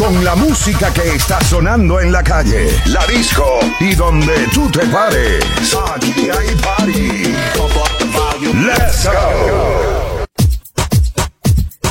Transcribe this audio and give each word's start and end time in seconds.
Con 0.00 0.24
la 0.24 0.34
música 0.34 0.92
que 0.94 1.14
está 1.14 1.38
sonando 1.44 2.00
en 2.00 2.10
la 2.10 2.24
calle, 2.24 2.70
la 2.86 3.06
disco 3.06 3.44
y 3.80 3.94
donde 3.94 4.46
tú 4.54 4.70
te 4.70 4.86
pares. 4.86 5.44
Aquí 5.94 6.30
hay 6.30 6.54
party. 6.56 7.34
Let's 8.64 9.04
go. 9.04 10.24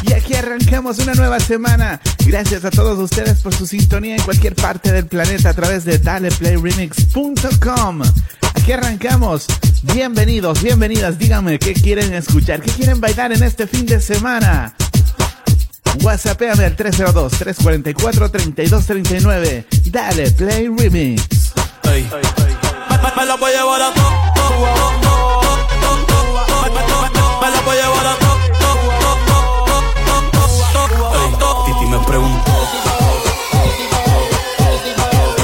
Y 0.02 0.14
aquí 0.14 0.34
arrancamos 0.34 0.98
una 0.98 1.14
nueva 1.14 1.40
semana. 1.40 2.02
Gracias 2.26 2.66
a 2.66 2.72
todos 2.72 2.98
ustedes 2.98 3.42
por 3.42 3.54
su 3.54 3.68
sintonía 3.68 4.16
en 4.16 4.24
cualquier 4.24 4.56
parte 4.56 4.92
del 4.92 5.06
planeta 5.06 5.52
a 5.52 5.54
través 5.54 5.86
de 5.86 6.00
daleplayremix.com. 6.00 8.02
Aquí 8.56 8.72
arrancamos. 8.72 9.46
Bienvenidos, 9.84 10.64
bienvenidas. 10.64 11.20
Díganme 11.20 11.60
qué 11.60 11.76
quieren 11.76 12.12
escuchar, 12.16 12.60
qué 12.60 12.72
quieren 12.72 13.00
bailar 13.00 13.34
en 13.34 13.44
este 13.44 13.68
fin 13.68 13.86
de 13.86 14.02
semana. 14.02 14.74
WhatsAppame 16.02 16.66
al 16.66 16.76
302-344-3239. 16.76 19.66
Dale, 19.86 20.32
Play 20.32 20.68
Remix. 20.78 21.22
Hey. 21.84 22.06
Hey, 22.12 22.22
hey, 22.38 22.56
me, 23.02 23.12
me 23.16 23.26
lo 23.26 23.38
voy 23.38 23.52
a 23.52 23.58
llevar 23.58 23.82
a 23.82 23.92
Me 27.42 27.52
lo 27.52 27.62
voy 27.64 27.78
a 27.78 27.82
llevar 27.82 28.06
a 28.06 28.10
Titi 31.66 31.86
me 31.86 32.00
preguntó. 32.00 32.52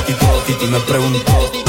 Titi, 0.05 0.25
Titi 0.47 0.67
me 0.67 0.79
preguntó. 0.79 1.64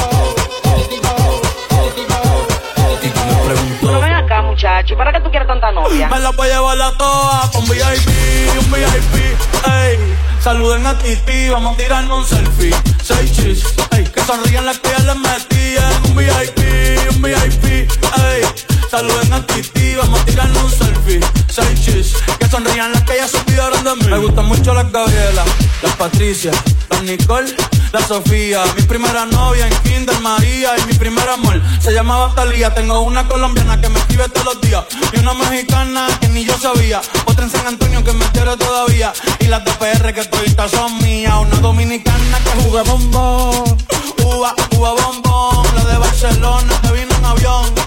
¿Para 4.96 5.12
qué 5.12 5.20
tú 5.20 5.30
quieres 5.30 5.48
tanta 5.48 5.72
novia? 5.72 6.08
Me 6.08 6.18
la 6.18 6.30
voy 6.32 6.48
a 6.48 6.54
llevar 6.54 6.80
a 6.82 6.92
todas 6.98 7.50
pa' 7.50 7.58
un 7.58 7.68
VIP, 7.68 8.08
un 8.58 8.70
VIP, 8.70 9.68
ey. 9.68 9.98
Saluden 10.40 10.86
a 10.86 10.98
Titi, 10.98 11.48
vamos 11.48 11.74
a 11.74 11.76
tirarnos 11.76 12.18
un 12.18 12.26
selfie. 12.26 12.74
Seis 13.02 13.32
chis, 13.32 13.64
ey. 13.92 14.04
Que 14.04 14.20
sonrían 14.20 14.66
las 14.66 14.78
que 14.78 14.90
ya 14.90 14.98
les 14.98 15.16
metí 15.16 15.76
un 16.04 16.16
VIP, 16.16 17.14
un 17.14 17.22
VIP, 17.22 17.64
ey. 17.64 18.75
Saluden 18.90 19.32
a 19.32 19.44
Titi, 19.46 19.94
vamos 19.96 20.20
a 20.20 20.24
tirarnos 20.24 20.62
un 20.62 20.70
selfie. 20.70 21.20
Seis 21.48 21.84
chis, 21.84 22.14
que 22.38 22.48
sonrían 22.48 22.92
las 22.92 23.02
que 23.02 23.16
ya 23.16 23.26
se 23.26 23.38
olvidaron 23.38 23.82
de 23.82 23.96
mí. 23.96 24.10
Me 24.10 24.18
gustan 24.18 24.46
mucho 24.46 24.72
las 24.74 24.90
Gabriela, 24.92 25.44
las 25.82 25.96
Patricia, 25.96 26.52
las 26.90 27.02
Nicole, 27.02 27.54
la 27.92 28.00
Sofía. 28.06 28.62
Mi 28.76 28.82
primera 28.82 29.26
novia 29.26 29.66
en 29.66 29.74
Kinder 29.82 30.18
María 30.20 30.78
y 30.78 30.86
mi 30.86 30.94
primer 30.94 31.28
amor 31.28 31.60
se 31.80 31.92
llamaba 31.92 32.32
Talía. 32.34 32.72
Tengo 32.74 33.00
una 33.00 33.26
colombiana 33.26 33.80
que 33.80 33.88
me 33.88 33.98
escribe 33.98 34.28
todos 34.28 34.54
los 34.54 34.60
días 34.60 34.84
y 35.12 35.18
una 35.18 35.34
mexicana 35.34 36.06
que 36.20 36.28
ni 36.28 36.44
yo 36.44 36.56
sabía. 36.56 37.00
Otra 37.24 37.44
en 37.44 37.50
San 37.50 37.66
Antonio 37.66 38.04
que 38.04 38.12
me 38.12 38.24
quiere 38.26 38.56
todavía 38.56 39.12
y 39.40 39.46
las 39.46 39.64
de 39.64 39.72
PR 39.72 40.14
que 40.14 40.24
todavía 40.24 40.68
son 40.68 40.96
mías. 40.98 41.34
Una 41.40 41.56
dominicana 41.56 42.38
que 42.38 42.62
jugué 42.62 42.82
bombón, 42.82 43.76
uva, 44.24 44.54
uva 44.76 44.92
bombón. 44.92 45.66
La 45.74 45.84
de 45.84 45.98
Barcelona 45.98 46.80
que 46.82 46.92
vino 46.92 47.14
en 47.16 47.24
avión. 47.24 47.86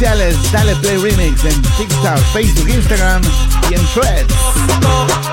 Sociales. 0.00 0.34
Dale 0.50 0.74
Play 0.76 0.96
Remix 0.96 1.44
en 1.44 1.62
TikTok, 1.76 2.18
Facebook, 2.32 2.68
Instagram 2.70 3.20
y 3.70 3.74
en 3.74 3.86
Threads. 3.88 4.34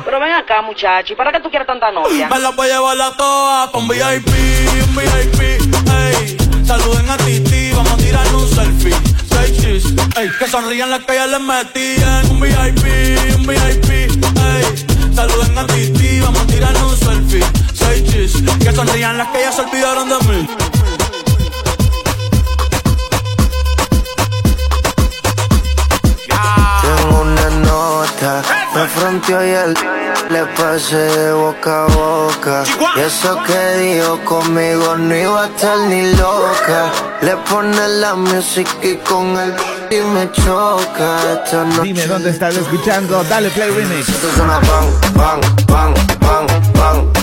Pero 0.03 0.19
ven 0.19 0.33
acá, 0.33 0.61
muchacho, 0.61 1.15
¿para 1.15 1.31
qué 1.31 1.39
tú 1.39 1.49
quieres 1.49 1.65
tanta 1.65 1.89
novia? 1.89 2.27
Me 2.27 2.37
la 2.37 2.49
voy 2.49 2.69
a 2.69 2.73
llevar 2.73 3.01
a 3.01 3.15
todas 3.15 3.69
pa' 3.69 3.77
un 3.77 3.87
VIP, 3.87 4.27
un 4.27 4.95
VIP, 4.95 5.41
ey. 5.41 6.37
Saluden 6.65 7.09
a 7.09 7.15
Titi, 7.17 7.71
vamos 7.71 7.93
a 7.93 7.97
tirar 7.97 8.35
un 8.35 8.47
selfie. 8.49 8.95
Seis 9.29 9.57
chis, 9.57 9.85
ey. 10.17 10.29
Que 10.37 10.47
sonrían 10.47 10.89
las 10.89 11.05
que 11.05 11.15
ya 11.15 11.27
les 11.27 11.39
metí 11.39 11.95
en 12.01 12.31
un 12.31 12.39
VIP, 12.41 13.37
un 13.37 13.47
VIP, 13.47 13.89
ey. 13.89 15.15
Saluden 15.15 15.57
a 15.57 15.65
Titi, 15.67 16.19
vamos 16.19 16.41
a 16.41 16.47
tirar 16.47 16.75
un 16.83 16.97
selfie. 16.97 17.45
Seis 17.73 18.03
chis, 18.03 18.43
que 18.59 18.73
sonrían 18.73 19.17
las 19.17 19.29
que 19.29 19.39
ya 19.39 19.51
se 19.53 19.61
olvidaron 19.61 20.09
de 20.09 20.17
mí. 20.27 20.47
Nota, 28.07 28.41
me 28.75 28.87
fronteó 28.87 29.45
y 29.45 29.49
él 29.49 29.73
le 30.29 30.45
pasé 30.57 30.95
de 30.95 31.33
boca 31.33 31.85
a 31.85 31.87
boca. 31.87 32.63
Y 32.95 32.99
eso 33.01 33.37
que 33.43 33.77
dijo 33.77 34.19
conmigo 34.25 34.95
no 34.97 35.15
iba 35.15 35.43
a 35.43 35.47
estar 35.47 35.77
ni 35.87 36.13
loca. 36.15 36.91
Le 37.21 37.35
pone 37.49 37.87
la 37.99 38.15
música 38.15 38.71
y 38.83 38.95
con 38.97 39.37
él 39.37 39.53
y 39.89 39.99
me 40.13 40.31
choca. 40.31 41.17
Esta 41.43 41.63
noche 41.63 41.81
Dime 41.83 42.07
dónde 42.07 42.29
estás 42.31 42.55
escuchando. 42.55 43.23
Dale 43.23 43.49
Play 43.49 43.69
Remix. 43.69 44.09
esto 44.09 44.27
suena 44.35 44.59
pan, 44.61 45.13
pan, 45.15 45.39
pan, 45.67 45.93
pan, 46.19 46.73
pan. 46.73 47.16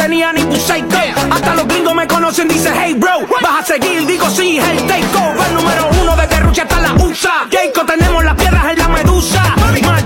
Tenía 0.00 0.32
ni 0.32 0.42
un 0.42 0.52
Hasta 1.30 1.54
los 1.54 1.68
gringos 1.68 1.94
me 1.94 2.06
conocen, 2.06 2.48
dice 2.48 2.72
hey 2.74 2.94
bro 2.94 3.20
Vas 3.42 3.60
a 3.60 3.64
seguir, 3.64 4.06
digo 4.06 4.28
sí, 4.30 4.58
el 4.58 4.86
take 4.86 5.04
over 5.16 5.52
Número 5.52 5.90
uno 6.00 6.16
de 6.16 6.26
Guerrucha 6.26 6.62
hasta 6.62 6.80
la 6.80 6.92
USA. 6.94 7.46
Jacob, 7.50 7.86
tenemos 7.86 8.24
las 8.24 8.34
piedras 8.34 8.64
en 8.72 8.78
la 8.78 8.88
medusa. 8.88 9.42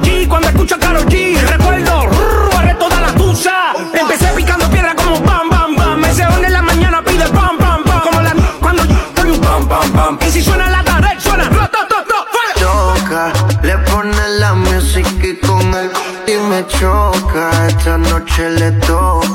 G 0.02 0.28
cuando 0.28 0.48
escucho 0.48 0.74
a 0.74 0.78
Karol 0.78 1.06
G 1.06 1.36
Recuerdo, 1.48 2.06
rrr, 2.06 2.78
toda 2.78 3.00
la 3.00 3.14
tusa. 3.14 3.52
Empecé 3.92 4.26
picando 4.34 4.68
piedra 4.70 4.94
como 4.96 5.20
bam, 5.20 5.48
bam, 5.48 5.76
bam. 5.76 6.00
Me 6.00 6.12
se 6.12 6.22
en 6.22 6.52
la 6.52 6.62
mañana 6.62 7.02
pide 7.02 7.26
bam, 7.28 7.56
bam, 7.58 7.84
bam. 7.84 8.00
Como 8.00 8.20
la 8.20 8.34
cuando 8.60 8.84
yo 8.84 8.96
doy 9.14 9.30
un 9.30 9.40
pam, 9.40 9.68
pam, 9.68 9.92
pam 9.92 10.18
Y 10.26 10.30
si 10.30 10.42
suena 10.42 10.68
la 10.70 10.82
tarde, 10.82 11.08
suena 11.18 11.44
ro, 11.44 11.68
to, 11.68 11.78
to, 11.86 11.96
to, 12.10 12.18
fuera. 12.32 12.54
Choca, 12.58 13.32
le 13.62 13.78
pone 13.78 14.28
la 14.40 14.54
música 14.54 15.26
y 15.26 15.36
con 15.36 15.74
él 15.74 15.90
y 16.26 16.36
me 16.48 16.66
choca. 16.66 17.50
Esta 17.68 17.98
noche 17.98 18.50
le 18.50 18.72
toca. 18.72 19.33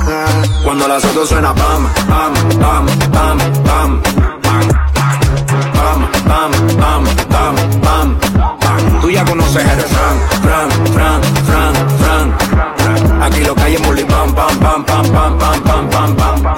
Cuando 0.80 0.94
la 0.94 1.00
soto 1.00 1.26
suena 1.26 1.54
pam, 1.54 1.92
pam, 2.08 2.32
pam, 2.58 2.86
pam, 3.12 3.38
pam, 3.64 4.02
pam, 4.42 4.70
pam, 5.74 6.10
pam, 6.26 6.52
pam, 6.78 7.04
pam, 7.28 7.54
pam. 7.82 9.00
Tú 9.02 9.10
ya 9.10 9.22
conoces 9.26 9.62
el 9.62 9.76
refrán, 9.76 10.20
fran, 10.40 10.70
fran, 10.94 11.22
fran, 11.44 11.74
fran. 11.98 13.22
Aquí 13.22 13.44
lo 13.44 13.54
que 13.54 13.62
hay 13.62 13.74
es 13.74 13.80
muli, 13.82 14.04
pam, 14.04 14.34
pam, 14.34 14.58
pam, 14.58 14.84
pam, 14.86 15.12
pam, 15.12 15.38
pam, 15.38 15.60
pam, 15.60 15.90
pam, 15.90 16.16
pam, 16.16 16.42
pam. 16.42 16.54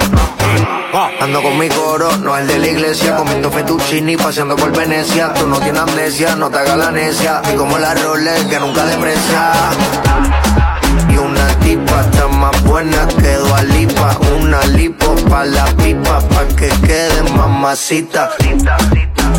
Ando 1.19 1.41
con 1.41 1.57
mi 1.57 1.67
coro, 1.67 2.15
no 2.19 2.37
el 2.37 2.47
de 2.47 2.59
la 2.59 2.67
iglesia, 2.67 3.17
comiendo 3.17 3.51
fettuccini, 3.51 4.15
paseando 4.15 4.55
por 4.55 4.71
Venecia. 4.71 5.33
Tú 5.33 5.47
no 5.47 5.59
tienes 5.59 5.81
amnesia, 5.81 6.33
no 6.37 6.49
te 6.49 6.59
hagas 6.59 6.77
la 6.77 6.91
necia. 6.91 7.41
Y 7.53 7.57
como 7.57 7.77
la 7.77 7.93
Rolex 7.93 8.45
que 8.45 8.59
nunca 8.61 8.85
deprecia. 8.85 9.51
Y 11.93 11.95
tipa 11.95 12.01
está 12.01 12.27
más 12.27 12.63
buena 12.63 13.07
que 13.07 13.37
Lipa 13.71 14.17
Una 14.39 14.63
lipo 14.65 15.15
pa' 15.29 15.45
la 15.45 15.65
pipa, 15.77 16.19
pa' 16.29 16.47
que 16.55 16.69
quede 16.87 17.23
mamacita. 17.35 18.31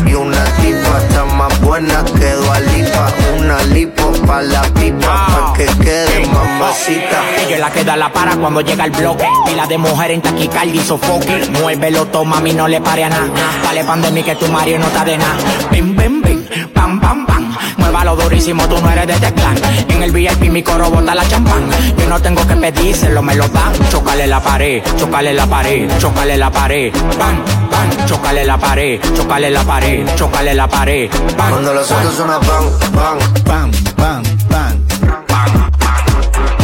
Y 0.05 0.13
una 0.13 0.43
tipa 0.61 0.97
está 0.97 1.25
más 1.25 1.59
buena 1.61 2.03
que 2.05 2.33
Lipa 2.71 3.11
Una 3.37 3.61
lipo 3.63 4.11
pa' 4.25 4.41
la 4.41 4.61
pipa, 4.73 5.27
pa' 5.27 5.53
que 5.53 5.65
quede 5.65 6.25
bebecita. 6.25 7.23
Ella 7.45 7.55
es 7.55 7.59
la 7.59 7.71
que 7.71 7.83
da 7.83 7.97
la 7.97 8.11
para 8.11 8.35
cuando 8.37 8.61
llega 8.61 8.85
el 8.85 8.91
bloque. 8.91 9.27
Y 9.51 9.55
la 9.55 9.67
de 9.67 9.77
mujer 9.77 10.11
en 10.11 10.21
taquicardia 10.21 10.81
y 10.81 10.85
sofoque. 10.85 11.49
Muévelo, 11.61 12.05
toma, 12.07 12.37
mami, 12.37 12.53
no 12.53 12.67
le 12.67 12.79
pare 12.81 13.03
a 13.03 13.09
nada. 13.09 13.27
Dale 13.63 13.83
pandemia 13.83 14.23
que 14.23 14.35
tu 14.35 14.47
Mario 14.47 14.79
no 14.79 14.87
está 14.87 15.03
de 15.03 15.17
nada. 15.17 15.37
Bim, 15.71 15.95
bim, 15.95 16.21
bim, 16.21 16.45
pam, 16.73 16.99
pam, 16.99 17.25
pam. 17.25 17.34
Muévalo 17.77 18.15
durísimo, 18.15 18.67
tú 18.67 18.79
no 18.81 18.89
eres 18.89 19.07
de 19.07 19.13
este 19.13 19.33
clan. 19.33 19.55
En 19.89 20.03
el 20.03 20.11
VIP 20.11 20.49
mi 20.51 20.63
coro 20.63 20.89
bota 20.89 21.15
la 21.15 21.27
champán. 21.27 21.69
Yo 21.97 22.07
no 22.07 22.21
tengo 22.21 22.45
que 22.47 22.55
pedírselo, 22.55 23.21
me 23.21 23.35
lo 23.35 23.47
dan. 23.49 23.73
Chocale 23.89 24.27
la 24.27 24.39
pared, 24.41 24.83
chocale 24.97 25.33
la 25.33 25.45
pared, 25.45 25.89
chocale 25.99 26.37
la 26.37 26.51
pared. 26.51 26.93
Bam, 27.17 27.43
bam, 27.71 28.05
chocale 28.05 28.45
la 28.45 28.57
pared, 28.57 28.99
chocale 29.15 29.49
la 29.49 29.63
pared, 29.63 30.15
chocale 30.15 30.53
la 30.53 30.67
pared. 30.67 31.09
Cuando 31.37 31.73
lo 31.73 31.83
suelto 31.83 32.11
suena 32.11 32.37
bam, 32.39 32.65
bam, 32.93 33.17
bam, 33.45 33.71
bam, 33.97 34.23
bam. 34.49 34.85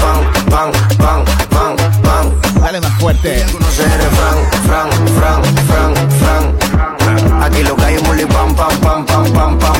Bam, 0.01 0.19
bam, 0.49 0.71
bam, 0.97 1.25
bam, 1.51 1.75
bam. 2.03 2.61
Dale 2.61 2.81
más 2.81 2.99
fuerte. 2.99 3.45
Conocer 3.51 3.89
Frank, 4.17 4.39
Frank, 4.65 4.93
Frank, 5.17 5.45
Frank, 5.67 5.97
Frank. 6.19 7.43
Aquí 7.43 7.63
lo 7.63 7.75
que 7.75 7.85
hay 7.85 7.95
es 7.95 8.01
pam, 8.27 8.55
pam, 8.55 8.77
pam, 8.79 9.05
pam, 9.05 9.33
pam, 9.33 9.59
pam. 9.59 9.70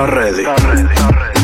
Está 0.00 0.14
ready. 0.14 0.40
Está 0.40 0.56
ready. 0.56 0.82
Está 0.82 1.10
ready. 1.10 1.40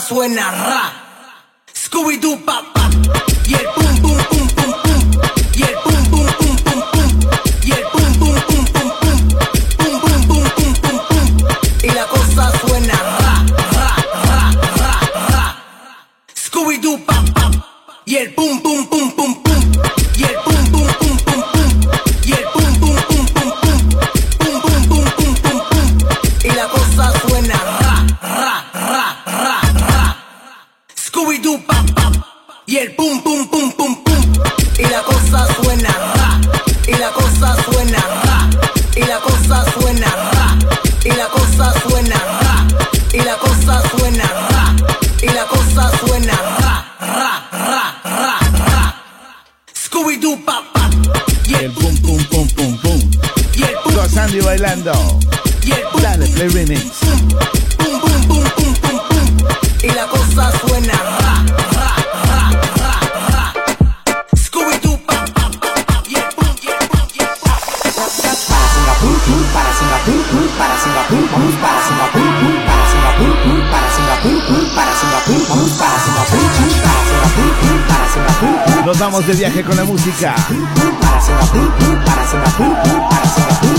suena 0.00 0.50
ra. 0.50 0.92
Scooby-Doo, 1.72 2.44
papá. 2.44 2.79
Suena. 39.80 40.06
Ra 40.32 40.58
y 41.04 41.10
la 41.10 41.28
cosa 41.28 41.72
suena. 41.82 42.16
Ra 42.16 42.66
y 43.12 43.18
la 43.18 43.36
cosa 43.36 43.82
suena. 43.90 44.24
Ra 44.50 44.76
y 45.22 45.26
la 45.26 45.44
cosa 45.46 45.90
suena. 45.98 46.32
Ra 46.60 46.96
ra 47.00 47.48
ra 47.52 48.00
ra 48.04 48.38
ra 48.66 48.94
Scooby 49.74 50.16
Doo 50.16 50.36
pop 50.44 50.64
y 51.46 51.54
el 51.54 51.64
El 51.64 51.72
pum, 51.72 51.96
pum, 51.98 52.24
pum, 52.24 52.48
pum, 52.48 52.78
pum. 52.78 53.10
y 53.54 53.62
el 53.62 53.74
pum. 53.82 53.94
Gozando 53.94 54.36
y 54.36 54.40
bailando. 54.40 54.92
y 55.64 55.72
el 55.72 55.82
pum. 55.92 56.02
Dale, 56.02 56.26
play 56.26 56.48
remix. 56.48 56.99
Vamos 79.10 79.26
de 79.26 79.34
viaje 79.34 79.64
con 79.64 79.76
la 79.76 79.84
música. 79.84 80.34
Singapur, 80.46 80.78
Singapur, 81.20 82.26
Singapur, 82.30 82.76
Singapur. 83.34 83.70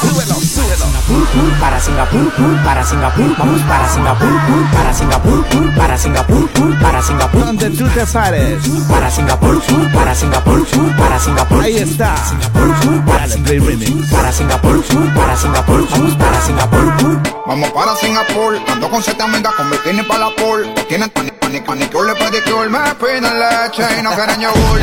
Súbelo, 0.00 0.34
súbelo. 0.34 0.86
Singapur, 0.86 1.60
para 1.60 1.80
Singapur, 1.80 2.64
para 2.64 2.84
Singapur, 2.84 3.36
vamos 3.38 3.62
para 3.62 3.88
Singapur, 3.88 4.40
para 4.72 4.92
Singapur, 4.94 5.74
para 5.76 5.98
Singapur, 5.98 6.78
para 6.80 7.02
Singapur, 7.02 7.44
Donde 7.44 7.70
tú 7.70 7.88
te 7.88 8.06
pares. 8.06 8.68
para 8.88 9.10
Singapur, 9.10 9.62
para 9.92 10.14
Singapur, 10.14 10.66
para 10.96 11.18
Singapur. 11.18 11.64
Ahí 11.64 11.78
está. 11.78 12.16
Singapur, 12.28 13.04
para 13.04 13.26
remix. 13.26 14.12
para 14.12 14.32
Singapur, 14.32 14.84
para 15.14 15.36
Singapur, 15.36 15.88
vamos 15.90 16.16
para 16.16 16.40
Singapur. 16.40 17.22
Vamos 17.46 17.70
para 17.70 17.96
Singapur, 17.96 18.58
ando 18.68 18.90
con 18.90 19.02
siete 19.02 19.22
amigas 19.22 19.54
con 19.54 19.70
bikini 19.70 20.02
para 20.02 20.20
la 20.20 20.36
pool. 20.36 20.72
Tienen 20.88 21.10
manicure, 21.50 22.14
pedicure, 22.14 22.68
me 22.68 22.94
piden 22.96 23.22
leche 23.22 23.84
y 23.98 24.02
no 24.02 24.10
quieren 24.12 24.40
yogur. 24.40 24.80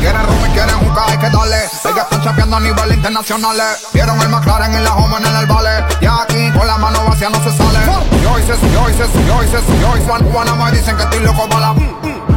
Quieren 0.00 0.26
rum 0.26 0.46
y 0.46 0.50
quieren 0.50 0.78
jugar, 0.78 1.10
hay 1.10 1.18
que 1.18 1.30
darle. 1.30 1.56
Ellas 1.56 2.04
están 2.04 2.22
champeando 2.22 2.56
a 2.56 2.60
nivel 2.60 2.92
internacional. 2.92 3.56
Vieron 3.92 4.20
el 4.20 4.28
McLaren 4.28 4.72
y 4.72 4.78
la 4.82 4.94
Homan 4.94 5.24
en 5.24 5.36
el 5.36 5.46
vale. 5.46 5.84
Y 6.00 6.06
aquí 6.06 6.50
con 6.56 6.66
la 6.66 6.78
mano 6.78 7.04
vacía 7.04 7.28
no 7.28 7.42
se 7.42 7.50
sale. 7.56 7.78
Yo 8.22 8.38
hice, 8.38 8.54
yo 8.72 8.90
hice, 8.90 9.26
yo 9.26 9.42
hice, 9.42 9.58
yo 9.80 9.96
hice. 9.96 10.32
Juana 10.32 10.54
me 10.54 10.70
dicen 10.72 10.96
que 10.96 11.02
estoy 11.02 11.20
loco 11.20 11.48
para 11.48 11.72
la. 11.72 11.74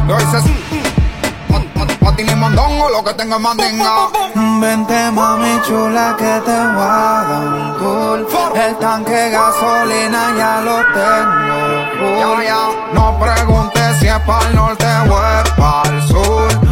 Yo 0.08 0.16
hice. 0.18 0.70
Patín 2.00 2.30
y 2.30 2.34
mondongo, 2.34 2.88
lo 2.88 3.04
que 3.04 3.12
tengo 3.14 3.36
es 3.36 3.40
mandinga. 3.40 4.08
Vente 4.60 5.10
mami 5.10 5.60
chula 5.66 6.16
que 6.18 6.40
te 6.44 6.50
voy 6.50 6.82
a 6.82 7.24
dar 7.28 7.44
un 7.44 7.78
tour 7.78 8.56
El 8.56 8.76
tanque 8.78 9.12
de 9.12 9.30
gasolina 9.30 10.34
ya 10.36 10.60
lo 10.62 10.76
tengo 10.94 11.49
No 12.94 13.18
preguntes 13.18 13.98
si 13.98 14.08
es 14.08 14.18
para 14.20 14.48
el 14.48 14.54
norte 14.56 14.86
o 14.86 15.20
es 15.20 15.50
para 15.50 15.90
el 15.90 16.02
sur. 16.08 16.69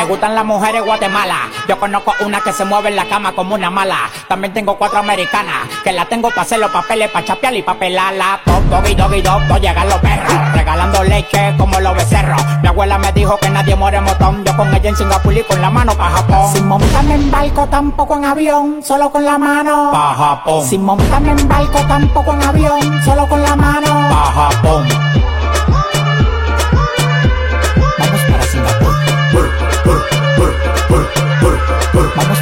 Me 0.00 0.06
gustan 0.06 0.34
las 0.34 0.46
mujeres 0.46 0.82
Guatemala. 0.82 1.50
Yo 1.68 1.78
conozco 1.78 2.14
una 2.24 2.40
que 2.40 2.54
se 2.54 2.64
mueve 2.64 2.88
en 2.88 2.96
la 2.96 3.04
cama 3.04 3.32
como 3.32 3.54
una 3.54 3.68
mala. 3.68 4.08
También 4.28 4.54
tengo 4.54 4.78
cuatro 4.78 4.98
americanas 4.98 5.68
que 5.84 5.92
la 5.92 6.06
tengo 6.06 6.30
para 6.30 6.40
hacer 6.40 6.58
los 6.58 6.70
papeles, 6.70 7.10
para 7.10 7.26
chapear 7.26 7.54
y 7.54 7.60
pa' 7.60 7.74
pelarla. 7.74 8.40
Top, 8.46 8.62
doggy, 8.70 8.94
doggy, 8.94 9.20
dog, 9.20 9.46
dog, 9.46 9.60
llegan 9.60 9.90
los 9.90 9.98
perros. 9.98 10.32
Regalando 10.54 11.04
leche 11.04 11.54
como 11.58 11.78
los 11.80 11.94
becerros. 11.94 12.40
Mi 12.62 12.68
abuela 12.68 12.96
me 12.96 13.12
dijo 13.12 13.36
que 13.36 13.50
nadie 13.50 13.76
muere 13.76 13.98
en 13.98 14.04
motón. 14.04 14.42
Yo 14.42 14.56
con 14.56 14.74
ella 14.74 14.88
en 14.88 14.96
Singapur 14.96 15.34
y 15.34 15.42
con 15.42 15.60
la 15.60 15.68
mano 15.68 15.94
pa' 15.94 16.08
Japón. 16.08 16.50
Sin 16.54 16.66
montarme 16.66 17.14
en 17.16 17.30
barco, 17.30 17.66
tampoco 17.66 18.16
en 18.16 18.24
avión, 18.24 18.82
solo 18.82 19.10
con 19.10 19.22
la 19.22 19.36
mano. 19.36 19.90
Pa' 19.92 20.14
Japón. 20.14 20.66
Sin 20.66 20.82
montarme 20.82 21.32
en 21.32 21.46
barco, 21.46 21.78
tampoco 21.86 22.32
en 22.32 22.42
avión, 22.42 23.02
solo 23.04 23.28
con 23.28 23.42
la 23.42 23.54
mano. 23.54 24.08
Pa' 24.08 24.32
Japón. 24.32 25.09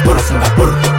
Singapur, 0.09 0.17
Singapur. 0.21 0.98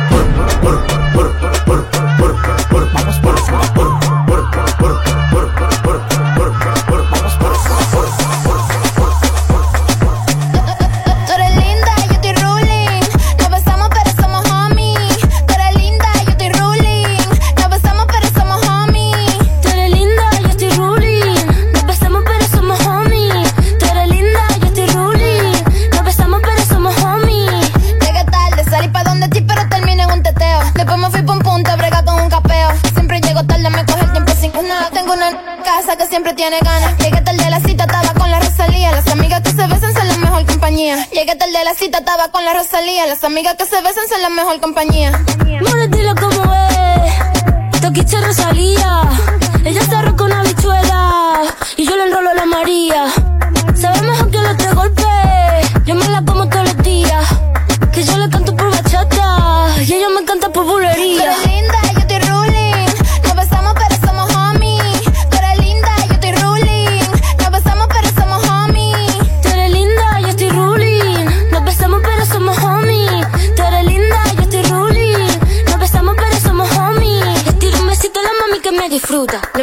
Las 43.07 43.25
amigas 43.25 43.57
que 43.57 43.64
se 43.64 43.80
besan 43.80 44.07
son 44.09 44.21
la 44.21 44.28
mejor 44.28 44.61
compañía. 44.61 45.25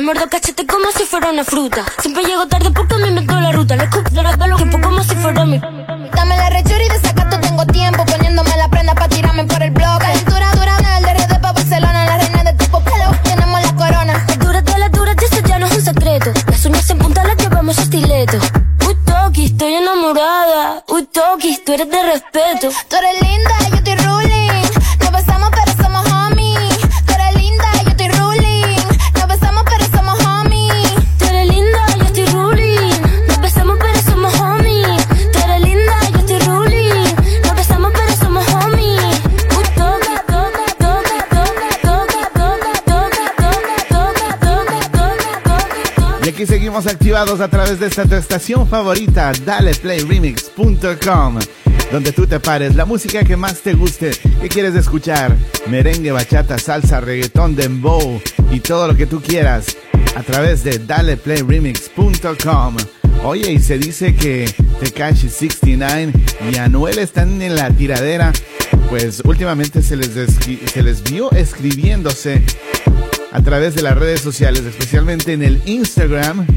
Muerdo 0.07 0.29
cachete 0.29 0.65
como 0.65 0.89
si 0.95 1.03
fuera 1.03 1.31
una 1.31 1.43
fruta. 1.43 1.83
Siempre 1.99 2.23
llego 2.23 2.47
tarde 2.47 2.71
porque 2.71 2.95
me 2.95 3.11
meto 3.11 3.37
la 3.41 3.51
ruta. 3.51 3.75
Le 3.75 3.83
escupo 3.83 4.09
de 4.09 4.23
los 4.23 4.57
tiempo 4.57 4.79
como 4.79 5.03
si 5.03 5.15
fuera 5.15 5.43
mi. 5.43 5.59
Dame 5.59 6.37
la 6.37 6.49
rechura 6.49 6.81
y 6.81 6.87
de 6.87 6.99
sacato 7.01 7.37
tengo 7.41 7.65
tiempo. 7.65 8.05
Poniéndome 8.05 8.55
la 8.55 8.69
prenda 8.69 8.95
pa' 8.95 9.09
tirarme 9.09 9.43
por 9.43 9.61
el 9.61 9.71
blog. 9.71 9.99
Calentura 9.99 10.49
dura, 10.53 10.77
el 10.97 11.03
de 11.03 11.13
RD 11.13 11.41
pa' 11.41 11.51
Barcelona. 11.51 12.05
La 12.05 12.17
reina 12.19 12.41
de 12.41 12.53
tipo 12.53 12.81
pelo, 12.85 13.11
tenemos 13.21 13.61
la 13.61 13.75
corona. 13.75 14.25
La 14.29 14.35
dura 14.37 14.61
de 14.61 14.79
la 14.79 14.87
dura, 14.87 15.11
eso 15.11 15.41
ya 15.45 15.59
no 15.59 15.65
es 15.65 15.75
un 15.75 15.81
secreto. 15.81 16.31
Las 16.47 16.65
uñas 16.65 16.89
en 16.89 16.99
punta 16.99 17.25
las 17.25 17.35
llevamos 17.35 17.77
a 17.77 17.81
estileto. 17.81 18.37
Uy, 18.87 18.95
Toki, 19.05 19.45
estoy 19.47 19.73
enamorada. 19.73 20.85
Uy, 20.87 21.03
Toki, 21.03 21.59
tú 21.65 21.73
eres 21.73 21.89
de 21.89 22.03
respeto. 22.03 22.69
Tú 22.87 22.95
eres 22.95 23.06
Activados 46.87 47.41
a 47.41 47.49
través 47.49 47.79
de 47.81 47.87
esta 47.87 48.05
tu 48.05 48.15
estación 48.15 48.67
favorita, 48.67 49.33
daleplayremix.com, 49.45 51.39
donde 51.91 52.11
tú 52.13 52.25
te 52.25 52.39
pares 52.39 52.75
la 52.75 52.85
música 52.85 53.25
que 53.25 53.35
más 53.35 53.59
te 53.61 53.73
guste, 53.73 54.11
que 54.41 54.47
quieres 54.47 54.73
escuchar, 54.73 55.35
merengue, 55.67 56.11
bachata, 56.11 56.57
salsa, 56.57 57.01
reggaetón, 57.01 57.55
dembow 57.55 58.21
y 58.51 58.61
todo 58.61 58.87
lo 58.87 58.95
que 58.95 59.05
tú 59.05 59.21
quieras 59.21 59.75
a 60.15 60.23
través 60.23 60.63
de 60.63 60.79
daleplayremix.com. 60.79 62.77
Oye, 63.23 63.51
y 63.51 63.59
se 63.59 63.77
dice 63.77 64.15
que 64.15 64.49
Tekashi 64.79 65.27
69 65.29 66.13
y 66.51 66.57
Anuel 66.57 66.99
están 66.99 67.41
en 67.41 67.55
la 67.55 67.69
tiradera, 67.69 68.31
pues 68.89 69.21
últimamente 69.25 69.81
se 69.81 69.97
les, 69.97 70.11
se 70.11 70.83
les 70.83 71.03
vio 71.03 71.31
escribiéndose 71.31 72.41
a 73.31 73.41
través 73.41 73.75
de 73.75 73.81
las 73.81 73.97
redes 73.97 74.21
sociales, 74.21 74.63
especialmente 74.63 75.33
en 75.33 75.43
el 75.43 75.61
Instagram, 75.65 76.47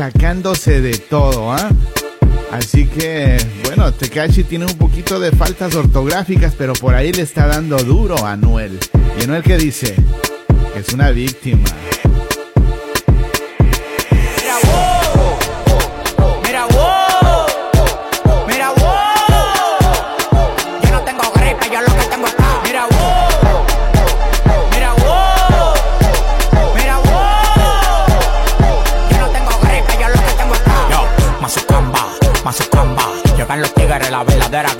sacándose 0.00 0.80
de 0.80 0.96
todo, 0.96 1.52
¿ah? 1.52 1.68
Así 2.50 2.86
que, 2.86 3.36
bueno, 3.66 3.92
Tekashi 3.92 4.44
tiene 4.44 4.64
un 4.64 4.78
poquito 4.78 5.20
de 5.20 5.30
faltas 5.30 5.74
ortográficas, 5.74 6.54
pero 6.56 6.72
por 6.72 6.94
ahí 6.94 7.12
le 7.12 7.20
está 7.20 7.46
dando 7.46 7.76
duro 7.84 8.16
a 8.24 8.32
Anuel. 8.32 8.78
¿Y 9.18 9.24
Anuel 9.24 9.42
qué 9.42 9.58
dice? 9.58 9.94
Que 10.72 10.80
es 10.80 10.88
una 10.94 11.10
víctima. 11.10 11.68
that 34.50 34.66
I 34.66 34.79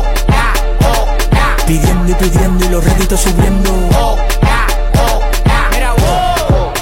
Pidiendo 1.71 2.11
y 2.11 2.15
pidiendo 2.15 2.65
y 2.65 2.67
los 2.67 2.83
réditos 2.83 3.21
subiendo. 3.21 3.69
Oh, 3.97 4.17
oh. 4.97 5.21
Mira, 5.71 5.93
wow. 5.93 6.73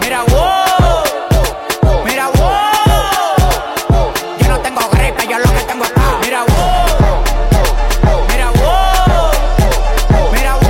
Mira, 0.00 0.22
wow. 0.24 1.04
Mira, 2.04 2.26
wow. 2.26 4.12
Yo 4.40 4.48
no 4.48 4.58
tengo 4.58 4.80
gripe, 4.90 5.28
yo 5.28 5.38
lo 5.38 5.44
que 5.44 5.60
tengo 5.68 5.84
es 5.84 5.92
Mira, 6.22 6.42
wow. 6.42 7.22
Mira, 8.28 8.50
wow. 8.50 9.30
Mira, 10.32 10.54
wow. 10.56 10.66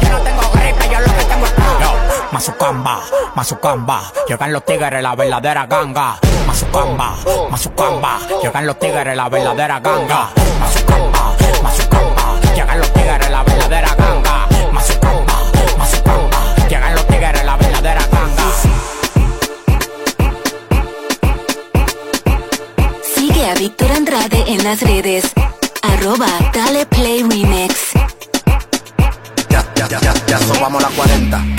Yo 0.00 0.08
no 0.08 0.18
tengo 0.22 0.50
gripe, 0.54 0.88
yo 0.90 0.98
lo 1.00 1.06
que 1.14 1.24
tengo 1.24 1.44
es 1.44 1.52
ca- 1.52 1.78
Yo, 1.82 1.90
Mazucamba, 2.32 3.00
Mazucamba, 3.34 4.00
llegan 4.26 4.50
los 4.54 4.64
tigres, 4.64 5.02
la 5.02 5.14
verdadera 5.14 5.66
ganga. 5.66 6.16
Mazucamba, 6.46 7.16
Mazucamba, 7.50 8.18
llegan 8.42 8.66
los 8.66 8.78
tigres, 8.78 9.14
la 9.14 9.28
verdadera 9.28 9.78
ganga. 9.80 10.30
Llegan 12.58 12.80
los 12.80 12.92
tigres, 12.92 13.30
la 13.30 13.44
verdadera 13.44 13.94
ganga. 13.94 14.48
Mazucamba, 14.72 15.34
Mazucamba, 15.78 16.56
llegan 16.68 16.92
los 16.92 17.06
tigres, 17.06 17.44
la 17.44 17.56
verdadera 17.56 18.04
ganga. 18.10 18.52
Sigue 23.14 23.48
a 23.48 23.54
Víctor 23.54 23.92
Andrade 23.92 24.44
en 24.48 24.64
las 24.64 24.80
redes. 24.82 25.30
Arroba 25.82 26.26
Dale 26.52 26.84
Play 26.86 27.22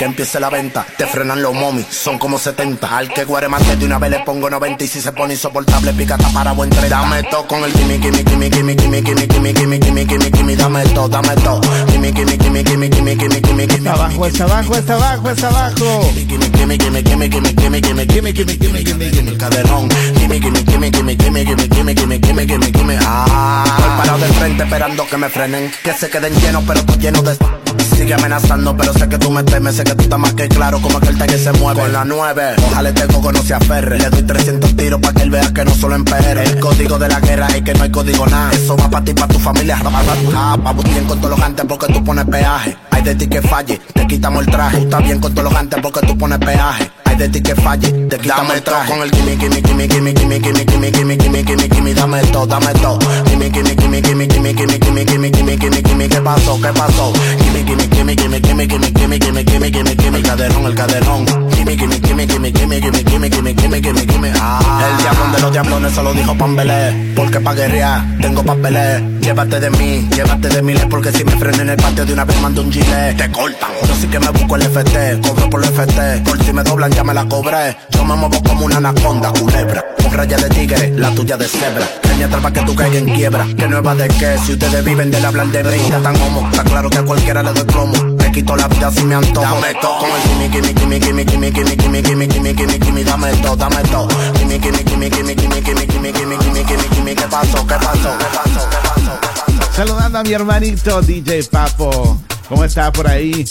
que 0.00 0.04
empiece 0.04 0.40
la 0.40 0.50
venta. 0.50 0.86
Te 0.96 1.06
frenan 1.06 1.42
los 1.42 1.52
momis, 1.54 1.86
son 1.90 2.18
como 2.18 2.38
70. 2.38 2.96
Al 2.96 3.08
que 3.12 3.24
guaremate 3.24 3.76
de 3.76 3.84
una 3.84 3.98
vez 3.98 4.10
le 4.10 4.20
pongo 4.20 4.48
90 4.48 4.84
y 4.84 4.88
si 4.88 5.00
se 5.00 5.12
pone 5.12 5.34
insoportable, 5.34 5.92
picata 5.92 6.28
para 6.32 6.52
buen 6.52 6.70
tren. 6.70 6.88
Dame 6.88 7.22
todo 7.24 7.46
con 7.46 7.62
el 7.64 7.72
gimme, 7.72 7.98
gimme, 7.98 8.24
gimme, 8.24 8.50
gimme, 8.50 8.74
gimme, 8.76 9.00
gimme, 9.00 9.26
gimme, 9.26 9.54
gimme, 9.54 9.78
gimme, 9.78 10.06
gimme, 10.06 10.30
gimme, 10.30 10.56
dame 10.56 10.84
todo, 10.94 11.08
dame 11.08 11.34
todo. 11.36 11.60
Gimme, 11.90 12.12
gimme, 12.12 12.36
gimme, 12.38 12.62
gimme, 12.62 12.88
gimme, 12.88 13.16
gimme, 13.16 13.40
gimme, 13.40 13.66
gimme, 13.66 13.80
Está 13.80 13.92
abajo, 13.92 14.26
está 14.26 14.44
abajo, 14.44 14.74
está 14.74 14.94
abajo, 14.94 15.30
está 15.30 15.48
abajo. 15.48 16.00
gimme, 16.14 16.48
gimme, 16.48 16.78
gimme, 16.78 17.02
gimme, 17.02 17.28
gimme, 17.28 17.52
gimme, 17.54 17.80
gimme, 17.80 18.06
gimme, 18.06 18.32
gimme, 18.32 18.56
gimme, 18.56 18.82
gimme, 18.84 19.10
gimme, 19.10 19.30
el 19.30 19.38
caderón. 19.38 19.88
Gimme, 20.18 20.40
gimme, 20.40 20.64
gimme, 20.64 20.90
gimme, 20.90 21.16
gimme, 21.16 21.44
gimme, 21.44 21.68
gimme, 21.68 21.94
gimme, 21.94 22.18
gimme, 22.18 22.46
gimme, 22.46 22.70
gimme. 22.70 22.98
Ah, 23.02 23.64
estoy 23.66 23.90
parado 23.98 24.18
de 24.18 24.32
frente 24.34 24.62
esperando 24.62 25.06
que 25.06 25.16
me 25.16 25.28
frenen, 25.28 25.70
que 25.82 25.92
se 25.92 26.08
queden 26.08 26.34
llenos, 26.40 26.64
pero 26.66 26.84
tú 26.84 26.94
lleno 26.98 27.22
de 27.22 27.59
Sigue 27.96 28.14
amenazando, 28.14 28.76
pero 28.76 28.92
sé 28.92 29.08
que 29.08 29.18
tú 29.18 29.30
me 29.30 29.42
temes, 29.42 29.76
sé 29.76 29.84
que 29.84 29.94
tú 29.94 30.02
estás 30.02 30.18
más 30.18 30.32
que 30.34 30.48
claro 30.48 30.80
como 30.80 30.98
aquel 30.98 31.16
que 31.18 31.38
se 31.38 31.52
mueve. 31.52 31.82
Con 31.82 31.92
la 31.92 32.04
9, 32.04 32.56
ojalá 32.66 32.88
este 32.88 33.06
coco 33.08 33.32
no 33.32 33.42
se 33.42 33.54
aferre. 33.54 33.98
Le 33.98 34.10
doy 34.10 34.22
300 34.22 34.76
tiros 34.76 35.00
para 35.00 35.14
que 35.14 35.22
él 35.22 35.30
vea 35.30 35.52
que 35.52 35.64
no 35.64 35.74
solo 35.74 35.94
en 35.96 36.04
PR. 36.04 36.38
El 36.38 36.60
código 36.60 36.98
de 36.98 37.08
la 37.08 37.20
guerra 37.20 37.48
es 37.48 37.62
que 37.62 37.74
no 37.74 37.82
hay 37.82 37.90
código 37.90 38.26
nada. 38.26 38.52
Eso 38.52 38.76
va 38.76 38.88
para 38.88 39.04
ti, 39.04 39.12
para 39.12 39.28
tu 39.28 39.38
familia, 39.38 39.78
pa' 39.82 40.72
bien 40.72 41.04
con 41.04 41.18
todos 41.18 41.30
los 41.30 41.40
gantes 41.40 41.64
porque 41.66 41.92
tú 41.92 42.04
pones 42.04 42.24
peaje. 42.24 42.76
Hay 42.90 43.02
de 43.02 43.14
ti 43.14 43.26
que 43.26 43.42
falle, 43.42 43.80
te 43.94 44.06
quitamos 44.06 44.44
el 44.44 44.50
traje. 44.50 44.78
Tú 44.78 44.84
estás 44.84 45.02
bien 45.02 45.20
con 45.20 45.32
todos 45.32 45.44
los 45.44 45.54
gantes 45.54 45.80
porque 45.82 46.06
tú 46.06 46.16
pones 46.16 46.38
peaje. 46.38 46.90
De 47.20 47.28
ti 47.28 47.42
que 47.42 47.54
falle, 47.54 47.92
te 48.08 48.16
quitamos 48.16 48.54
el 48.54 48.62
traje. 48.62 48.90
Con 48.90 49.02
el 49.02 49.10
gimme, 49.10 49.36
gimme, 49.36 49.60
gimme, 49.60 49.86
gimme, 49.86 50.14
gimme, 50.14 50.38
gimme, 50.40 50.64
gimme, 50.64 50.90
gimme, 50.90 51.16
gimme, 51.18 51.44
gimme, 51.44 51.68
gimme, 51.68 51.92
dame 51.92 52.22
todo, 52.32 52.46
dame 52.46 52.72
todo. 52.80 52.98
Gimme, 53.26 53.50
gimme, 53.50 53.74
gimme, 53.74 54.00
gimme, 54.00 54.26
gimme, 54.26 54.52
gimme, 54.54 54.78
gimme, 54.78 55.04
gimme, 55.04 55.30
gimme, 55.30 55.56
gimme, 55.58 55.82
gimme, 55.82 56.08
¿qué 56.08 56.20
pasó? 56.22 56.58
¿Qué 56.62 56.72
pasó? 56.72 57.12
Gimme, 57.42 57.62
gimme, 57.62 57.86
gimme, 57.90 58.16
gimme, 58.16 58.40
gimme, 58.40 58.66
gimme, 58.66 58.90
gimme, 58.90 59.18
gimme, 59.18 59.44
gimme, 59.44 59.70
gimme, 59.70 59.96
gimme, 59.96 60.16
el 60.16 60.22
caderón, 60.22 60.64
el 60.64 60.74
caderón. 60.74 61.26
Gimme, 61.60 61.76
gimme, 61.76 62.00
gimme, 62.00 62.26
gimme, 62.26 62.50
gimme, 62.50 62.80
gimme, 63.28 63.80
gimme, 63.80 64.06
gimme, 64.06 64.32
ah. 64.40 64.80
El 64.88 64.96
diablo 64.96 65.24
de 65.30 65.40
los 65.42 65.52
diablones 65.52 65.92
solo 65.92 66.14
dijo 66.14 66.34
Pambelé, 66.34 67.12
porque 67.14 67.38
pa' 67.38 67.52
guerrear 67.52 68.02
tengo 68.18 68.42
papeles. 68.42 69.02
Llévate 69.20 69.60
de 69.60 69.70
mí, 69.70 70.08
llévate 70.16 70.48
de 70.48 70.62
miles, 70.62 70.86
porque 70.88 71.12
si 71.12 71.22
me 71.22 71.32
freno 71.32 71.60
en 71.60 71.68
el 71.68 71.76
patio 71.76 72.06
de 72.06 72.14
una 72.14 72.24
vez 72.24 72.40
mando 72.40 72.62
un 72.62 72.72
gilet. 72.72 73.14
Te 73.18 73.30
cortan. 73.30 73.70
Yo 73.86 73.94
sí 73.94 74.06
que 74.06 74.18
me 74.18 74.30
busco 74.30 74.56
el 74.56 74.62
FT, 74.62 75.20
cobro 75.20 75.50
por 75.50 75.62
el 75.62 75.70
FT. 75.70 76.22
Por 76.24 76.42
si 76.42 76.52
me 76.54 76.62
doblan 76.62 76.92
ya 76.92 77.04
me 77.04 77.12
la 77.12 77.26
cobré. 77.26 77.76
Yo 77.90 78.06
me 78.06 78.16
muevo 78.16 78.42
como 78.42 78.64
una 78.64 78.78
anaconda, 78.78 79.30
culebra. 79.30 79.84
Con 80.02 80.12
raya 80.12 80.38
de 80.38 80.48
tigre, 80.48 80.94
la 80.96 81.10
tuya 81.10 81.36
de 81.36 81.46
cebra. 81.46 81.86
Caña 82.00 82.24
atrapa 82.24 82.52
que 82.54 82.60
tú 82.62 82.74
caigas 82.74 83.02
en 83.02 83.14
quiebra. 83.14 83.46
Que 83.54 83.68
nueva 83.68 83.94
de 83.94 84.08
qué, 84.08 84.38
si 84.46 84.52
ustedes 84.52 84.82
viven 84.82 85.10
del 85.10 85.26
hablar 85.26 85.48
de 85.48 85.62
brinda 85.62 85.98
tan 86.00 86.16
homo. 86.22 86.48
Está 86.50 86.64
claro 86.64 86.88
que 86.88 86.98
a 86.98 87.02
cualquiera 87.02 87.42
le 87.42 87.52
doy 87.52 87.64
plomo. 87.64 88.19
Quito 88.40 88.56
la 88.56 88.68
vida 88.68 88.90
si 88.90 89.04
me 89.04 89.14
antojo. 89.14 89.42
Dame 89.42 89.74
todo. 89.80 89.98
Con 89.98 90.10
el 90.10 90.50
gimme, 90.50 90.74
gimme, 90.74 90.98
gimme, 90.98 91.24
gimme, 91.24 91.24
gimme, 91.24 91.50
gimme, 91.50 91.76
gimme, 91.76 92.02
gimme, 92.02 92.28
gimme, 92.28 92.54
gimme, 92.54 92.78
gimme, 92.78 93.04
dame 93.04 93.32
todo, 93.42 93.56
dame 93.56 93.82
todo. 93.82 94.08
Gimme, 94.38 94.58
gimme, 94.58 94.84
gimme, 94.84 95.10
gimme, 95.10 95.34
gimme, 95.34 95.60
gimme, 95.60 95.86
gimme, 95.86 96.12
gimme, 96.12 96.38
gimme, 96.38 96.64
gimme, 96.64 96.88
gimme, 96.90 97.14
¿qué 97.14 97.26
pasó? 97.28 97.66
¿Qué 97.66 97.74
pasó? 97.74 98.18
¿Qué 98.18 98.26
pasó? 98.34 98.68
¿Qué 98.70 98.76
pasó? 98.88 99.72
Saludando 99.76 100.18
a 100.18 100.22
mi 100.22 100.32
hermanito 100.32 101.02
DJ 101.02 101.44
Papo. 101.44 102.18
¿Cómo 102.48 102.64
está 102.64 102.90
por 102.90 103.08
ahí? 103.08 103.44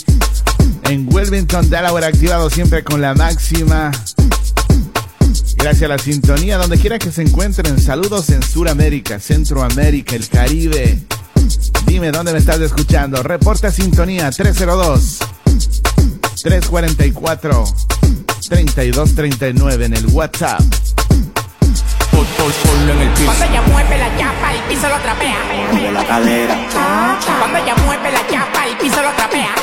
En 0.84 1.08
Wilmington, 1.12 1.70
Delaware, 1.70 2.06
activado 2.06 2.50
siempre 2.50 2.82
con 2.82 3.00
la 3.00 3.14
máxima. 3.14 3.92
Gracias 5.56 5.82
a 5.82 5.88
la 5.88 5.98
sintonía, 5.98 6.58
donde 6.58 6.78
quiera 6.78 6.98
que 6.98 7.12
se 7.12 7.22
encuentren. 7.22 7.80
Saludos 7.80 8.30
en 8.30 8.42
Sudamérica, 8.42 9.20
Centroamérica, 9.20 10.16
el 10.16 10.28
Caribe. 10.28 10.98
Dime 11.86 12.10
dónde 12.10 12.32
me 12.32 12.38
estás 12.38 12.60
escuchando. 12.60 13.22
Reporta 13.22 13.70
sintonía 13.70 14.30
302 14.30 15.18
344 16.42 17.64
3239 18.48 19.84
en 19.84 19.94
el 19.94 20.06
WhatsApp. 20.06 20.60
en 22.90 23.00
el 23.00 23.08
piso. 23.10 23.24
Cuando 23.26 23.44
ella 23.44 23.62
mueve 23.62 23.98
la 23.98 24.18
chapa, 24.18 24.54
el 24.54 24.62
piso 24.62 24.88
lo 24.88 24.98
trapea. 24.98 25.36
Mueve 25.72 25.92
la 25.92 26.06
cadera. 26.06 26.56
Cuando 27.38 27.58
ella 27.58 27.74
mueve 27.84 28.12
la 28.12 28.26
chapa, 28.28 28.66
el 28.66 28.76
piso 28.78 29.02
lo 29.02 29.12
trapea, 29.12 29.54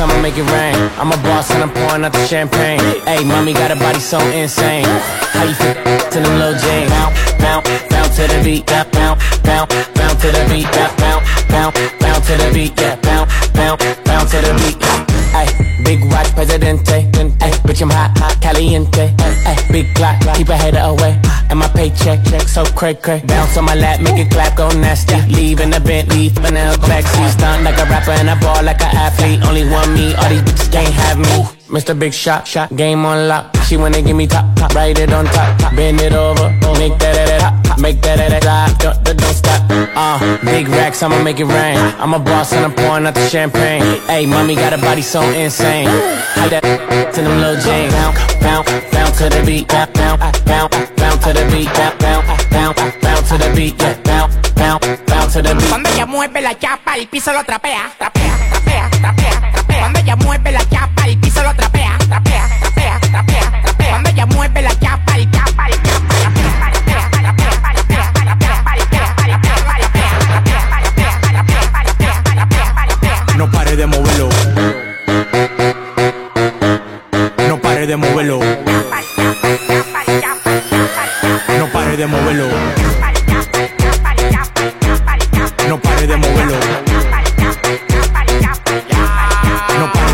I'ma 0.00 0.20
make 0.22 0.38
it 0.38 0.48
rain. 0.50 0.76
I'm 0.96 1.12
a 1.12 1.16
boss 1.22 1.50
and 1.50 1.62
I'm 1.62 1.70
pouring 1.70 2.04
out 2.04 2.12
the 2.12 2.26
champagne. 2.26 2.80
Hey, 3.04 3.22
mommy 3.22 3.52
got 3.52 3.70
a 3.70 3.76
body 3.76 4.00
so 4.00 4.18
insane. 4.30 4.86
How 5.34 5.44
you 5.44 5.54
feel 5.54 5.74
to 5.74 6.20
them 6.20 6.38
little 6.38 6.58
Jane? 6.58 6.88
Bounce, 6.88 7.32
bounce, 7.34 7.89
bounce 8.10 8.16
to 8.16 8.36
the 8.36 8.44
beat. 8.44 8.70
Yeah, 8.70 8.84
bounce, 8.90 9.38
bounce, 9.40 9.88
bounce 9.94 10.20
to 10.22 10.28
the 10.32 10.46
beat. 10.48 10.66
Yeah, 10.74 10.94
bounce, 10.96 11.44
bounce, 11.48 11.78
bounce 12.00 12.26
to 12.26 12.36
the 12.36 12.50
beat. 12.52 12.80
Yeah, 12.80 12.96
bounce, 12.96 13.50
bounce, 13.50 13.82
bounce 14.04 14.30
to 14.30 14.38
the 14.40 14.52
beat. 14.58 14.82
Hey, 15.30 15.46
big 15.84 16.02
watch, 16.10 16.26
presidente. 16.34 17.06
Hey, 17.40 17.54
bitch, 17.62 17.82
I'm 17.82 17.90
hot, 17.90 18.16
hot, 18.18 18.40
caliente. 18.40 19.14
Hey, 19.44 19.56
big 19.70 19.94
clock, 19.94 20.18
keep 20.36 20.48
a 20.48 20.56
hater 20.56 20.80
away. 20.82 21.20
And 21.50 21.58
my 21.58 21.68
paycheck, 21.68 22.24
check 22.24 22.42
so 22.42 22.64
cray 22.64 22.94
cray. 22.94 23.22
Bounce 23.26 23.56
on 23.56 23.64
my 23.64 23.74
lap, 23.74 24.00
make 24.00 24.18
it 24.18 24.30
clap, 24.30 24.56
go 24.56 24.68
nasty. 24.70 25.20
Leave 25.32 25.60
in 25.60 25.70
the 25.70 25.80
Bentley, 25.80 26.30
banana 26.30 26.76
backseat. 26.78 27.30
Stunt 27.30 27.64
like 27.64 27.78
a 27.78 27.84
rapper 27.84 28.12
and 28.12 28.30
I 28.30 28.40
ball 28.40 28.62
like 28.62 28.82
an 28.82 28.96
athlete. 28.96 29.42
Only 29.46 29.68
one 29.68 29.94
me, 29.94 30.14
all 30.14 30.28
these 30.28 30.42
bitches 30.42 30.72
can't 30.72 30.94
have 30.94 31.18
me. 31.18 31.59
Mr. 31.70 31.96
Big 31.96 32.12
Shot, 32.12 32.48
shot, 32.48 32.74
game 32.74 33.04
on 33.06 33.28
lock. 33.28 33.54
She 33.66 33.76
wanna 33.76 34.02
give 34.02 34.16
me 34.16 34.26
top, 34.26 34.44
top, 34.56 34.74
write 34.74 34.98
it 34.98 35.12
on 35.12 35.24
top, 35.26 35.56
top. 35.60 35.76
bend 35.76 36.00
it 36.00 36.12
over, 36.12 36.50
make 36.80 36.98
that 36.98 37.14
that 37.14 37.28
that 37.30 37.66
hop, 37.66 37.78
make 37.78 38.00
that 38.02 38.16
that 38.18 38.42
that 38.42 38.78
don't, 38.80 39.04
don't, 39.04 39.16
don't 39.16 39.34
stop. 39.34 39.62
Uh, 39.70 40.18
big 40.44 40.66
racks, 40.66 41.00
I'ma 41.00 41.22
make 41.22 41.38
it 41.38 41.44
rain. 41.44 41.78
I'm 42.02 42.12
a 42.12 42.18
boss 42.18 42.52
and 42.52 42.64
I'm 42.64 42.74
pouring 42.74 43.06
out 43.06 43.14
the 43.14 43.28
champagne. 43.28 43.82
Hey, 44.08 44.26
mommy 44.26 44.56
got 44.56 44.72
a 44.72 44.78
body 44.78 45.02
so 45.02 45.22
insane. 45.30 45.86
How 46.34 46.48
that 46.48 46.62
to 47.14 47.22
them 47.22 47.38
little 47.38 47.62
Jane? 47.62 47.90
Bounce, 47.92 48.18
bounce, 48.42 48.70
bounce 48.90 49.18
to 49.18 49.28
the 49.28 49.42
beat, 49.46 49.68
bounce, 49.68 49.92
bounce, 49.94 50.40
bounce, 50.40 50.74
bounce 50.96 51.24
to 51.24 51.32
the 51.32 51.46
beat, 51.52 51.70
bounce, 51.70 52.02
bounce, 52.02 52.50
bounce, 52.50 52.96
bounce 52.98 53.28
to 53.28 53.38
the 53.38 53.52
beat, 53.54 53.80
yeah, 53.80 53.94
bounce, 54.02 54.34
bounce, 54.58 54.86
bounce 55.06 55.32
to 55.34 55.42
the 55.42 55.54
beat. 55.54 55.68
Cuando 55.68 55.88
ella 55.90 56.06
mueve 56.06 56.40
la 56.40 56.58
chapa, 56.58 56.96
el 56.96 57.06
piso 57.06 57.32
lo 57.32 57.44
trapea. 57.44 57.94
Trapea, 57.96 58.50
trapea, 58.50 58.90
trapea, 58.90 59.40
trapea. 59.40 59.59
Cuando 59.80 59.98
ella 59.98 60.14
mueve 60.16 60.52
la 60.52 60.68
chapa, 60.68 61.06
el 61.06 61.18
piso 61.18 61.42
lo 61.42 61.54
trapea, 61.54 61.96
trapea, 62.06 62.48
trapea, 62.60 63.00
trapea, 63.00 63.62
trapea. 63.62 63.90
Cuando 63.90 64.10
ella 64.10 64.26
mueve 64.26 64.60
la 64.62 64.78
chapa, 64.78 65.16
el 65.16 65.30
chapa, 65.30 65.66
el 65.68 65.82
chapa, 65.82 66.14
trapea, 66.20 66.70
trapea, 66.70 67.10
trapea, 67.10 67.50
trapea, 67.50 67.80
trapea, 67.80 68.70
trapea, 71.80 72.68
trapea, 72.96 73.36
No 73.36 73.50
pare 73.50 73.74
de 73.74 73.86
moverlo. 73.86 74.28
No 77.48 77.58
pare 77.58 77.86
de 77.86 77.96
moverlo. 77.96 78.40
No 81.58 81.66
pare 81.72 81.96
de 81.96 82.06
moverlo. 82.06 82.48
No 85.68 85.78
pare 85.80 86.06
de 86.06 86.16
moverlo. 86.16 86.89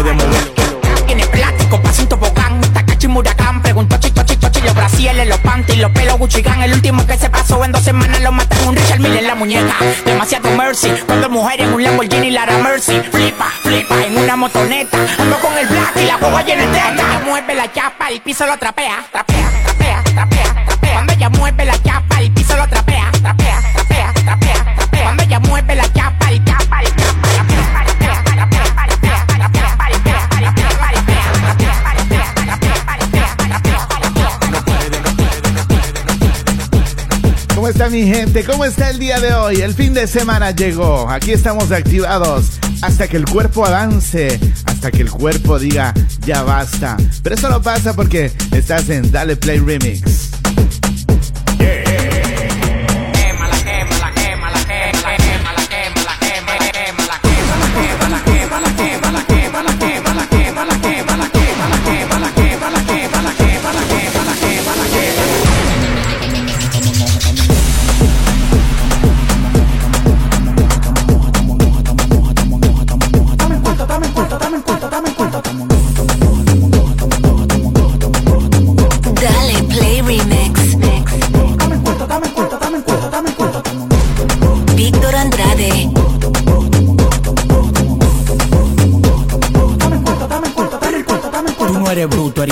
No 0.07 0.13
pare 0.13 0.23
de 0.23 0.25
moverlo. 0.25 1.07
Tiene 1.07 1.27
plástico, 1.27 1.83
pasa 1.83 2.03
un 2.03 2.09
tobogán, 2.09 2.61
Takachi 2.61 3.09
Murakán, 3.09 3.61
preguntó 3.61 3.97
Chicho, 3.97 4.23
Chicho, 4.23 4.51
los 4.65 4.75
brasieles, 4.75 5.27
los 5.29 5.39
panties, 5.39 5.79
los 5.79 5.91
pelos 5.91 6.17
Gucci 6.19 6.43
Gang, 6.43 6.63
el 6.63 6.75
último 6.75 7.05
que 7.07 7.17
se 7.17 7.29
pasó 7.29 7.65
en 7.65 7.73
dos 7.73 7.83
semanas 7.83 8.21
lo 8.21 8.31
matan 8.31 8.69
un 8.69 8.77
Richard 8.77 9.01
Mille 9.01 9.19
en 9.19 9.27
la 9.27 9.35
muñeca, 9.35 9.75
demasiado 10.05 10.51
mercy, 10.53 10.91
cuando 11.07 11.29
mujer 11.29 11.61
en 11.61 11.73
un 11.73 11.83
Lamborghini 11.83 12.31
Lara 12.31 12.57
Mercy, 12.59 13.01
flipa, 13.11 13.47
flipa 13.63 14.05
en 14.05 14.17
una 14.17 14.37
motoneta, 14.37 14.99
ando 15.19 15.39
con 15.39 15.57
el 15.59 15.67
black 15.67 15.97
y 15.97 16.07
la 16.07 16.17
boba 16.19 16.43
llena 16.43 16.67
de 16.67 16.73
teta, 16.73 17.23
mueve 17.25 17.55
la 17.55 17.73
chapa, 17.73 18.09
el 18.09 18.21
piso 18.21 18.47
lo 18.47 18.57
trapea, 18.59 19.05
trapea, 19.11 19.51
trapea, 19.65 20.03
trapea, 20.05 20.65
trapea, 20.67 20.93
cuando 20.93 21.13
ella 21.15 21.31
mueve 21.31 21.65
la 21.65 21.83
chapa, 21.83 22.21
el 22.21 22.31
piso 22.33 22.57
lo 22.57 22.69
trapea, 22.69 23.11
trapea, 23.23 23.61
trapea, 23.75 24.13
trapea, 24.25 24.75
trapea, 24.77 25.03
cuando 25.05 25.23
ella 25.23 25.41
mueve 25.41 25.75
la 25.75 25.93
¿Cómo 37.67 37.73
está 37.73 37.91
mi 37.91 38.07
gente? 38.07 38.45
¿Cómo 38.45 38.65
está 38.65 38.91
el 38.91 39.01
día 39.01 39.19
de 39.19 39.35
hoy? 39.35 39.57
El 39.57 39.75
fin 39.75 39.93
de 39.93 40.07
semana 40.07 40.53
llegó. 40.53 41.11
Aquí 41.11 41.33
estamos 41.33 41.73
activados 41.73 42.61
hasta 42.81 43.09
que 43.09 43.17
el 43.17 43.25
cuerpo 43.25 43.67
avance, 43.67 44.39
hasta 44.67 44.93
que 44.93 45.03
el 45.03 45.11
cuerpo 45.11 45.59
diga 45.59 45.93
ya 46.21 46.45
basta. 46.45 46.97
Pero 47.25 47.35
eso 47.35 47.49
no 47.49 47.61
pasa 47.61 47.93
porque 47.93 48.31
estás 48.53 48.89
en 48.89 49.11
Dale 49.11 49.35
Play 49.35 49.59
Remix. 49.59 50.31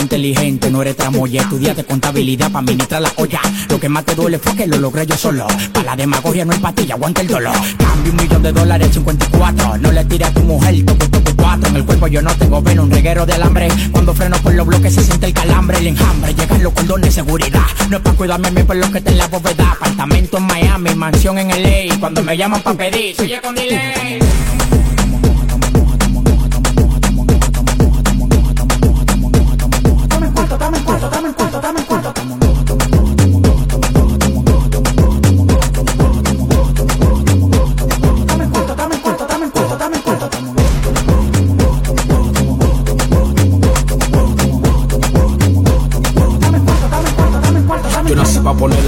Inteligente, 0.03 0.71
no 0.71 0.83
eres 0.83 0.97
tramoya. 0.97 1.43
Estudiaste 1.43 1.85
contabilidad 1.85 2.51
para 2.51 2.61
administrar 2.61 3.03
la 3.03 3.13
olla. 3.17 3.41
Lo 3.69 3.79
que 3.79 3.89
más 3.89 4.05
te 4.05 4.15
duele 4.15 4.39
fue 4.39 4.55
que 4.57 4.67
lo 4.67 4.79
logré 4.79 5.07
yo 5.07 5.17
solo. 5.17 5.47
Para 5.73 5.87
la 5.87 5.97
demagogia 5.97 6.45
no 6.45 6.53
hay 6.53 6.59
pastilla, 6.59 6.95
aguanta 6.95 7.21
el 7.21 7.29
dolor. 7.29 7.57
Cambio 7.77 8.13
un 8.13 8.17
millón 8.17 8.43
de 8.43 8.53
dólares, 8.53 8.89
54. 8.93 9.79
No 9.79 9.93
le 9.93 10.05
tires 10.05 10.29
a 10.29 10.33
tu 10.33 10.41
mujer, 10.41 10.85
toco, 10.85 11.09
toco, 11.09 11.31
cuatro. 11.37 11.69
En 11.69 11.77
el 11.77 11.85
cuerpo 11.85 12.07
yo 12.09 12.23
no 12.23 12.35
tengo 12.37 12.63
veno, 12.63 12.83
un 12.83 12.91
reguero 12.91 13.27
de 13.27 13.33
alambre. 13.35 13.69
Cuando 13.93 14.15
freno 14.15 14.37
por 14.39 14.55
los 14.55 14.67
bloques 14.67 14.95
se 14.95 15.03
siente 15.03 15.27
el 15.27 15.33
calambre, 15.33 15.79
el 15.79 15.87
enjambre. 15.89 16.35
Llegan 16.35 16.63
los 16.63 16.73
cordones 16.73 17.07
de 17.07 17.23
seguridad. 17.23 17.65
No 17.91 17.97
es 17.97 18.03
para 18.03 18.17
cuidarme 18.17 18.51
mi 18.51 18.63
por 18.63 18.77
lo 18.77 18.91
que 18.91 18.99
está 18.99 19.11
en 19.11 19.19
la 19.19 19.29
bóveda. 19.29 19.73
Apartamento 19.73 20.39
en 20.39 20.47
Miami, 20.47 20.95
mansión 20.95 21.39
en 21.39 21.49
LA. 21.49 21.99
Cuando 22.01 22.23
me 22.23 22.37
llaman 22.37 22.63
para 22.63 22.77
pedir, 22.77 23.17
soy 23.17 23.33
con 23.43 23.55
delay. 23.55 24.21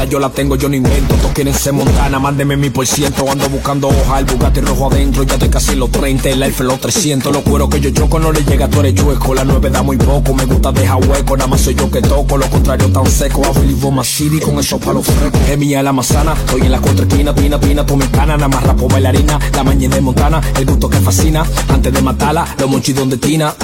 Yo 0.08 0.20
la 0.20 0.30
tengo, 0.30 0.56
yo 0.56 0.68
no 0.68 0.76
invento. 0.76 1.14
Todos 1.16 1.32
quieren 1.32 1.54
ser 1.54 1.72
montana, 1.72 2.18
mándeme 2.18 2.56
mi 2.56 2.70
por 2.70 2.86
ciento. 2.86 3.28
Ando 3.30 3.48
buscando 3.48 3.88
hoja, 3.88 4.20
el 4.20 4.24
Bugatti 4.24 4.60
rojo 4.60 4.90
adentro. 4.90 5.24
Ya 5.24 5.36
de 5.36 5.50
casi 5.50 5.74
los 5.74 5.90
30, 5.90 6.28
el 6.28 6.42
Alfa 6.42 6.64
los 6.64 6.80
300. 6.80 7.32
Los 7.32 7.42
cueros 7.42 7.68
que 7.68 7.80
yo 7.80 7.90
choco 7.90 8.18
no 8.18 8.30
le 8.30 8.44
llega, 8.44 8.68
tú 8.68 8.80
eres 8.80 8.94
chueco. 8.94 9.34
La 9.34 9.44
9 9.44 9.70
da 9.70 9.82
muy 9.82 9.96
poco, 9.96 10.32
me 10.34 10.44
gusta 10.44 10.70
dejar 10.72 11.04
hueco. 11.04 11.36
Nada 11.36 11.48
más 11.48 11.60
soy 11.60 11.74
yo 11.74 11.90
que 11.90 12.00
toco, 12.02 12.36
lo 12.36 12.48
contrario 12.48 12.88
tan 12.92 13.06
seco. 13.06 13.44
A 13.44 13.52
Philip 13.52 14.02
City 14.04 14.40
con 14.40 14.58
esos 14.58 14.80
palos 14.80 15.06
frescos. 15.06 15.40
Es 15.48 15.58
mía 15.58 15.82
la 15.82 15.92
manzana, 15.92 16.34
estoy 16.34 16.62
en 16.62 16.72
la 16.72 16.80
contraesquina, 16.80 17.34
tina, 17.34 17.58
tina, 17.58 17.84
tu 17.84 17.98
cana. 18.10 18.36
Nada 18.36 18.48
más 18.48 18.62
rapo 18.62 18.88
bailarina, 18.88 19.38
la 19.54 19.64
mañana 19.64 19.96
de 19.96 20.00
Montana. 20.00 20.40
El 20.56 20.66
gusto 20.66 20.88
que 20.88 20.98
fascina, 20.98 21.44
antes 21.68 21.92
de 21.92 22.02
matarla, 22.02 22.46
los 22.58 22.70
monchitos 22.70 23.08
de 23.10 23.16
Tina. 23.16 23.54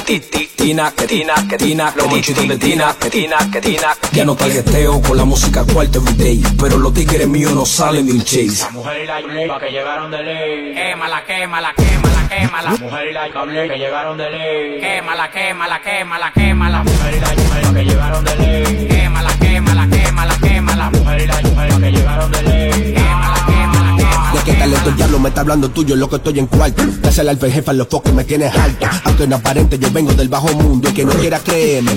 Tina, 0.62 0.92
que 0.92 1.06
Tina, 1.06 1.34
que 1.48 1.56
Tina, 1.56 1.92
los 1.96 2.08
monchitos 2.08 2.46
de 2.46 2.56
Tina, 2.56 2.94
que 2.98 3.10
Tina, 3.10 3.36
que 3.50 3.60
Tina. 3.60 3.88
Ya 4.12 4.24
no 4.24 4.34
targeteo 4.36 5.00
con 5.02 5.16
la 5.16 5.24
música 5.24 5.64
cuarto 5.64 6.02
pero 6.58 6.78
los 6.78 6.92
tigres 6.94 7.26
míos 7.28 7.52
no 7.52 7.64
salen 7.66 8.06
de 8.06 8.12
un 8.12 8.22
chase. 8.22 8.64
La 8.64 8.70
mujer 8.70 9.02
y 9.02 9.06
la 9.06 9.20
yuca 9.20 9.58
que 9.58 9.70
llegaron 9.70 10.10
de 10.10 10.22
ley. 10.22 10.74
Quémala, 10.74 11.24
quémala, 11.24 11.74
quémala, 11.76 12.28
quémala. 12.28 12.70
La 12.70 12.76
mujer 12.76 13.08
y 13.08 13.12
la 13.12 13.28
yuca 13.28 13.68
que 13.68 13.78
llegaron 13.78 14.18
de 14.18 14.30
ley. 14.30 14.80
Quémala, 14.80 15.30
quémala, 15.30 15.80
quémala, 15.82 16.32
quémala. 16.32 16.78
La 16.78 16.84
mujer 16.84 17.14
y 17.14 17.20
la 17.20 17.34
yuca 17.34 17.74
que 17.74 17.84
llegaron 17.84 18.24
de 18.24 18.36
ley. 18.36 18.91
El 24.92 24.96
diablo 24.98 25.18
me 25.18 25.30
está 25.30 25.40
hablando 25.40 25.70
tuyo, 25.70 25.96
lo 25.96 26.08
que 26.08 26.16
estoy 26.16 26.38
en 26.38 26.46
cuarto. 26.46 26.82
Te 27.00 27.20
el 27.20 27.28
alfa 27.28 27.48
jefa, 27.48 27.72
los 27.72 27.88
foques 27.88 28.12
me 28.12 28.24
tienes 28.24 28.54
alto. 28.54 28.86
Aunque 29.04 29.26
no 29.26 29.36
aparente, 29.36 29.78
yo 29.78 29.90
vengo 29.90 30.12
del 30.12 30.28
bajo 30.28 30.48
mundo 30.54 30.90
y 30.90 30.92
que 30.92 31.04
no 31.04 31.12
quiera 31.12 31.38
creerme. 31.38 31.92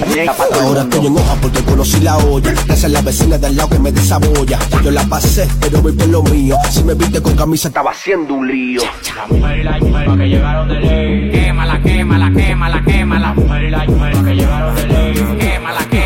Ahora 0.61 0.83
estoy 0.83 1.07
en 1.07 1.17
hoja 1.17 1.35
porque 1.41 1.61
conocí 1.63 1.99
la 1.99 2.17
olla. 2.17 2.53
Esa 2.69 2.87
es 2.87 2.93
la 2.93 3.01
vecina 3.01 3.37
del 3.37 3.57
lado 3.57 3.69
que 3.69 3.79
me 3.79 3.91
desabolla. 3.91 4.59
Yo 4.81 4.91
la 4.91 5.03
pasé, 5.03 5.47
pero 5.59 5.81
voy 5.81 5.91
por 5.91 6.07
lo 6.07 6.23
mío. 6.23 6.57
Si 6.71 6.83
me 6.83 6.93
viste 6.93 7.21
con 7.21 7.35
camisa, 7.35 7.67
estaba 7.67 7.91
haciendo 7.91 8.33
un 8.33 8.47
lío. 8.47 8.81
La 9.15 9.27
mujer 9.27 9.59
y 9.59 9.63
la 9.63 9.79
yuca 9.79 10.17
que 10.17 10.29
llegaron 10.29 10.67
de 10.69 10.79
ley. 10.79 11.31
Quémala, 11.31 11.81
quémala, 11.81 12.31
quémala, 12.33 12.83
quémala. 12.83 13.27
La 13.27 13.33
mujer 13.33 13.63
y 13.63 13.71
la 13.71 13.85
yuca 13.85 14.23
que 14.23 14.35
llegaron 14.35 14.75
de 14.75 14.87
ley. 14.87 15.13
Quémala, 15.13 15.35
quémala, 15.39 15.89
quémala, 15.89 16.04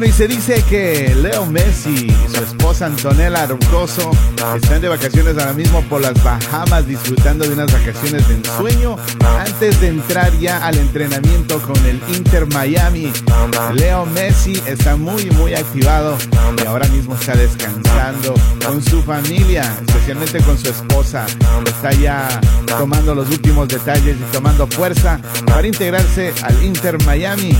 Bueno, 0.00 0.14
y 0.14 0.16
se 0.16 0.28
dice 0.28 0.64
que 0.66 1.14
Leo 1.14 1.44
Messi 1.44 2.06
y 2.06 2.34
su 2.34 2.42
esposa 2.42 2.86
Antonella 2.86 3.44
Rocoso 3.44 4.10
están 4.56 4.80
de 4.80 4.88
vacaciones 4.88 5.36
ahora 5.36 5.52
mismo 5.52 5.82
por 5.90 6.00
las 6.00 6.14
Bahamas 6.24 6.86
disfrutando 6.86 7.44
de 7.46 7.52
unas 7.52 7.70
vacaciones 7.70 8.26
de 8.26 8.36
ensueño 8.36 8.96
antes 9.38 9.78
de 9.82 9.88
entrar 9.88 10.32
ya 10.38 10.64
al 10.64 10.78
entrenamiento 10.78 11.60
con 11.60 11.76
el 11.84 12.00
Inter 12.16 12.46
Miami. 12.46 13.12
Leo 13.74 14.06
Messi 14.06 14.62
está 14.66 14.96
muy 14.96 15.26
muy 15.32 15.52
activado 15.52 16.16
y 16.56 16.66
ahora 16.66 16.88
mismo 16.88 17.14
está 17.14 17.36
descansando 17.36 18.32
con 18.64 18.82
su 18.82 19.02
familia, 19.02 19.70
especialmente 19.86 20.40
con 20.40 20.56
su 20.56 20.70
esposa. 20.70 21.26
Está 21.66 21.92
ya 21.92 22.40
tomando 22.66 23.14
los 23.14 23.28
últimos 23.28 23.68
detalles 23.68 24.16
y 24.16 24.32
tomando 24.32 24.66
fuerza 24.66 25.20
para 25.44 25.66
integrarse 25.66 26.32
al 26.42 26.62
Inter 26.64 26.96
Miami. 27.04 27.54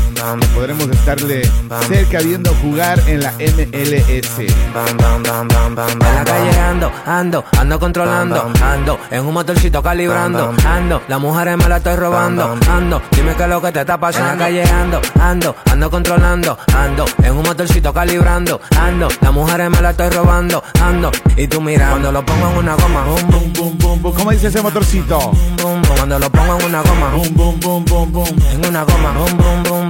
Podremos 0.55 0.89
estarle 0.89 1.43
cerca 1.87 2.23
jugar 2.63 3.01
en 3.07 3.21
la 3.21 3.33
MLS. 3.33 4.39
En 4.39 5.99
la 5.99 6.25
calle 6.25 6.61
ando, 6.61 6.93
ando, 7.07 7.45
ando 7.59 7.81
controlando, 7.81 8.53
ando, 8.63 8.99
en 9.11 9.27
un 9.27 9.35
motorcito 9.35 9.83
calibrando, 9.83 10.55
ando, 10.65 11.03
la 11.09 11.19
mujer 11.19 11.57
me 11.57 11.69
la 11.69 11.79
estoy 11.79 11.97
robando, 11.97 12.57
ando, 12.71 13.03
dime 13.11 13.35
qué 13.35 13.43
es 13.43 13.49
lo 13.49 13.61
que 13.61 13.73
te 13.73 13.81
está 13.81 13.99
pasando. 13.99 14.33
En 14.33 14.39
la 14.39 14.45
calle 14.45 14.63
ando, 14.63 15.01
ando, 15.21 15.57
ando 15.71 15.91
controlando, 15.91 16.59
ando, 16.77 17.05
en 17.23 17.33
un 17.37 17.43
motorcito 17.43 17.93
calibrando, 17.93 18.61
ando, 18.79 19.09
la 19.21 19.31
mujer 19.31 19.69
me 19.71 19.81
la 19.81 19.91
estoy 19.91 20.11
robando, 20.11 20.63
ando, 20.81 21.11
y 21.37 21.49
tú 21.49 21.61
mira, 21.61 21.91
cuando 21.91 22.13
lo 22.13 22.25
pongo 22.25 22.51
en 22.51 22.59
una 22.59 22.75
goma, 22.77 23.05
bum, 23.05 23.53
bum, 23.53 23.53
bum, 23.79 24.03
bum, 24.03 24.15
¿Cómo 24.15 24.31
dice 24.31 24.49
ese 24.49 24.63
motorcito? 24.63 25.33
cuando 25.97 26.19
lo 26.19 26.31
pongo 26.31 26.59
en 26.59 26.65
una 26.67 26.83
goma, 26.83 27.11
bum, 27.11 27.35
bum, 27.35 27.61
bum, 27.61 27.85
bum, 27.85 28.13
bum, 28.13 28.29
en 28.53 28.67
una 28.67 28.85
goma, 28.85 29.13
bum, 29.13 29.37
bum, 29.37 29.63
bum, 29.65 29.90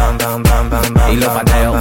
Y 1.11 1.15
lo 1.17 1.33
pateo. 1.33 1.75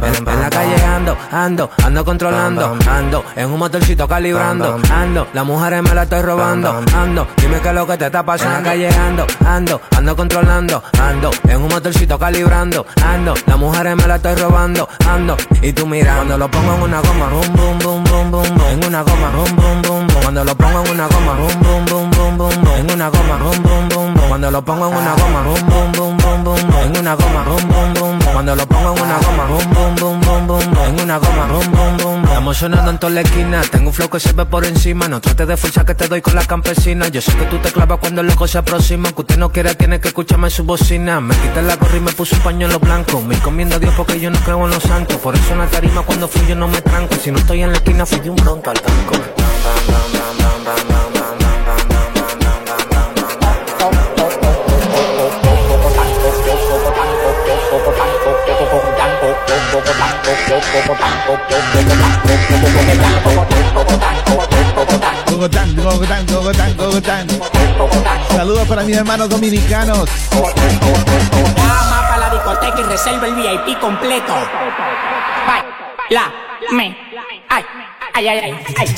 En, 0.00 0.28
en 0.28 0.40
la 0.40 0.50
calle 0.50 0.84
ando, 0.84 1.16
ando, 1.32 1.70
ando 1.84 2.04
controlando, 2.04 2.76
ando, 2.88 3.24
en 3.34 3.50
un 3.50 3.58
motorcito 3.58 4.06
calibrando, 4.06 4.78
ando, 4.92 5.26
las 5.32 5.44
mujeres 5.44 5.82
me 5.82 5.94
la 5.94 6.04
estoy 6.04 6.22
robando, 6.22 6.82
ando, 6.94 7.26
dime 7.36 7.60
qué 7.60 7.68
es 7.68 7.74
lo 7.74 7.86
que 7.86 7.96
te 7.96 8.06
está 8.06 8.22
pasando. 8.22 8.58
En 8.58 8.64
la 8.64 8.70
calle 8.70 8.88
ando, 8.88 9.26
ando, 9.44 9.80
ando 9.96 10.16
controlando, 10.16 10.82
ando, 11.00 11.30
en 11.48 11.62
un 11.62 11.68
motorcito 11.68 12.18
calibrando, 12.18 12.86
ando, 13.04 13.34
las 13.46 13.58
mujeres 13.58 13.96
me 13.96 14.06
la 14.06 14.16
estoy 14.16 14.34
robando, 14.36 14.88
ando, 15.06 15.36
y 15.60 15.72
tú 15.72 15.86
mira, 15.86 16.14
cuando 16.16 16.38
lo 16.38 16.50
pongo 16.50 16.74
en 16.74 16.82
una 16.82 17.00
goma, 17.00 17.26
bum, 17.28 17.52
bum, 17.54 17.78
bum, 17.78 18.04
bum, 18.04 18.30
bum, 18.30 18.44
en 18.70 18.84
una 18.86 19.02
goma, 19.02 19.30
bum, 19.30 19.56
bum, 19.56 19.82
bum, 19.82 20.06
cuando 20.22 20.44
lo 20.44 20.54
pongo 20.54 20.84
en 20.84 20.90
una 20.90 21.06
goma, 21.08 21.34
bum, 21.34 21.60
bum, 21.60 21.84
bum, 21.86 22.10
bum, 22.10 22.38
bum, 22.38 22.52
en 22.76 22.90
una 22.90 23.08
goma, 23.08 23.36
bum, 23.38 23.62
bum, 23.62 23.88
bum, 23.88 24.28
cuando 24.28 24.50
lo 24.50 24.62
pongo 24.64 24.86
en 24.88 24.96
una 24.96 25.14
goma, 25.14 25.42
bum, 25.42 25.58
en 26.84 26.96
una 26.98 27.14
goma, 27.18 27.44
bum, 27.44 27.68
bum, 27.68 27.94
bum, 27.94 28.18
cuando 28.32 28.56
lo 28.56 28.66
pongo 28.66 28.96
en 28.96 29.02
una 29.02 29.18
goma, 29.18 29.44
bum, 29.46 29.74
bum, 29.74 29.94
bum, 29.96 30.20
bum, 30.20 30.46
bum, 30.46 30.84
en 30.86 31.00
una 31.00 31.18
goma, 31.18 31.46
bum, 31.46 31.72
bum, 31.72 31.96
bum, 31.98 32.24
estamos 32.24 32.56
sonando 32.56 32.90
en 32.90 32.98
toda 32.98 33.12
la 33.12 33.20
esquina, 33.20 33.60
tengo 33.70 33.88
un 33.88 33.94
flow 33.94 34.08
que 34.08 34.20
se 34.20 34.32
ve 34.32 34.46
por 34.46 34.64
encima, 34.64 35.08
no 35.08 35.20
trate 35.20 35.44
de 35.46 35.56
fuerza 35.56 35.84
que 35.84 35.94
te 35.94 36.08
doy 36.08 36.22
con 36.22 36.34
la 36.34 36.44
campesina, 36.44 37.08
yo 37.08 37.20
sé 37.20 37.32
que 37.36 37.44
tú 37.46 37.58
te 37.58 37.70
clavas 37.72 37.98
cuando 37.98 38.20
el 38.20 38.28
loco 38.28 38.46
se 38.46 38.58
aproxima, 38.58 39.12
que 39.12 39.20
usted 39.20 39.36
no 39.36 39.50
quiere, 39.50 39.74
tiene 39.74 40.00
que 40.00 40.08
escucharme 40.08 40.50
su 40.50 40.64
bocina, 40.64 41.20
me 41.20 41.34
quité 41.36 41.62
la 41.62 41.76
gorra 41.76 41.96
y 41.96 42.00
me 42.00 42.12
puse 42.12 42.36
un 42.36 42.42
pañuelo 42.42 42.78
blanco, 42.78 43.20
me 43.20 43.34
encomiendo 43.34 43.76
a 43.76 43.78
Dios 43.78 43.94
porque 43.96 44.18
yo 44.20 44.30
no 44.30 44.38
creo 44.40 44.64
en 44.64 44.70
los 44.70 44.82
santos, 44.82 45.16
por 45.18 45.34
eso 45.34 45.52
en 45.52 45.58
la 45.58 45.66
tarima 45.66 46.02
cuando 46.02 46.28
fui 46.28 46.46
yo 46.46 46.54
no 46.54 46.68
me 46.68 46.80
tranco, 46.80 47.14
si 47.16 47.30
no 47.30 47.38
estoy 47.38 47.62
en 47.62 47.72
la 47.72 47.78
esquina 47.78 48.06
fui 48.06 48.20
de 48.20 48.30
un 48.30 48.36
pronto 48.36 48.70
al 48.70 48.76
banco. 48.76 49.14
Saludos 68.30 68.68
para 68.68 68.82
mis 68.82 68.96
hermanos 68.96 69.28
dominicanos. 69.28 70.08
Llama 71.56 72.08
para 72.08 72.18
la 72.18 72.30
discoteca 72.30 72.80
y 72.80 72.82
reserva 72.82 73.26
el 73.26 73.34
VIP 73.34 73.80
completo. 73.80 74.34
Baila, 75.46 76.32
me, 76.72 76.96
ay, 77.48 77.64
ay, 78.14 78.28
ay, 78.28 78.38
ay, 78.38 78.54
ay. 78.78 78.94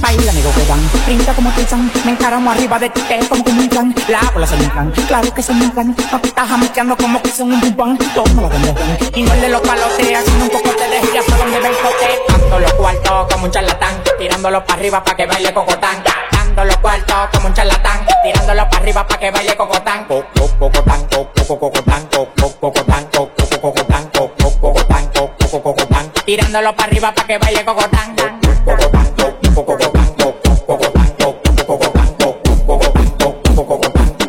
Baila, 0.00 0.32
amigo, 0.32 0.50
que 0.56 0.64
dan, 0.66 0.90
brinda 1.06 1.32
como 1.32 1.50
Tizan, 1.52 1.88
me 2.04 2.10
encaramo 2.12 2.50
arriba 2.50 2.76
de 2.78 2.90
ti, 2.90 3.00
te 3.02 3.18
como 3.28 3.44
como 3.44 3.60
un 3.60 3.68
plan, 3.68 3.94
la 4.08 4.20
bola 4.34 4.46
se 4.48 4.56
me 4.56 4.64
inflan, 4.64 4.90
claro 5.06 5.32
que 5.32 5.42
se 5.44 5.54
me 5.54 5.64
inflan, 5.66 5.94
papi 5.94 6.28
está 6.28 6.44
jamaqueando 6.44 6.96
como 6.96 7.22
que 7.22 7.30
son 7.30 7.52
un 7.52 7.60
bubán, 7.60 7.96
toma 8.12 8.42
la 8.42 8.48
demuestran, 8.48 8.98
y 9.14 9.22
no 9.22 9.32
el 9.32 9.40
de 9.40 9.48
los 9.48 9.60
palotes, 9.60 10.18
haciendo 10.18 10.44
un 10.44 10.50
poco 10.50 10.72
de 10.72 10.88
lejía, 10.88 11.22
por 11.22 11.38
donde 11.38 11.60
ven 11.60 11.72
cote, 11.82 12.18
dando 12.28 12.58
los 12.58 12.72
cuartos 12.74 13.32
como 13.32 13.44
un 13.44 13.50
charlatán, 13.52 13.94
tirándolo 14.18 14.64
para 14.64 14.80
arriba 14.80 15.04
pa' 15.04 15.14
que 15.14 15.26
baile 15.26 15.54
cocotán, 15.54 16.02
dando 16.32 16.64
los 16.64 16.76
cuartos 16.78 17.28
como 17.32 17.46
un 17.46 17.54
charlatán, 17.54 18.00
tirándolo 18.24 18.68
para 18.68 18.82
arriba 18.82 19.06
pa' 19.06 19.18
que 19.18 19.30
baile 19.30 19.56
cocotán, 19.56 20.04
co- 20.06 20.24
co- 20.34 20.50
cocotán, 20.58 21.06
co- 21.12 21.30
co- 21.46 21.58
cocotán, 21.60 22.08
co- 22.10 22.28
co- 22.40 22.58
cocotán, 22.60 23.06
co- 23.14 23.30
co- 23.36 23.60
cocotán, 23.60 24.10
co- 24.12 24.32
co- 24.36 24.60
cocotán, 24.60 25.06
co- 25.14 25.30
co- 25.48 25.62
cocotán, 25.62 26.12
tirándolo 26.26 26.74
para 26.74 26.88
arriba 26.90 27.12
pa' 27.14 27.24
que 27.24 27.38
baile 27.38 27.64
cocotán, 27.64 28.16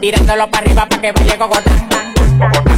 tirándolo 0.03 0.49
para 0.49 0.65
arriba 0.65 0.85
pa' 0.85 0.99
que 0.99 1.11
baile 1.13 1.37
cocotán. 1.37 2.72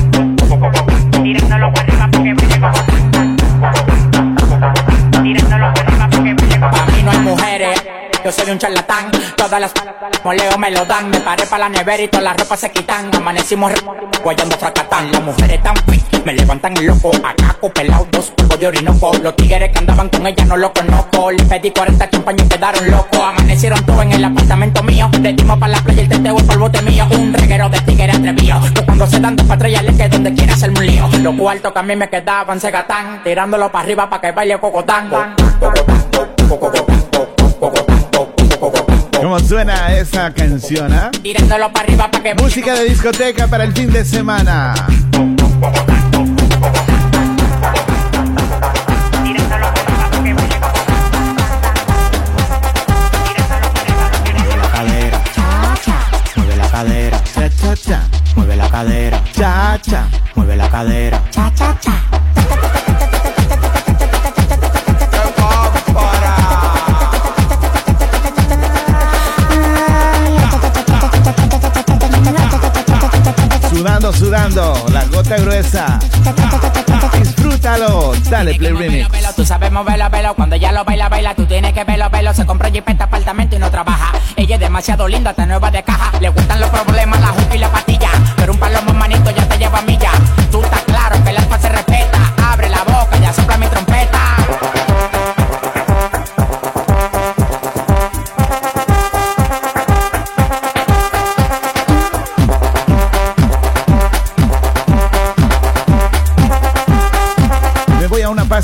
Yo 8.25 8.31
soy 8.31 8.49
un 8.49 8.57
charlatán. 8.57 9.11
Todas 9.37 9.61
las 9.61 9.71
moleo 10.23 10.57
me 10.57 10.71
lo 10.71 10.83
dan. 10.85 11.11
Me 11.11 11.19
paré 11.19 11.45
para 11.45 11.69
la 11.69 11.69
nevera 11.69 12.01
y 12.01 12.07
todas 12.07 12.23
las 12.23 12.37
ropas 12.37 12.59
se 12.59 12.71
quitan. 12.71 13.13
Amanecimos 13.15 13.71
guayando 14.23 14.57
fracatán. 14.57 15.11
Las 15.11 15.21
mujeres 15.21 15.61
tan 15.61 15.75
me 16.25 16.33
levantan 16.33 16.73
loco. 16.83 17.11
Acá 17.23 17.55
pelado, 17.71 18.07
dos 18.09 18.31
polvos 18.31 18.59
de 18.59 18.67
orinoco. 18.67 19.11
Los 19.21 19.35
tigres 19.35 19.71
que 19.71 19.77
andaban 19.77 20.09
con 20.09 20.25
ella 20.25 20.43
no 20.45 20.57
lo 20.57 20.73
conozco. 20.73 21.29
Le 21.29 21.43
pedí 21.43 21.69
40 21.69 22.09
champañas 22.09 22.47
y 22.47 22.49
quedaron 22.49 22.89
locos. 22.89 23.19
Amanecieron 23.21 23.85
todos 23.85 24.01
en 24.01 24.13
el 24.13 24.25
apartamento 24.25 24.81
mío. 24.81 25.07
Le 25.21 25.33
dimos 25.33 25.59
para 25.59 25.73
la 25.73 25.83
playa 25.83 26.01
el 26.01 26.09
teteo, 26.09 26.39
el 26.39 26.45
polvote 26.45 26.81
mío. 26.81 27.07
Un 27.11 27.31
reguero 27.31 27.69
de 27.69 27.79
tigres 27.81 28.15
atrevido. 28.15 28.59
Que 28.73 28.85
cuando 28.85 29.05
se 29.05 29.19
dan 29.19 29.35
dos 29.35 29.45
patrullas 29.45 29.83
le 29.83 29.95
que 29.95 30.09
donde 30.09 30.33
quiera 30.33 30.55
hacer 30.55 30.71
un 30.71 30.83
lío. 30.83 31.07
Los 31.19 31.35
cuartos 31.35 31.71
que 31.71 31.79
a 31.79 31.83
mí 31.83 31.95
me 31.95 32.09
quedaban 32.09 32.59
se 32.59 32.71
gatán. 32.71 33.21
Tirándolo 33.23 33.71
para 33.71 33.83
arriba 33.83 34.09
para 34.09 34.21
que 34.21 34.31
baile 34.31 34.59
cocotán. 34.59 35.11
¿Cómo 39.21 39.39
suena 39.39 39.95
esa 39.97 40.33
canción, 40.33 40.91
ah? 40.93 41.11
Tirándolo 41.21 41.71
para 41.71 41.85
arriba 41.85 42.09
para 42.11 42.23
que 42.23 42.35
Música 42.35 42.73
de 42.75 42.85
discoteca 42.85 43.47
para 43.47 43.63
el 43.63 43.73
fin 43.73 43.91
de 43.91 44.03
semana. 44.05 44.73
Mueve 56.35 56.55
la 56.57 56.67
cadera, 56.69 57.21
cha 57.23 57.49
cha 57.49 57.75
cha. 57.75 58.01
mueve 58.35 58.55
la 58.55 58.69
cadera, 58.69 59.23
Cha 59.33 59.79
cha. 59.81 60.07
mueve 60.35 60.55
la 60.55 60.69
cadera. 60.69 61.21
Cha 61.31 61.51
cha 61.55 61.77
cha. 61.79 62.94
Sudando, 73.85 74.11
sudando, 74.13 74.85
la 74.91 75.05
gota 75.05 75.37
gruesa. 75.37 75.99
Disfrútalo. 77.19 78.13
Dale, 78.31 78.55
Play 78.55 78.71
Remix. 78.73 79.35
Tú 79.35 79.45
sabes 79.45 79.71
moverlo, 79.71 80.09
velo. 80.09 80.33
Cuando 80.33 80.55
ella 80.55 80.71
lo 80.71 80.83
baila, 80.83 81.07
baila, 81.07 81.35
tú 81.35 81.45
tienes 81.45 81.71
que 81.71 81.83
verlo, 81.83 82.09
velo. 82.09 82.33
Se 82.33 82.47
compró 82.47 82.71
jipeta, 82.71 83.03
apartamento 83.03 83.57
y 83.57 83.59
no 83.59 83.69
trabaja. 83.69 84.11
Ella 84.37 84.55
es 84.55 84.59
demasiado 84.59 85.07
linda, 85.07 85.29
está 85.29 85.45
nueva 85.45 85.69
de 85.69 85.83
caja. 85.83 86.11
Le 86.19 86.29
gustan 86.29 86.61
los 86.61 86.71
problemas, 86.71 87.21
la 87.21 87.27
juca 87.27 87.55
y 87.55 87.59
la 87.59 87.71
patilla. 87.71 88.09
Pero 88.37 88.53
un 88.53 88.57
palomo 88.57 88.91
manito 88.91 89.29
ya 89.29 89.47
te 89.47 89.55
lleva 89.59 89.77
a 89.77 89.81
milla. 89.83 90.04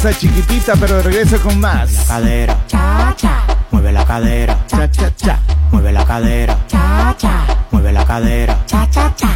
Voy 0.04 0.12
a 0.12 0.14
una 0.14 0.14
pasa 0.14 0.14
chiquitita, 0.20 0.76
pero 0.78 1.02
regreso 1.02 1.40
con 1.42 1.60
más. 1.60 2.06
Cadera, 2.08 2.58
Cha 2.68 3.14
cha. 3.16 3.44
mueve 3.72 3.92
la 3.92 4.06
cadera, 4.06 4.58
Cha 4.68 4.90
cha 4.90 5.16
cha. 5.16 5.40
mueve 5.72 5.92
la 5.92 6.06
cadera, 6.06 6.58
Cha 6.68 7.16
cha. 7.18 7.46
mueve 7.72 7.92
la 7.92 8.06
cadera. 8.06 8.66
Cha 8.66 8.88
cha 8.90 9.14
cha. 9.16 9.28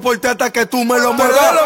Ti 0.00 0.28
hasta 0.28 0.50
que 0.50 0.66
tú 0.66 0.84
me 0.84 0.98
lo 0.98 1.12
muevas. 1.12 1.65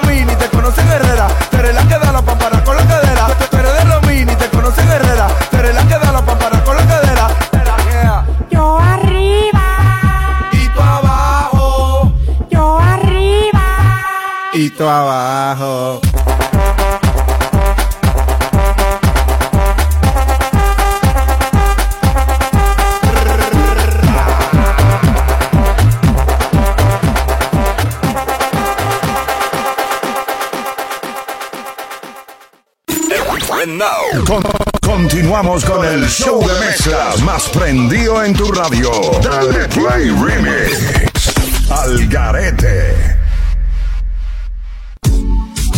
Continuamos 35.40 35.64
con 35.64 35.87
el 35.87 36.07
show 36.07 36.46
de 36.46 36.66
mezclas 36.66 37.22
más 37.22 37.48
prendido 37.48 38.22
en 38.22 38.35
tu 38.35 38.53
radio. 38.53 38.90
Dale 39.22 39.66
Play 39.68 40.11
Remix. 40.11 41.70
Al 41.70 42.07
garete. 42.09 42.94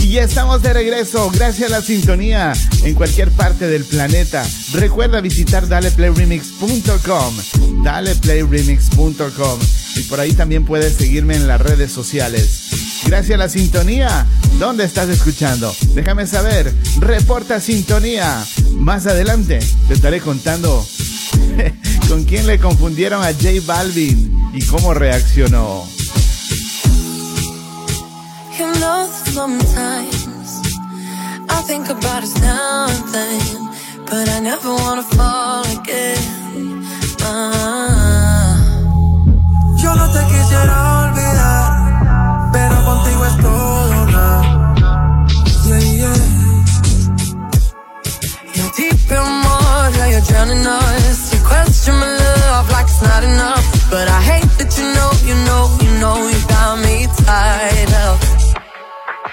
Y 0.02 0.18
estamos 0.18 0.62
de 0.62 0.72
regreso, 0.72 1.30
gracias 1.30 1.70
a 1.70 1.76
la 1.76 1.80
sintonía 1.80 2.52
en 2.82 2.94
cualquier 2.94 3.30
parte 3.30 3.68
del 3.68 3.84
planeta. 3.84 4.44
Recuerda 4.72 5.20
visitar 5.20 5.68
daleplayremix.com, 5.68 7.34
daleplayremix.com 7.84 9.60
y 9.94 10.00
por 10.02 10.18
ahí 10.18 10.32
también 10.32 10.64
puedes 10.64 10.94
seguirme 10.94 11.36
en 11.36 11.46
las 11.46 11.60
redes 11.60 11.92
sociales. 11.92 13.02
Gracias 13.06 13.36
a 13.36 13.38
la 13.38 13.48
sintonía, 13.48 14.26
¿dónde 14.58 14.84
estás 14.84 15.08
escuchando? 15.08 15.72
Déjame 15.94 16.26
saber, 16.26 16.74
reporta 16.98 17.60
sintonía. 17.60 18.44
Más 18.82 19.06
adelante 19.06 19.60
te 19.86 19.94
estaré 19.94 20.20
contando 20.20 20.84
con 22.08 22.24
quién 22.24 22.48
le 22.48 22.58
confundieron 22.58 23.22
a 23.22 23.32
J 23.32 23.64
Balvin 23.64 24.50
y 24.52 24.60
cómo 24.66 24.92
reaccionó. 24.92 25.86
You 28.58 28.72
know, 28.80 29.08
sometimes 29.32 30.62
I 31.48 31.62
think 31.64 31.90
about 31.90 32.24
us 32.24 32.34
now 32.40 32.88
and 32.88 33.14
then, 33.14 33.70
but 34.04 34.28
I 34.28 34.40
never 34.40 34.74
wanna 34.74 35.04
fall 35.04 35.62
again. 35.78 36.84
Ah. 37.22 38.56
Yo 39.80 39.94
no 39.94 40.10
te 40.10 40.24
quisiera 40.26 41.06
olvidar, 41.06 42.50
pero 42.52 42.84
contigo 42.84 43.26
es 43.26 43.36
todo 43.42 44.06
nada. 44.06 44.74
Yeah, 45.66 45.78
yeah. 45.78 46.41
Drowning 50.44 50.66
us. 50.66 51.32
You 51.32 51.40
question 51.46 51.94
my 51.94 52.06
love 52.06 52.70
like 52.70 52.86
it's 52.86 53.02
not 53.02 53.22
enough, 53.22 53.64
but 53.90 54.08
I 54.08 54.20
hate 54.20 54.50
that 54.58 54.70
you 54.78 54.86
know, 54.96 55.10
you 55.28 55.36
know, 55.46 55.62
you 55.82 55.90
know 56.00 56.16
you 56.28 56.40
got 56.48 56.78
me 56.82 57.06
tied 57.24 57.92
up. 58.06 58.18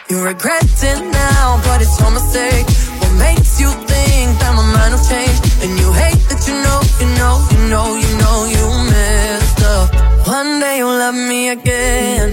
You 0.09 0.23
regret 0.23 0.65
it 0.65 1.01
now, 1.11 1.61
but 1.63 1.81
it's 1.81 1.99
your 1.99 2.11
mistake. 2.11 2.65
What 3.01 3.13
makes 3.17 3.59
you 3.59 3.69
think 3.89 4.37
that 4.39 4.53
my 4.55 4.65
mind 4.75 4.93
will 4.93 5.05
change? 5.05 5.37
And 5.63 5.71
you 5.79 5.89
hate 5.93 6.21
that 6.29 6.41
you 6.47 6.55
know, 6.65 6.79
you 7.01 7.09
know, 7.17 7.35
you 7.53 7.61
know, 7.69 7.87
you 8.03 8.11
know 8.21 8.37
you 8.53 8.65
messed 8.89 9.61
up. 9.63 9.87
One 10.27 10.59
day 10.59 10.77
you'll 10.77 10.97
love 11.05 11.15
me 11.15 11.49
again. 11.49 12.31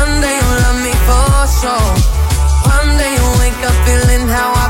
One 0.00 0.12
day 0.20 0.34
you'll 0.40 0.58
love 0.64 0.78
me 0.84 0.92
for 1.08 1.32
sure. 1.60 1.92
One 2.76 2.90
day 3.00 3.12
you'll 3.16 3.38
wake 3.40 3.60
up 3.68 3.76
feeling 3.86 4.28
how 4.28 4.48
I've 4.52 4.65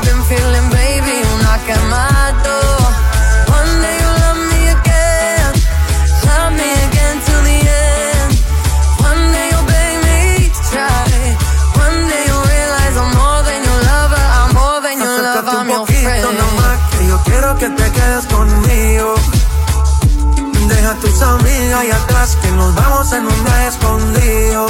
hay 21.77 21.91
atrás 21.91 22.35
que 22.41 22.51
nos 22.51 22.73
vamos 22.73 23.11
en 23.13 23.23
un 23.25 23.47
escondido. 23.67 24.67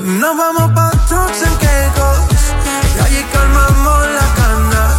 Nos 0.00 0.36
vamos 0.36 0.72
pa' 0.72 0.90
trucks 1.08 1.42
en 1.42 1.56
quejos 1.58 2.18
y 2.96 2.98
allí 3.04 3.22
calmamos 3.32 4.00
las 4.16 4.30
canas. 4.40 4.92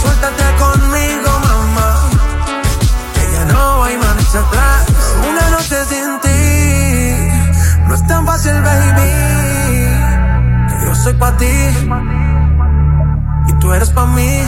Suéltate 0.00 0.44
conmigo, 0.64 1.30
mamá, 1.48 1.90
que 3.14 3.32
ya 3.34 3.44
no 3.52 3.84
hay 3.84 3.96
marcha 3.98 4.38
atrás. 4.40 4.86
Una 5.28 5.50
noche 5.50 5.76
sin 5.90 6.20
ti 6.24 6.42
no 7.86 7.94
es 7.94 8.06
tan 8.06 8.24
fácil, 8.26 8.56
baby. 8.62 9.10
Que 10.68 10.86
yo 10.86 10.94
soy 10.94 11.14
pa' 11.14 11.36
ti 11.36 11.56
y 13.48 13.52
tú 13.60 13.72
eres 13.74 13.90
pa' 13.90 14.06
mí. 14.06 14.42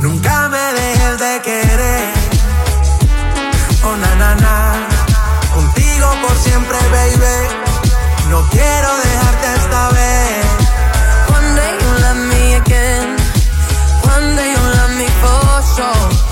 Nunca 0.00 0.48
me 0.48 0.64
dejes 0.80 1.18
de 1.20 1.42
querer 1.42 2.21
oh 3.84 3.96
na. 3.96 4.88
Contigo 5.54 6.06
por 6.22 6.36
siempre, 6.36 6.78
baby. 6.90 7.36
No 8.30 8.48
quiero 8.50 8.88
dejarte 9.04 9.46
esta 9.56 9.88
vez. 9.90 10.46
One 11.28 11.54
day 11.56 11.72
you 11.82 11.90
love 12.00 12.20
me 12.32 12.54
again. 12.56 13.16
One 14.04 14.36
day 14.36 14.50
you 14.52 14.62
love 14.78 14.94
me 14.96 15.08
for 15.20 15.62
sure. 15.74 16.31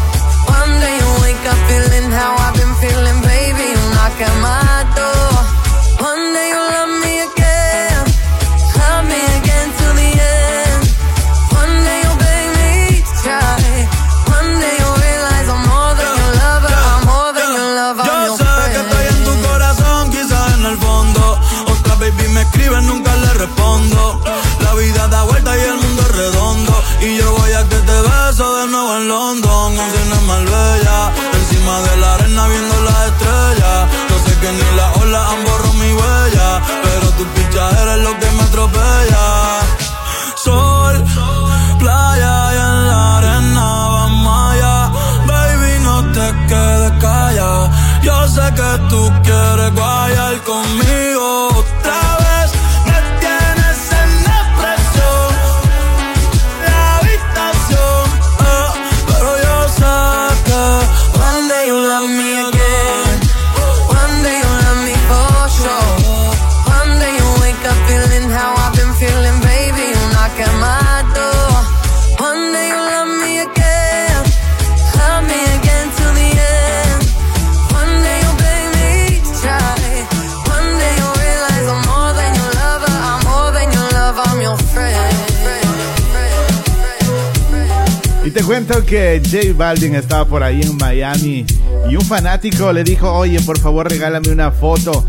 J 89.31 89.53
Balvin 89.55 89.95
estaba 89.95 90.25
por 90.25 90.43
ahí 90.43 90.61
en 90.61 90.77
Miami 90.77 91.47
y 91.89 91.95
un 91.95 92.05
fanático 92.05 92.73
le 92.73 92.83
dijo, 92.83 93.13
oye, 93.13 93.41
por 93.41 93.61
favor 93.61 93.89
regálame 93.89 94.31
una 94.31 94.51
foto. 94.51 95.05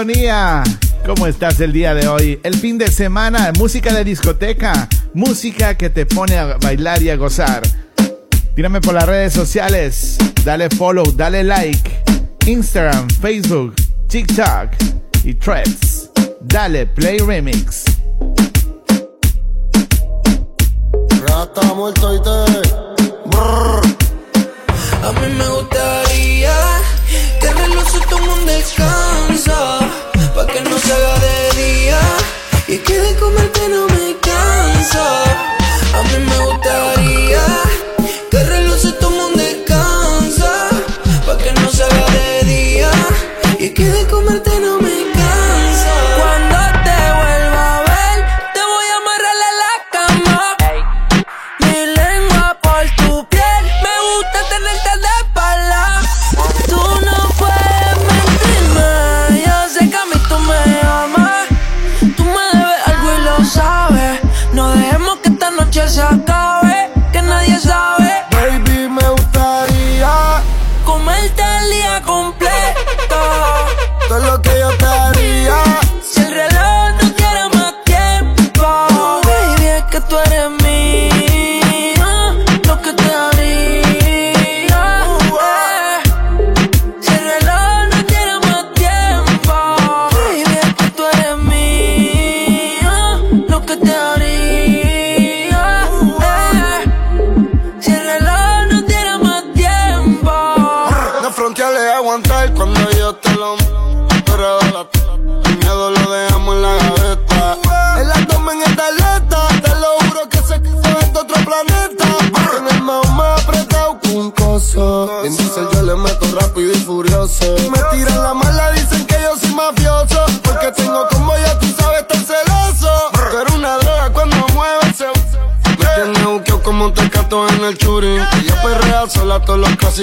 Sincronía. 0.00 0.62
¿Cómo 1.04 1.26
estás 1.26 1.60
el 1.60 1.74
día 1.74 1.92
de 1.92 2.08
hoy? 2.08 2.40
El 2.42 2.54
fin 2.54 2.78
de 2.78 2.90
semana, 2.90 3.52
música 3.58 3.92
de 3.92 4.02
discoteca, 4.02 4.88
música 5.12 5.76
que 5.76 5.90
te 5.90 6.06
pone 6.06 6.38
a 6.38 6.56
bailar 6.56 7.02
y 7.02 7.10
a 7.10 7.16
gozar. 7.16 7.60
Tírame 8.54 8.80
por 8.80 8.94
las 8.94 9.04
redes 9.04 9.34
sociales, 9.34 10.16
dale 10.42 10.70
follow, 10.70 11.04
dale 11.12 11.44
like. 11.44 12.02
Instagram, 12.46 13.10
Facebook, 13.20 13.74
TikTok 14.08 14.70
y 15.22 15.34
Threads. 15.34 16.08
Dale 16.40 16.86
Play 16.86 17.18
Remix. 17.18 17.84
Rata 21.26 21.74
muerto 21.74 22.14
y 22.14 22.22
te. 22.22 22.30
A 25.02 25.12
mí 25.12 25.34
me 25.36 25.48
gustaría 25.48 26.54
tenerlo 27.40 27.84
si 27.84 28.00
todo 28.08 28.20
mundo 28.20 28.52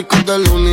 clásicos 0.04 0.26
de 0.26 0.38
lunes 0.50 0.67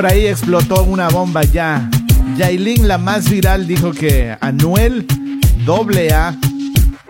por 0.00 0.10
ahí 0.10 0.28
explotó 0.28 0.84
una 0.84 1.10
bomba 1.10 1.42
ya. 1.42 1.86
Yailin, 2.38 2.88
la 2.88 2.96
más 2.96 3.28
viral, 3.28 3.66
dijo 3.66 3.92
que 3.92 4.34
Anuel 4.40 5.06
AA 5.68 6.34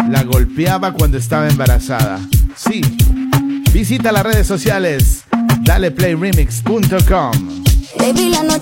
la 0.09 0.24
golpeaba 0.24 0.93
cuando 0.93 1.16
estaba 1.16 1.49
embarazada. 1.49 2.18
Sí. 2.57 2.80
Visita 3.72 4.11
las 4.11 4.24
redes 4.24 4.49
sociales. 4.49 5.22
DalePlayRemix.com. 5.61 7.30
Baby, 7.97 8.30
la 8.30 8.43
nena 8.43 8.59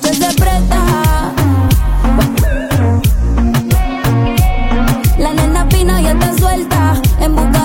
suelta. 6.36 7.00
En 7.22 7.57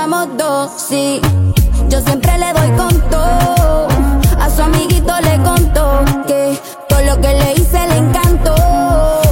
éramos 0.00 0.28
dos, 0.38 0.70
sí. 0.88 1.20
Yo 1.90 2.00
siempre 2.00 2.32
le 2.38 2.52
doy 2.54 2.70
con 2.70 3.00
todo. 3.10 3.88
A 4.40 4.48
su 4.48 4.62
amiguito 4.62 5.12
le 5.20 5.36
contó 5.42 6.02
que 6.26 6.58
todo 6.88 7.02
lo 7.02 7.20
que 7.20 7.28
le 7.34 7.52
hice 7.52 7.86
le 7.86 7.98
encantó. 7.98 8.54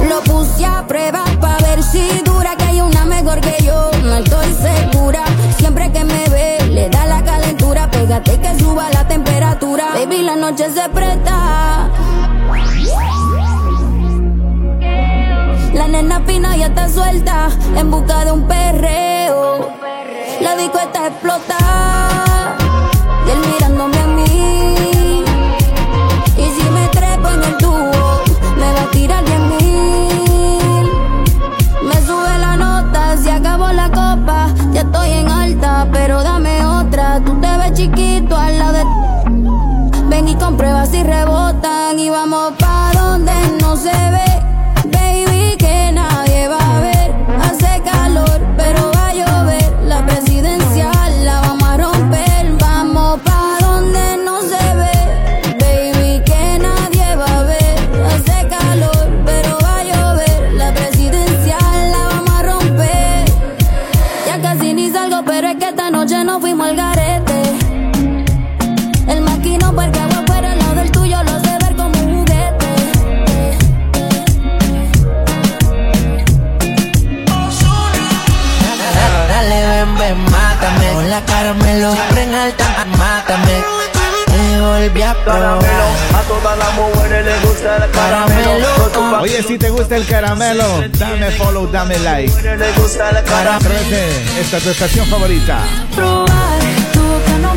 Lo 0.07 0.21
puse 0.31 0.63
a 0.65 0.85
prueba 0.87 1.23
para 1.41 1.57
ver 1.67 1.81
si 1.81 2.21
dura 2.23 2.55
que 2.55 2.65
hay 2.65 2.81
una 2.81 3.03
mejor 3.05 3.41
que 3.41 3.63
yo. 3.63 3.89
No 4.03 4.17
estoy 4.17 4.53
segura. 4.53 5.23
Siempre 5.57 5.91
que 5.91 6.03
me 6.03 6.29
ve 6.29 6.59
le 6.69 6.87
da 6.89 7.05
la 7.07 7.23
calentura. 7.23 7.89
Pégate 7.89 8.39
que 8.39 8.59
suba 8.59 8.91
la 8.91 9.07
temperatura. 9.07 9.85
Baby, 9.95 10.21
la 10.21 10.35
noche 10.35 10.69
se 10.69 10.87
presta. 10.89 11.89
La 15.73 15.87
nena 15.87 16.21
fina 16.27 16.55
ya 16.55 16.67
está 16.67 16.87
suelta 16.89 17.49
en 17.75 17.89
busca 17.89 18.23
de 18.25 18.31
un 18.33 18.47
perreo 18.47 19.18
disco 20.59 20.77
está 20.79 21.07
explotada. 21.07 21.69
caramelo. 85.29 85.85
A 86.17 86.21
todas 86.23 86.57
las 86.57 86.73
mujeres 86.73 87.25
les 87.25 87.41
gusta 87.43 87.75
el 87.77 87.91
caramelo. 87.91 89.21
Oye, 89.21 89.43
si 89.43 89.57
te 89.57 89.69
gusta 89.69 89.95
el 89.95 90.05
caramelo, 90.05 90.83
dame 90.97 91.31
follow, 91.31 91.67
dame 91.67 91.99
like. 91.99 92.33
Para 93.25 93.57
esta 94.39 94.57
es 94.57 94.63
tu 94.63 94.69
estación 94.69 95.05
favorita. 95.07 95.59
Probar 95.95 96.59
tú 96.93 97.05
que 97.25 97.39
no 97.39 97.55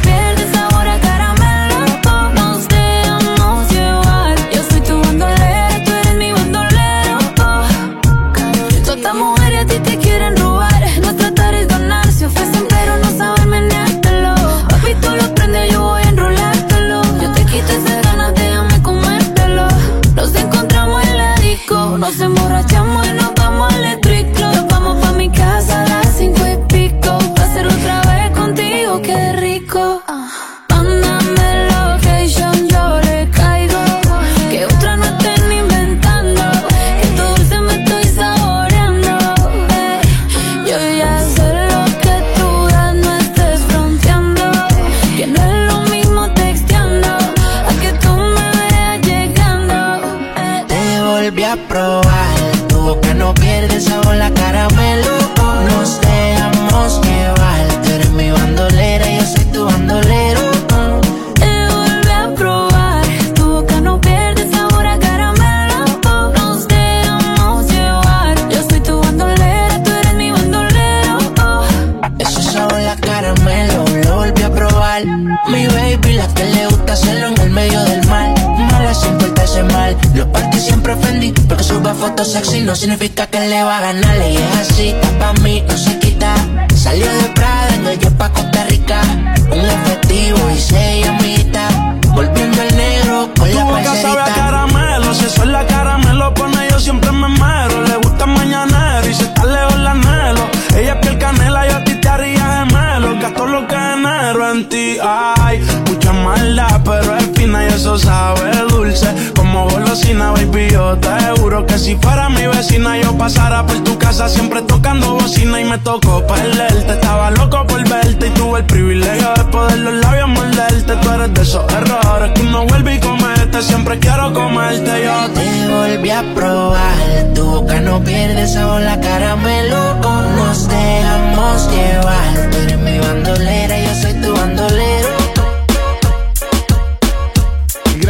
probar. 126.35 127.33
Tu 127.35 127.45
boca 127.45 127.81
no 127.81 128.03
pierde 128.03 128.47
sabor, 128.47 128.81
la 128.83 129.01
caramelo. 129.01 129.95
Nos 130.37 130.69
dejamos 130.69 131.71
llevar. 131.71 132.51
Tú 132.51 132.57
eres 132.59 132.79
mi 132.79 132.99
bandolera, 132.99 133.79
yo 133.79 133.95
soy 133.95 134.15
tu 134.21 134.33
bandolero. 134.35 135.23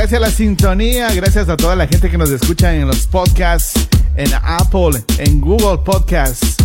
gracias 0.02 0.20
a 0.20 0.26
la 0.26 0.30
sintonía, 0.32 1.14
gracias 1.14 1.48
a 1.48 1.56
toda 1.56 1.76
la 1.76 1.86
gente 1.86 2.10
que 2.10 2.18
nos 2.18 2.28
escucha 2.30 2.74
en 2.74 2.88
los 2.88 3.06
podcasts, 3.06 3.88
en 4.16 4.30
Apple, 4.42 5.00
en 5.18 5.40
Google 5.40 5.78
Podcasts. 5.84 6.56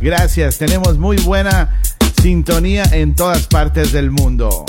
Gracias, 0.00 0.58
tenemos 0.58 0.96
muy 0.96 1.16
buena 1.16 1.80
sintonía 2.22 2.84
en 2.92 3.14
todas 3.14 3.46
partes 3.48 3.90
del 3.90 4.10
mundo. 4.10 4.64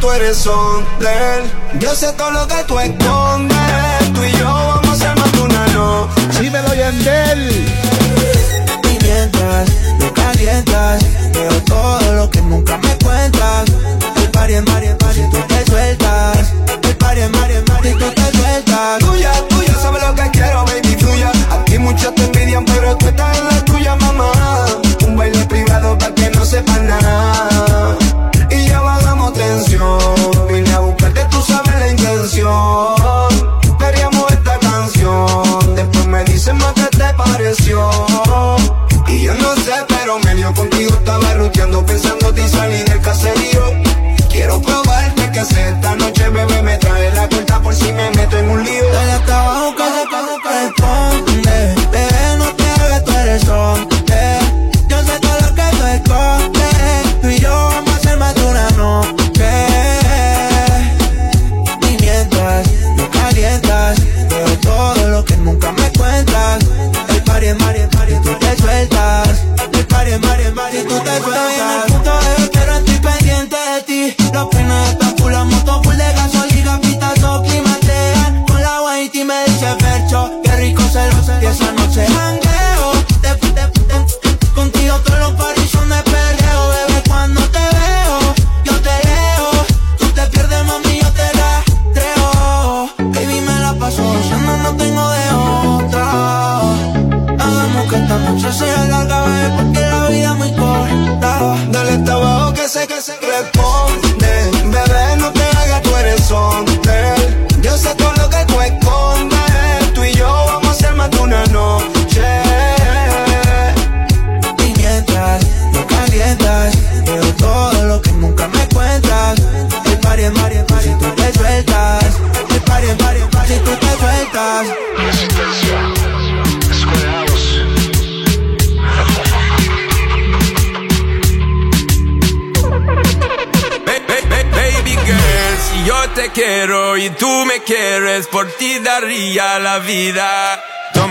Tú 0.00 0.10
eres 0.10 0.46
hombre. 0.46 1.10
Yo 1.78 1.94
sé 1.94 2.12
todo 2.14 2.30
lo 2.30 2.46
que 2.46 2.64
tú 2.66 2.78
escondes. 2.80 4.12
Tú 4.14 4.24
y 4.24 4.32
yo 4.32 4.44
vamos 4.46 4.88
a 4.88 4.96
ser 4.96 5.18
más 5.18 5.32
de 5.32 5.40
una 5.42 5.66
noche. 5.68 6.40
Dímelo, 6.40 6.74
Yandel. 6.74 7.50
Y 8.84 9.04
mientras 9.04 9.68
me 9.98 10.12
calientas, 10.12 11.04
veo 11.32 11.62
todo 11.64 12.14
lo 12.14 12.30
que 12.30 12.40
nunca 12.40 12.78
me 12.78 12.96
cuentas. 13.04 13.64
El 14.16 14.30
party, 14.30 14.54
el 14.54 14.64
party, 14.64 14.86
party, 14.98 15.20
tú 15.30 15.38
te 15.48 15.70
sueltas. 15.70 16.52
El 16.82 16.96
party, 16.96 17.20
el 17.20 17.30
party, 17.30 17.54
party, 17.66 17.90
tú 17.92 18.10
te 18.10 18.38
sueltas. 18.38 18.98
Tuya, 19.00 19.32
tuya, 19.48 19.74
sabes 19.80 20.02
lo 20.02 20.14
que 20.14 20.30
quiero, 20.30 20.64
baby, 20.64 20.96
tuya. 20.96 21.30
Aquí 21.50 21.78
muchos 21.78 22.14
te 22.14 22.24
envidian, 22.24 22.64
pero 22.64 22.96
tú 22.96 23.08
estás 23.08 23.38
en 23.38 23.44
la 23.44 23.64
tuya, 23.64 23.96
mamá. 23.96 24.39
Ruteando 41.80 42.09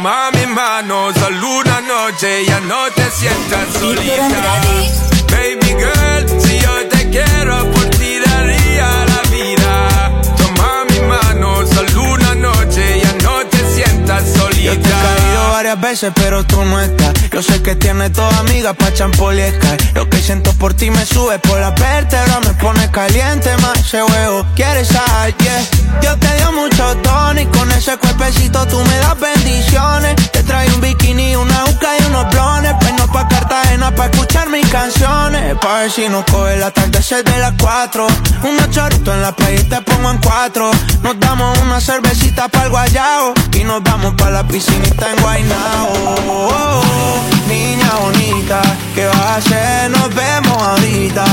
Toma 0.01 0.31
mi 0.31 0.45
mano, 0.45 1.11
solo 1.13 1.57
una 1.57 1.81
noche, 1.81 2.45
ya 2.45 2.61
no 2.61 2.89
te 2.95 3.03
sientas 3.11 3.67
solita. 3.77 4.29
Baby 5.29 5.75
girl, 5.75 6.41
si 6.41 6.57
yo 6.57 6.87
te 6.87 7.09
quiero, 7.09 7.69
por 7.69 7.85
ti 7.97 8.17
daría 8.25 9.05
la 9.05 9.21
vida. 9.29 10.21
Toma 10.37 10.85
mi 10.89 11.01
mano, 11.01 11.67
solo 11.67 12.13
una 12.13 12.33
noche, 12.33 13.01
ya 13.03 13.11
no 13.25 13.45
te 13.47 13.57
sientas 13.75 14.23
solita. 14.37 14.63
Yo 14.63 14.79
te 14.79 14.87
he 14.87 14.91
caído 14.91 15.49
varias 15.51 15.81
veces, 15.81 16.13
pero 16.15 16.45
tú 16.45 16.63
no 16.63 16.79
estás. 16.79 16.98
Yo 17.39 17.43
sé 17.43 17.63
que 17.63 17.73
tienes 17.73 18.11
toda 18.11 18.37
amiga 18.39 18.73
pa' 18.73 18.93
champol 18.93 19.39
y 19.39 19.49
Sky. 19.49 19.91
Lo 19.95 20.09
que 20.09 20.21
siento 20.21 20.51
por 20.55 20.73
ti 20.73 20.91
me 20.91 21.05
sube 21.05 21.39
por 21.39 21.57
la 21.57 21.71
vértebra, 21.71 22.41
me 22.41 22.53
pone 22.55 22.91
caliente 22.91 23.55
más 23.61 23.79
ese 23.79 24.03
huevo. 24.03 24.45
¿Quieres 24.57 24.89
sal? 24.89 25.33
Yeah. 25.37 25.65
Dios 26.01 26.19
te 26.19 26.35
dio 26.35 26.51
mucho 26.51 26.97
tono 26.97 27.39
y 27.39 27.45
con 27.45 27.71
ese 27.71 27.95
cuerpecito 27.95 28.67
tú 28.67 28.83
me 28.83 28.97
das 28.97 29.17
bendiciones. 29.17 30.17
Te 30.33 30.43
trae 30.43 30.69
un 30.73 30.81
bikini, 30.81 31.37
una 31.37 31.63
uca 31.63 31.97
y 31.97 32.03
unos 32.07 32.29
blones. 32.29 32.73
Peino 32.81 33.07
pa' 33.07 33.25
Cartagena 33.29 33.95
pa' 33.95 34.07
escuchar 34.07 34.49
mis 34.49 34.67
canciones. 34.67 35.55
Pa' 35.61 35.79
ver 35.79 35.91
si 35.91 36.09
nos 36.09 36.25
coge 36.25 36.55
el 36.55 36.63
atardecer 36.63 37.23
de 37.23 37.39
las 37.39 37.53
cuatro. 37.57 38.07
Unos 38.43 38.69
choritos 38.71 39.15
en 39.15 39.21
la 39.21 39.33
playa 39.33 39.61
y 39.61 39.63
te 39.63 39.81
pongo 39.83 40.11
en 40.11 40.17
cuatro. 40.17 40.71
Nos 41.03 41.17
damos 41.21 41.57
una 41.59 41.79
cervecita 41.79 42.49
pa' 42.49 42.63
el 42.63 42.69
guayao. 42.69 43.33
Y 43.53 43.63
nos 43.63 43.81
vamos 43.81 44.13
pa' 44.15 44.29
la 44.29 44.45
piscinita 44.45 45.13
en 45.13 45.21
Guaynao. 45.21 47.28
Niña 47.47 47.91
bonita, 48.01 48.61
¿qué 48.95 49.05
vas 49.05 49.17
a 49.17 49.35
hacer? 49.35 49.91
Nos 49.91 50.13
vemos 50.15 50.61
ahorita. 50.61 51.25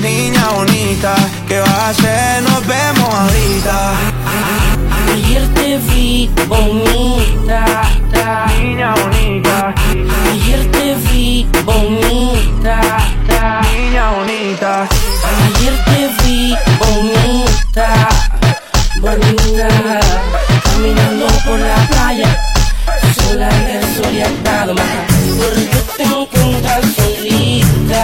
Niña 0.00 0.48
bonita, 0.54 1.14
¿qué 1.46 1.60
vas 1.60 1.70
a 1.70 1.88
hacer? 1.90 2.42
Nos 2.42 2.66
vemos 2.66 3.14
ahorita. 3.14 3.92
Ayer 5.12 5.46
te 5.54 5.78
vi 5.78 6.30
bonita, 6.46 7.82
niña 8.60 8.94
bonita. 8.94 9.74
Ayer 10.30 10.70
te 10.70 10.94
vi 10.94 11.46
bonita, 11.64 12.80
niña 13.72 14.10
bonita. 14.12 14.88
Ayer 15.46 15.74
te 15.84 16.08
vi 16.22 16.54
bonita, 16.78 18.08
bonita, 19.00 19.68
caminando 20.64 21.26
por 21.44 21.58
la 21.58 21.76
playa, 21.88 22.40
sola 23.22 23.48
el 23.70 23.82
sol 23.94 24.16
y. 24.16 24.74
Porque 25.38 25.78
te 25.96 26.04
encuentras 26.04 26.84
solita, 26.96 28.02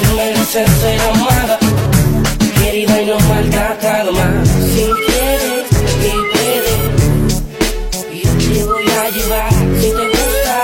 tú 0.00 0.06
mereces 0.16 0.70
ser 0.80 1.00
amada, 1.00 1.58
querida 2.58 2.94
y 3.02 3.06
no 3.06 3.18
maltratada 3.20 4.10
más. 4.12 4.48
Si 4.72 4.84
quieres, 5.06 5.66
que 6.02 6.12
puedes, 6.32 6.82
y 8.12 8.14
yo 8.22 8.32
te 8.38 8.64
voy 8.64 8.88
a 8.90 9.10
llevar. 9.10 9.52
Si 9.80 9.88
te 9.98 10.04
gusta, 10.14 10.56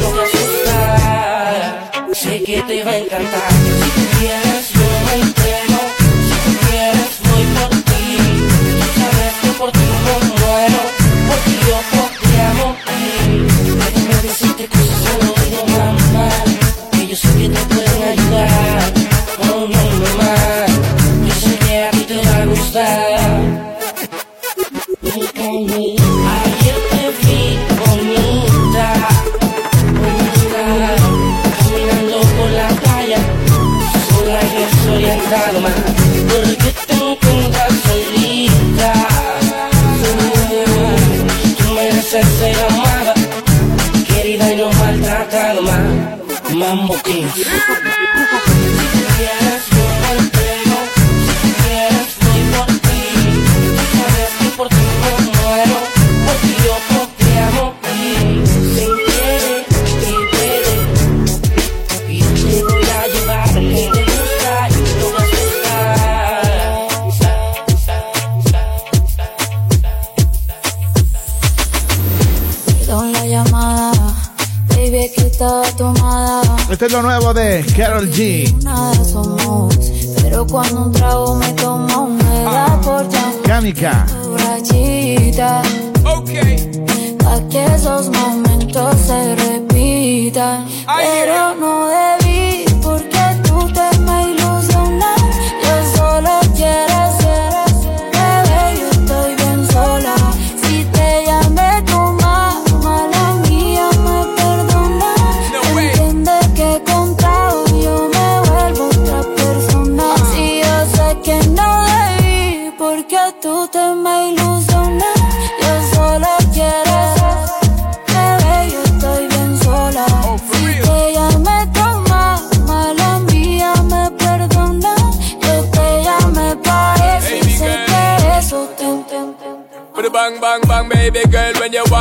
no 0.00 0.08
te 0.14 0.22
asustas, 0.26 2.16
sé 2.18 2.42
que 2.42 2.62
te 2.62 2.84
va 2.84 2.90
a 2.92 2.98
encantar. 2.98 3.50
Si 3.50 3.88
tú 3.90 4.02
quieres, 4.18 4.64
yo 4.74 4.88
me. 5.06 5.16
Si 6.28 6.36
tú 6.44 6.50
quieres, 6.68 7.12
voy 7.28 7.44
por 7.56 7.70
ti. 7.88 8.06
Sabes 8.96 9.34
que 9.42 9.50
por 9.58 9.70
ti 9.72 9.86
te 14.58 14.66
cuido, 14.66 14.92
solo 15.04 15.34
digo 15.44 15.62
mamá, 15.78 16.28
que 16.90 17.06
yo 17.06 17.16
sé 17.16 17.28
que 17.38 17.48
te 17.48 17.60
pueden 17.72 18.02
ayudar. 18.12 18.92
Oh 19.42 19.68
no, 19.72 19.82
mamá, 20.02 20.34
yo 21.26 21.34
sé 21.42 21.52
que 21.64 21.84
a 21.84 21.90
ti 21.92 22.02
te 22.08 22.16
va 22.16 22.36
a 22.38 22.44
gustar. 22.44 23.40
Ayer 26.34 26.78
te 26.90 27.02
vi 27.20 27.40
bonita, 27.86 28.86
bonita, 30.00 30.62
caminando 31.60 32.18
por 32.36 32.50
la 32.50 32.68
playa, 32.80 33.20
sola 34.08 34.40
y 34.42 34.50
desorientada. 34.58 36.17
Mambo 46.52 46.94
King. 47.02 47.24
Este 76.78 76.86
es 76.86 76.92
lo 76.92 77.02
nuevo 77.02 77.34
de 77.34 77.66
Carol 77.76 78.08
G. 78.08 78.54
Somos, 79.04 79.74
pero 80.22 80.46
cuando 80.46 80.84
un 80.84 80.92
trago 80.92 81.34
me 81.34 81.52
tomo 81.54 82.06
me 82.06 82.44
da 82.44 82.80
por 82.80 83.08
ya 83.08 83.32
Kamika. 83.42 84.06
borrachita. 84.22 85.60
Pa' 87.24 87.40
que 87.50 87.64
esos 87.74 88.08
momentos 88.10 88.96
se 88.96 89.34
repitan. 89.34 90.68
Pero 90.86 91.56
no 91.56 91.90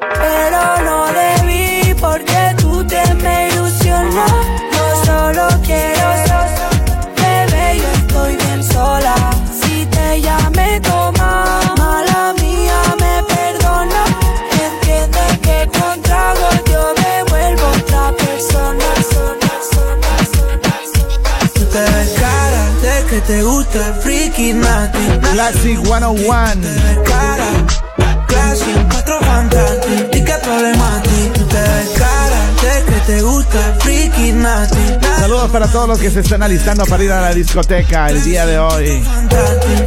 Pero 0.00 0.80
no 0.84 1.06
debí 1.12 1.94
porque 1.94 2.54
tú 2.58 2.84
te 2.86 3.02
me 3.14 3.48
ilusionó. 3.48 4.26
Yo 4.72 5.04
solo 5.04 5.48
quiero 5.64 6.08
bebé, 7.16 7.78
yo 7.78 7.90
estoy 8.00 8.36
bien 8.36 8.62
sola. 8.62 9.14
Si 9.60 9.86
te 9.86 10.20
llamé 10.20 10.80
toma, 10.80 11.60
mala 11.78 12.34
mía 12.40 12.80
me 13.00 13.22
perdona. 13.24 14.04
Entiende 14.66 15.40
que 15.42 15.78
con 15.78 16.02
trago 16.02 16.48
yo 16.70 16.94
me 17.00 17.22
vuelvo 17.30 17.66
otra 17.68 18.12
persona. 18.12 18.84
Tú 21.54 21.64
te 21.64 21.80
ves 21.80 22.12
cara 22.20 22.64
de 22.82 23.06
que 23.08 23.20
te 23.22 23.42
gusta 23.42 23.86
el 23.86 23.94
freaky 23.94 24.52
nati. 24.52 24.98
Classic 25.32 25.78
101. 25.84 26.60
Te 26.60 26.68
ves 26.68 26.98
cara, 27.08 27.50
Saludos 35.18 35.50
para 35.50 35.66
todos 35.68 35.88
los 35.88 35.98
que 35.98 36.10
se 36.10 36.20
están 36.20 36.42
alistando 36.42 36.84
para 36.86 37.04
ir 37.04 37.12
a 37.12 37.20
la 37.20 37.34
discoteca 37.34 38.08
el 38.10 38.22
día 38.24 38.46
de 38.46 38.58
hoy. 38.58 39.02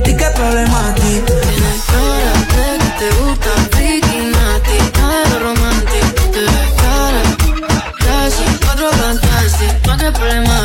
¿Y 0.05 0.13
qué 0.15 0.26
problema 0.36 0.89
a 0.89 0.95
ti? 0.95 1.24
cara 1.88 2.74
de 2.74 2.78
que 2.78 2.89
te 2.99 3.09
gusta 3.22 3.49
freaky 3.72 4.17
nati, 4.32 4.99
nada 4.99 5.30
de 5.30 5.39
romántico. 5.39 6.24
Te 6.32 6.39
ves 6.39 6.74
cara, 6.78 7.22
casi 7.99 8.43
cuatro 8.63 8.89
fantastic, 8.91 9.88
no 9.88 9.93
hay 9.93 10.11
problema 10.11 10.59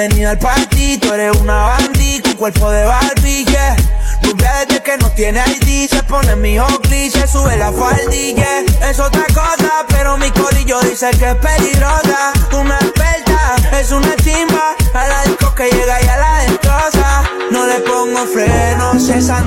baby, 0.00 0.08
bienvenida 0.08 0.30
al 0.30 0.38
party. 0.38 0.98
Tú 0.98 1.12
eres 1.12 1.36
una 1.40 1.62
bandit 1.62 2.22
con 2.22 2.34
cuerpo 2.34 2.70
de 2.70 2.84
Barbie, 2.84 3.44
yeah. 3.44 3.76
Rubia 4.22 4.52
desde 4.66 4.82
que 4.82 4.96
no 4.98 5.10
tiene 5.10 5.40
ID, 5.46 5.88
se 5.88 6.02
pone 6.04 6.36
mi 6.36 6.58
Oakley, 6.58 7.10
se 7.10 7.26
sube 7.26 7.56
la 7.56 7.72
faldilla. 7.72 8.60
Es 8.88 8.98
otra 8.98 9.24
cosa, 9.26 9.84
pero 9.88 10.16
mi 10.16 10.30
corillo 10.30 10.80
dice 10.80 11.10
que 11.18 11.30
es 11.30 11.36
peligrosa. 11.36 12.32
Una 12.52 12.76
experta, 12.76 13.56
es 13.78 13.90
una 13.90 14.14
chimba. 14.16 14.74
A 14.94 15.06
la 15.06 15.22
disco 15.24 15.54
que 15.54 15.70
llega 15.70 16.02
y 16.02 16.08
a 16.08 16.16
la 16.16 16.38
destroza. 16.40 17.22
No 17.50 17.66
le 17.66 17.80
pongo 17.80 18.26
frenos, 18.26 19.08
esa 19.08 19.42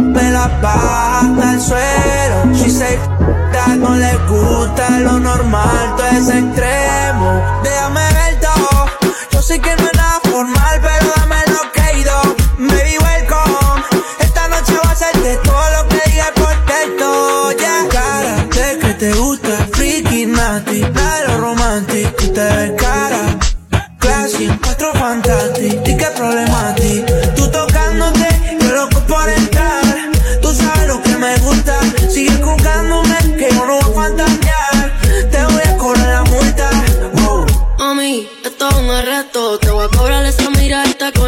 me 0.00 0.30
la 0.30 0.48
baja 0.62 1.20
al 1.42 1.60
suelo. 1.60 2.54
She 2.54 2.70
say 2.70 2.98
no 3.78 3.94
le 3.94 4.16
gusta 4.28 5.00
lo 5.00 5.18
normal, 5.18 5.94
todo 5.96 6.06
es 6.06 6.28
extremo. 6.28 7.60
Déjame 7.62 8.03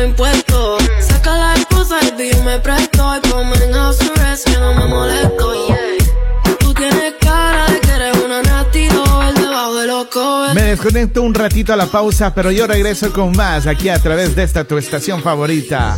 impuestos. 0.00 0.82
Saca 1.00 1.36
la 1.36 1.56
me 2.44 2.60
presto. 2.60 3.16
Y 3.16 3.28
ponme 3.28 3.56
en 3.64 3.72
house 3.72 3.98
arrest, 4.00 4.48
que 4.48 4.58
no 4.58 4.74
me 4.74 4.86
molesto. 4.86 5.66
Yeah. 5.66 6.56
Tú 6.58 6.72
tienes 6.74 7.14
cara 7.20 7.66
de 7.66 7.80
que 7.80 7.90
eres 7.90 8.16
una 8.24 8.42
nati 8.42 8.84
el 8.84 9.34
debajo 9.34 9.74
de 9.74 9.86
los 9.86 10.06
covers. 10.06 10.54
Me 10.54 10.62
desconecto 10.62 11.22
un 11.22 11.34
ratito 11.34 11.72
a 11.72 11.76
la 11.76 11.86
pausa, 11.86 12.32
pero 12.34 12.50
yo 12.50 12.66
regreso 12.66 13.12
con 13.12 13.32
más 13.36 13.66
aquí 13.66 13.88
a 13.88 13.98
través 13.98 14.36
de 14.36 14.44
esta 14.44 14.64
tu 14.64 14.78
estación 14.78 15.22
favorita. 15.22 15.96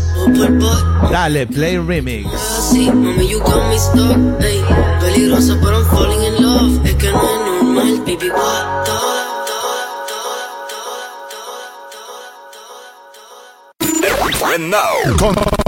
Dale, 1.11 1.47
Play 1.47 1.79
Remix. 1.79 2.29
Sí, 2.71 2.91
mami, 2.91 3.29
you 3.29 3.41
got 3.41 3.69
me 3.69 3.79
stuck. 3.79 4.43
Ey, 4.43 4.65
peligrosa, 5.01 5.59
pero 5.63 5.79
I'm 5.79 5.91
falling 5.91 6.23
in 6.23 6.43
love. 6.43 6.87
Es 6.87 6.95
que 6.95 7.11
no 7.11 7.23
es 7.23 7.63
normal, 7.63 7.99
baby, 8.07 8.31
what 8.31 8.78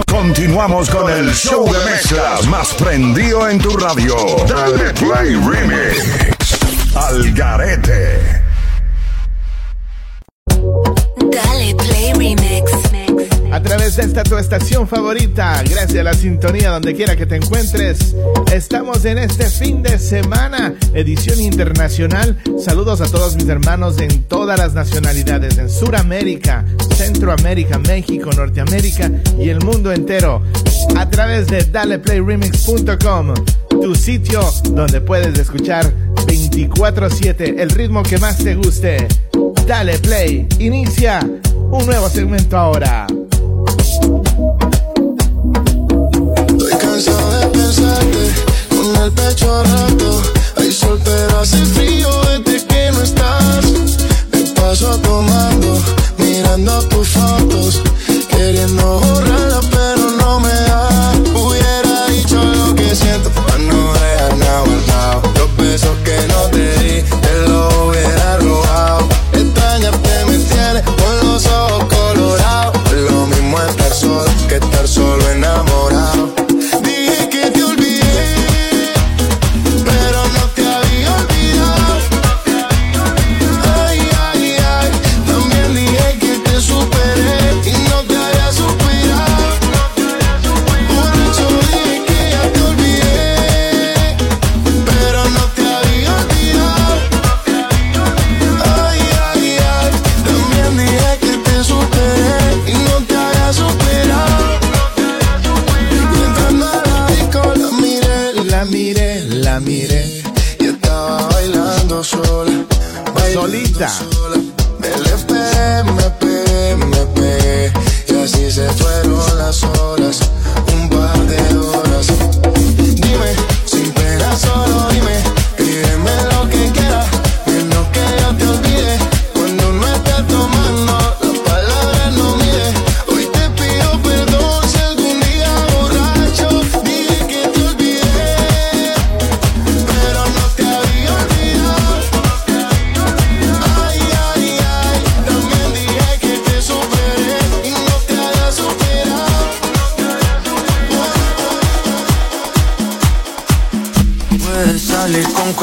continuamos 0.05 0.89
con 0.89 1.09
el 1.09 1.33
show 1.33 1.65
de 1.65 1.79
mezclas 1.85 2.45
más 2.47 2.73
prendido 2.75 3.49
en 3.49 3.59
tu 3.59 3.75
radio. 3.77 4.15
Dale 4.47 4.93
Play 4.93 5.35
Remix. 5.35 6.95
al 6.95 7.31
garete. 7.33 8.43
Dale 10.47 11.75
Play 11.75 12.13
Remix. 12.13 13.10
A 13.51 13.61
través 13.61 13.97
de 13.97 14.03
esta 14.03 14.23
tu 14.23 14.37
estación 14.37 14.87
favorita, 14.87 15.61
gracias 15.63 15.99
a 15.99 16.03
la 16.03 16.13
sintonía 16.13 16.69
donde 16.69 16.95
quiera 16.95 17.17
que 17.17 17.25
te 17.25 17.35
encuentres, 17.35 18.15
estamos 18.53 19.03
en 19.03 19.17
este 19.17 19.49
fin 19.49 19.83
de 19.83 19.99
semana, 19.99 20.73
edición 20.93 21.37
internacional. 21.41 22.37
Saludos 22.57 23.01
a 23.01 23.05
todos 23.05 23.35
mis 23.35 23.49
hermanos 23.49 23.99
en 23.99 24.23
todas 24.23 24.57
las 24.57 24.73
nacionalidades, 24.73 25.57
en 25.57 25.69
Suramérica, 25.69 26.63
Centroamérica, 26.95 27.77
México, 27.77 28.29
Norteamérica 28.31 29.11
y 29.37 29.49
el 29.49 29.59
mundo 29.59 29.91
entero. 29.91 30.41
A 30.95 31.09
través 31.09 31.47
de 31.47 31.63
daleplayremix.com, 31.65 33.33
tu 33.81 33.95
sitio 33.95 34.49
donde 34.71 35.01
puedes 35.01 35.37
escuchar 35.37 35.91
24/7 36.25 37.55
el 37.59 37.69
ritmo 37.69 38.01
que 38.01 38.17
más 38.17 38.37
te 38.37 38.55
guste. 38.55 39.09
Dale 39.67 39.99
Play, 39.99 40.47
inicia 40.59 41.19
un 41.53 41.85
nuevo 41.85 42.09
segmento 42.09 42.57
ahora. 42.57 43.07
Pensarte 47.51 48.33
con 48.69 49.03
el 49.03 49.11
pecho 49.11 49.63
roto. 49.63 50.21
Hay 50.57 50.71
sol, 50.71 50.99
pero 51.03 51.39
hace 51.39 51.63
frío 51.65 52.09
desde 52.43 52.65
que 52.65 52.91
no 52.91 53.01
estás. 53.01 53.65
Me 54.31 54.41
paso 54.51 54.97
tomando, 54.99 55.81
mirando 56.17 56.81
tus 56.89 57.07
fotos, 57.09 57.81
queriendo 58.29 58.99
borrarlas, 58.99 59.65
pero 59.71 60.11
no 60.11 60.39
me 60.39 60.70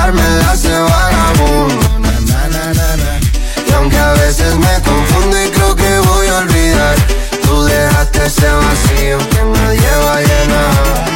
darme 0.00 0.22
la 0.38 0.50
hace 0.52 0.70
vagabundo. 0.70 1.86
Y 3.68 3.72
aunque 3.72 3.98
a 3.98 4.12
veces 4.12 4.56
me 4.56 4.74
confundo 4.82 5.44
y 5.44 5.48
creo 5.50 5.76
que 5.76 5.98
voy 5.98 6.26
a 6.28 6.38
olvidar, 6.38 6.96
tú 7.44 7.64
dejaste 7.64 8.26
ese 8.26 8.48
vacío 8.50 9.18
que 9.30 9.42
nadie 9.58 9.90
va 10.04 10.14
a 10.16 10.20
llenar. 10.20 11.10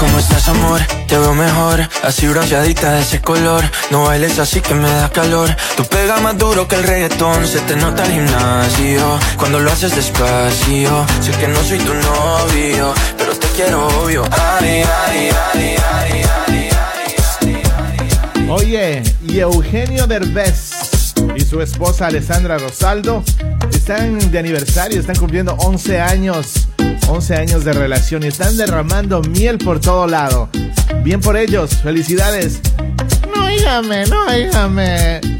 ¿Cómo 0.00 0.18
estás, 0.18 0.48
amor? 0.48 0.80
Te 1.08 1.18
veo 1.18 1.34
mejor. 1.34 1.88
Así 2.04 2.26
bronceadita 2.28 2.92
de 2.92 3.00
ese 3.00 3.20
color. 3.20 3.64
No 3.90 4.04
bailes 4.04 4.38
así 4.38 4.60
que 4.60 4.74
me 4.74 4.88
da 4.88 5.08
calor. 5.10 5.48
Tú 5.76 5.84
pega 5.84 6.18
más 6.20 6.36
duro 6.38 6.68
que 6.68 6.76
el 6.76 6.84
reggaetón. 6.84 7.46
Se 7.46 7.60
te 7.60 7.74
nota 7.76 8.04
el 8.04 8.12
gimnasio. 8.12 9.18
Cuando 9.36 9.58
lo 9.58 9.72
haces 9.72 9.94
despacio. 9.96 11.06
Sé 11.20 11.32
que 11.32 11.48
no 11.48 11.60
soy 11.64 11.78
tu 11.78 11.94
novio, 11.94 12.94
pero 13.16 13.32
te 13.36 13.48
quiero 13.56 13.88
obvio. 14.02 14.22
Ay, 14.60 14.84
ay, 15.06 15.30
ay, 15.54 15.76
ay. 15.94 16.17
Oye, 18.50 19.02
y 19.26 19.40
Eugenio 19.40 20.06
Derbez 20.06 21.12
y 21.36 21.40
su 21.40 21.60
esposa 21.60 22.06
Alessandra 22.06 22.56
Rosaldo 22.56 23.22
están 23.70 24.30
de 24.30 24.38
aniversario, 24.38 24.98
están 24.98 25.16
cumpliendo 25.16 25.52
11 25.58 26.00
años, 26.00 26.66
11 27.08 27.36
años 27.36 27.64
de 27.66 27.74
relación 27.74 28.22
y 28.22 28.28
están 28.28 28.56
derramando 28.56 29.20
miel 29.20 29.58
por 29.58 29.80
todo 29.80 30.06
lado. 30.06 30.48
Bien 31.04 31.20
por 31.20 31.36
ellos, 31.36 31.76
felicidades. 31.82 32.60
No, 33.34 33.48
dígame, 33.48 34.06
no, 34.06 34.32
dígame. 34.32 35.37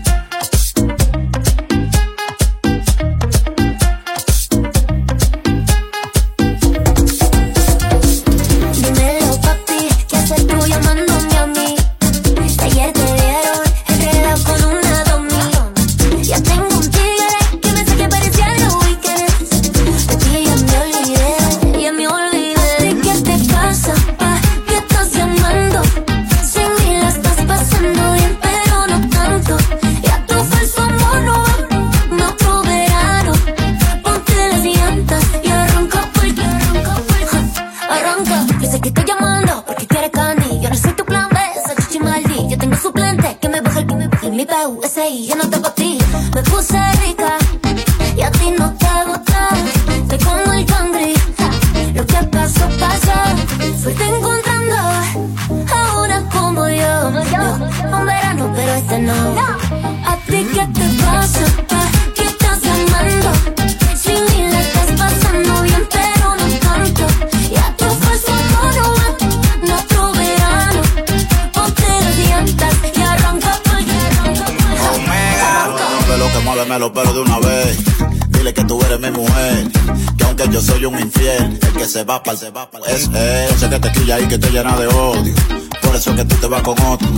va 82.08 82.22
pa'l, 82.22 82.38
se 82.38 82.50
va 82.50 82.70
pa'l. 82.70 82.82
Es 82.86 83.10
eh. 83.14 83.48
ese 83.50 83.68
que 83.68 83.78
te 83.78 83.92
quilla 83.92 84.18
y 84.18 84.28
que 84.28 84.38
te 84.38 84.50
llena 84.50 84.76
de 84.76 84.86
odio. 84.86 85.34
Por 85.82 85.94
eso 85.94 86.14
que 86.16 86.24
tú 86.24 86.36
te 86.36 86.46
vas 86.46 86.62
con 86.62 86.80
otro. 86.82 87.08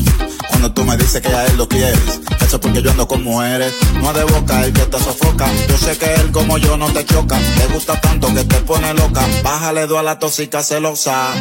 Cuando 0.48 0.72
tú 0.72 0.84
me 0.84 0.96
dices 0.96 1.20
que 1.20 1.28
a 1.28 1.46
él 1.46 1.56
lo 1.56 1.68
quieres, 1.68 2.20
eso 2.40 2.56
es 2.56 2.58
porque 2.58 2.82
yo 2.82 2.90
ando 2.90 3.06
con 3.06 3.22
mujeres. 3.22 3.72
No 4.02 4.12
de 4.12 4.24
boca 4.24 4.64
el 4.64 4.72
que 4.72 4.82
te 4.82 4.98
sofoca. 4.98 5.46
Yo 5.68 5.78
sé 5.78 5.96
que 5.96 6.12
él 6.14 6.32
como 6.32 6.58
yo 6.58 6.76
no 6.76 6.86
te 6.92 7.04
choca. 7.04 7.38
Te 7.38 7.66
gusta 7.72 8.00
tanto 8.00 8.34
que 8.34 8.44
te 8.44 8.56
pone 8.62 8.92
loca. 8.94 9.24
Bájale 9.44 9.86
dos 9.86 9.98
a 9.98 10.02
la 10.02 10.18
tóxica 10.18 10.62
celosa. 10.62 11.32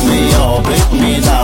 pick 0.00 0.10
me, 0.10 0.34
up. 0.34 0.64
pick 0.64 0.92
me 0.92 1.20
down. 1.20 1.37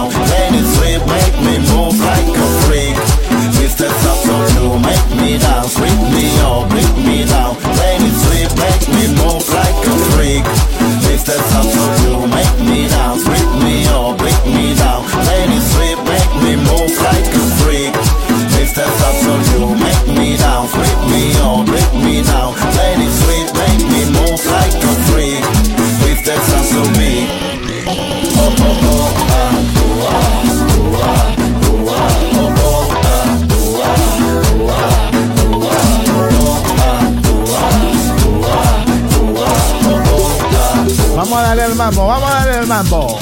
mambo, 41.85 42.07
vamos 42.07 42.30
a 42.30 42.35
darle 42.35 42.61
el 42.61 42.66
mambo. 42.66 43.18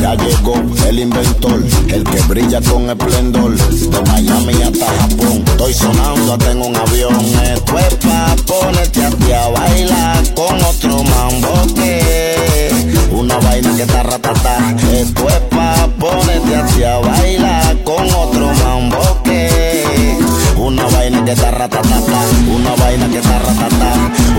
Ya 0.00 0.14
llegó 0.14 0.54
el 0.86 1.00
inventor, 1.00 1.62
el 1.88 2.04
que 2.04 2.20
brilla 2.28 2.60
con 2.60 2.88
esplendor. 2.88 3.56
De 3.56 4.00
Miami 4.02 4.62
hasta 4.62 4.86
Japón, 4.86 5.44
estoy 5.46 5.74
sonando 5.74 6.32
hasta 6.34 6.52
en 6.52 6.62
un 6.62 6.76
avión. 6.76 7.14
Esto 7.42 7.78
es 7.78 7.94
pa' 7.94 8.36
ponerte 8.46 9.04
a 9.04 9.10
ti 9.10 9.32
a 9.32 9.48
bailar 9.48 10.34
con 10.34 10.62
otro 10.62 11.02
mambo 11.02 11.74
que 11.74 12.70
una 13.10 13.38
vaina 13.38 13.76
que 13.76 13.82
está 13.82 14.02
ratatá. 14.04 14.58
Esto 14.92 15.28
es 15.28 15.40
pa' 15.50 15.88
ponerte 15.98 16.56
a 16.56 16.66
ti 16.66 16.84
a 16.84 16.98
bailar 16.98 17.82
con 17.82 18.04
otro 18.04 18.52
mambo 18.64 19.22
que 19.24 19.49
una 20.60 20.86
vaina 20.88 21.24
que 21.24 21.32
está 21.32 21.50
ratatata, 21.50 22.20
una 22.54 22.74
vaina 22.76 23.08
que 23.08 23.18
está 23.18 23.38
ratata, 23.38 23.92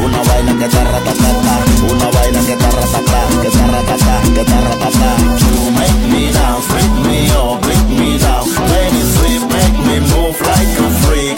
una 0.05 0.23
vaina 0.23 0.57
que 0.57 0.65
está 0.65 0.83
ratatata, 0.83 1.53
una 1.89 2.09
vaina 2.11 2.39
que 2.45 2.53
está 2.53 2.69
ratata, 2.69 3.41
que 3.41 3.47
está 3.47 3.67
ratata, 3.67 4.21
que 4.33 4.41
está 4.41 4.61
ratata. 4.61 5.09
You 5.39 5.71
make 5.71 6.01
me 6.11 6.31
dance, 6.31 6.65
freak 6.67 6.93
me 7.05 7.29
up, 7.31 7.61
break 7.61 7.87
me 7.89 8.17
down, 8.19 8.45
me 8.45 9.01
sweet, 9.15 9.43
make 9.49 9.77
me 9.87 9.99
move 10.13 10.39
like 10.41 10.73
a 10.77 10.89
freak. 11.01 11.37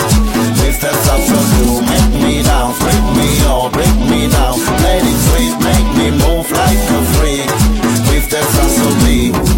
Mr. 0.59 0.91
Sasso, 1.05 1.39
you 1.57 1.81
make 1.81 2.13
me 2.21 2.43
dance, 2.43 2.77
freak 2.83 3.05
me 3.15 3.29
up, 3.47 3.71
break 3.71 3.95
me 4.09 4.27
down, 4.27 4.59
me 4.83 5.13
sweet, 5.27 5.55
make 5.63 5.89
me 5.97 6.11
move 6.11 6.51
like 6.51 6.83
a 6.91 6.99
freak. 7.15 7.49
Mr. 8.11 8.41
Sasso, 8.53 9.52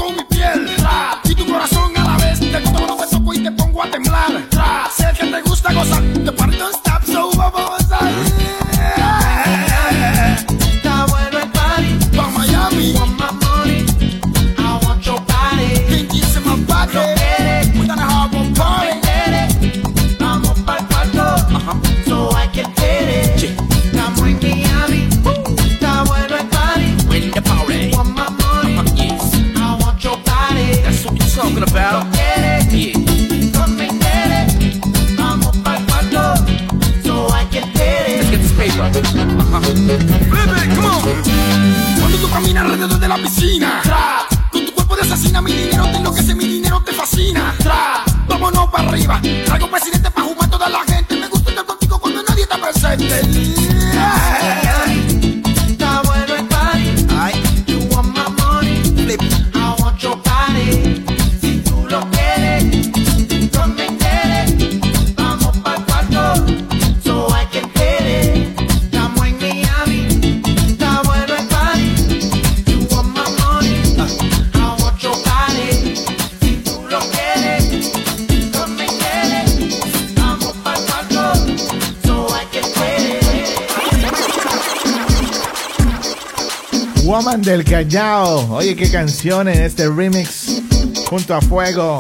Del 87.38 87.64
Callao. 87.64 88.56
Oye, 88.56 88.76
qué 88.76 88.90
canción 88.90 89.48
en 89.48 89.62
este 89.62 89.88
remix. 89.88 90.62
Junto 91.08 91.36
a 91.36 91.42
Fuego. 91.42 92.00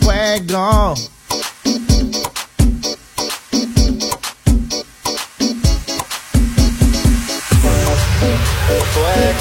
Fuego. 0.00 0.94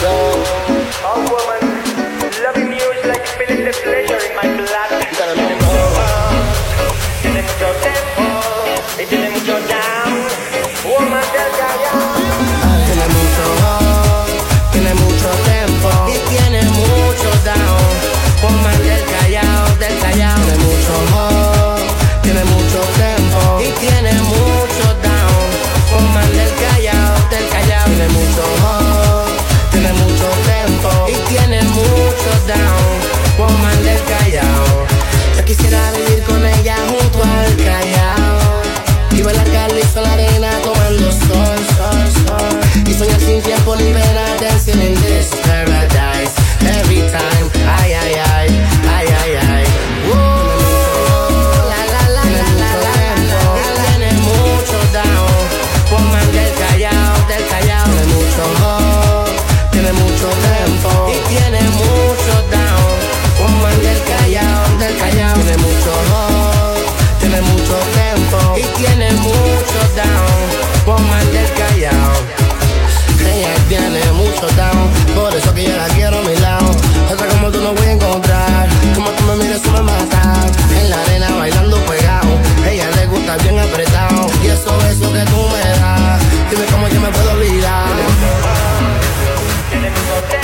Loving 0.01 0.40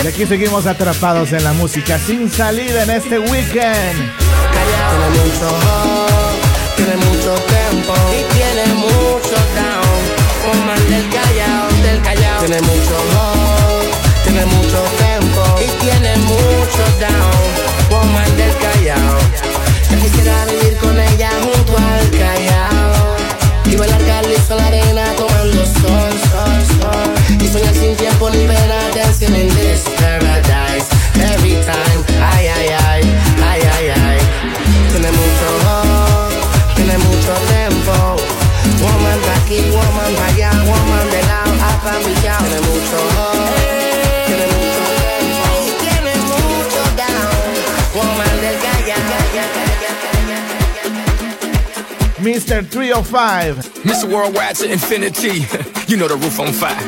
Y 0.07 0.09
aquí 0.09 0.25
seguimos 0.25 0.65
atrapados 0.65 1.33
en 1.33 1.43
la 1.43 1.51
música 1.51 1.99
sin 1.99 2.31
salida 2.31 2.83
en 2.83 2.91
este 2.91 3.19
weekend. 3.19 4.13
Tiene 4.47 5.09
mucho 5.19 5.49
hot, 5.49 6.77
tiene 6.77 6.95
mucho 6.95 7.35
tempo 7.43 7.93
y 8.15 8.23
tiene 8.33 8.73
mucho 8.75 9.35
down. 9.57 9.99
Woman 10.47 10.89
del 10.89 11.09
callao, 11.09 11.67
del 11.83 12.01
callao. 12.03 12.39
Tiene 12.39 12.61
mucho 12.61 12.95
hot, 13.11 14.23
tiene 14.23 14.45
mucho 14.45 14.81
tempo 14.97 15.41
y 15.59 15.83
tiene 15.83 16.15
mucho 16.19 16.83
down. 17.01 17.91
Woman 17.91 18.37
del 18.37 18.55
callao. 18.59 19.17
Yo 19.91 19.99
quisiera 19.99 20.45
vivir 20.45 20.77
con 20.77 20.97
ella 20.97 21.31
junto 21.43 21.77
al 21.77 22.09
callao 22.11 23.17
y 23.65 23.75
bailar 23.75 24.01
calizo 24.05 24.55
la 24.55 24.67
arena 24.67 25.13
tomando 25.17 25.65
sol, 25.65 26.13
sol, 26.31 26.79
sol. 26.79 27.43
Y 27.43 27.47
soñar 27.49 27.75
sin 27.75 27.93
tiempo 27.97 28.29
ni 28.29 28.47
pena 28.47 28.79
dancing 28.95 29.35
in 29.35 29.49
this 29.49 29.96
Mr. 52.57 52.65
305. 52.65 53.55
Mr. 53.85 54.11
Worldwide 54.11 54.55
to 54.55 54.71
infinity. 54.71 55.45
you 55.87 55.95
know 55.95 56.07
the 56.07 56.17
roof 56.17 56.39
on 56.39 56.51
fire. 56.51 56.81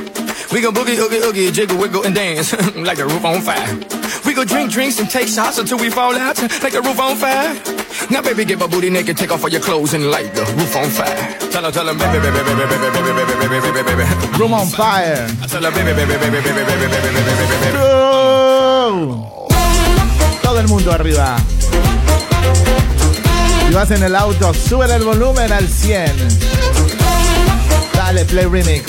We 0.52 0.62
go 0.66 0.72
boogie, 0.72 0.98
oogie, 0.98 1.22
oogie, 1.22 1.52
jiggle, 1.52 1.78
wiggle, 1.78 2.06
and 2.06 2.16
dance 2.16 2.54
like 2.76 2.98
the 2.98 3.06
roof 3.06 3.24
on 3.24 3.42
fire. 3.42 3.70
We 4.26 4.34
go 4.34 4.44
drink 4.44 4.72
drinks 4.72 4.98
and 5.00 5.08
take 5.08 5.28
shots 5.28 5.60
until 5.60 5.78
we 5.78 5.92
fall 5.92 6.16
out 6.16 6.42
like 6.64 6.74
the 6.74 6.82
roof 6.82 7.00
on 7.00 7.16
fire. 7.18 7.54
Now, 8.10 8.24
baby, 8.24 8.46
get 8.46 8.58
my 8.58 8.66
booty 8.66 8.90
naked, 8.90 9.16
take 9.16 9.30
off 9.32 9.44
all 9.44 9.50
your 9.50 9.62
clothes 9.62 9.94
and 9.94 10.10
light 10.10 10.34
the 10.34 10.42
roof 10.58 10.76
on 10.76 10.90
fire. 10.90 11.38
Tell 11.52 11.62
her, 11.62 11.70
tell 11.70 11.86
her, 11.86 11.94
baby, 11.94 12.18
baby, 12.18 12.42
baby, 12.50 12.66
baby, 12.66 12.90
baby, 12.90 13.14
baby, 13.14 13.38
baby, 13.38 13.62
baby, 13.62 13.70
baby, 13.70 13.94
baby. 13.94 14.38
Room 14.42 14.54
on 14.56 14.66
fire. 14.74 15.30
I 15.38 15.46
tell 15.46 15.62
her, 15.62 15.70
baby, 15.70 15.94
baby, 15.94 16.18
baby, 16.18 16.42
baby, 16.42 16.50
baby, 16.50 16.66
baby, 16.66 16.90
baby, 16.98 17.14
baby, 17.14 17.30
baby, 17.30 17.58
baby. 17.62 17.78
¡Oh! 17.78 19.46
Todo 20.42 20.60
el 20.62 20.68
mundo 20.68 20.92
arriba. 20.92 21.38
Si 23.70 23.76
vas 23.76 23.92
en 23.92 24.02
el 24.02 24.16
auto, 24.16 24.52
sube 24.52 24.92
el 24.92 25.04
volumen 25.04 25.52
al 25.52 25.68
100. 25.70 26.12
Dale, 27.94 28.26
play 28.26 28.48
remix. 28.48 28.84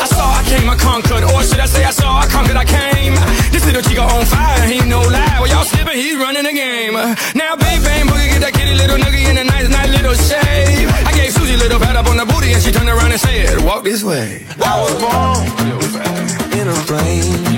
I 0.00 0.06
saw, 0.08 0.34
I 0.34 0.42
came, 0.48 0.68
I 0.68 0.76
conquered, 0.76 1.22
or 1.22 1.44
should 1.44 1.60
I 1.60 1.66
say 1.66 1.84
I 1.84 1.92
saw, 1.92 2.18
I 2.18 2.26
conquered, 2.26 2.56
I 2.56 2.64
came. 2.64 3.14
This 3.52 3.64
little 3.64 3.82
chica 3.82 4.02
on 4.02 4.26
fire, 4.26 4.66
he 4.66 4.80
no 4.80 4.98
lie. 4.98 5.38
Well, 5.38 5.46
y'all 5.46 5.62
slipping, 5.62 5.94
he's 5.94 6.16
running 6.16 6.42
the 6.42 6.52
game. 6.52 6.94
Now, 7.36 7.54
big 7.54 7.84
bang 7.84 8.08
boogie, 8.08 8.30
get 8.32 8.40
that 8.40 8.52
kitty 8.52 8.74
little 8.74 8.98
nugget 8.98 9.28
in 9.30 9.38
a 9.38 9.44
nice, 9.44 9.68
nice 9.68 9.90
little 9.90 10.14
shave. 10.14 10.90
I 11.06 11.12
gave 11.12 11.30
Susie 11.30 11.54
a 11.54 11.58
little 11.58 11.78
pat 11.78 11.94
up 11.94 12.08
on 12.08 12.16
the 12.16 12.26
booty, 12.26 12.52
and 12.52 12.60
she 12.60 12.72
turned 12.72 12.88
around 12.88 13.12
and 13.12 13.20
said, 13.20 13.62
"Walk 13.62 13.84
this 13.84 14.02
way." 14.02 14.44
I 14.58 14.80
was 14.82 14.94
born 14.98 16.19
in 16.60 16.68
a 16.68 16.74
plane. 16.84 17.54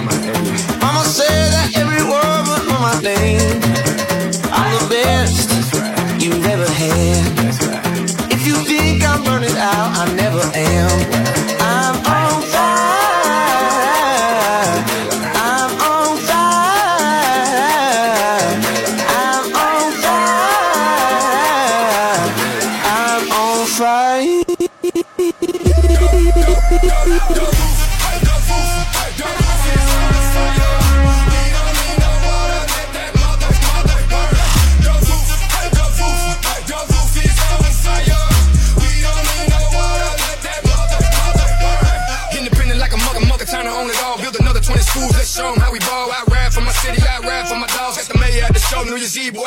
Mama 0.80 1.02
said 1.04 1.50
that 1.54 1.72
every 1.74 2.04
word 2.04 2.42
was 2.46 2.64
my 2.68 2.94
name. 3.02 3.58
I'm 4.52 4.78
the 4.78 4.88
best 4.94 6.22
you've 6.22 6.44
ever 6.46 6.68
had. 6.70 8.32
If 8.32 8.46
you 8.46 8.54
think 8.54 9.02
I'm 9.02 9.24
burning 9.24 9.56
out, 9.56 9.98
I 9.98 10.14
never 10.14 10.42
am. 10.54 11.51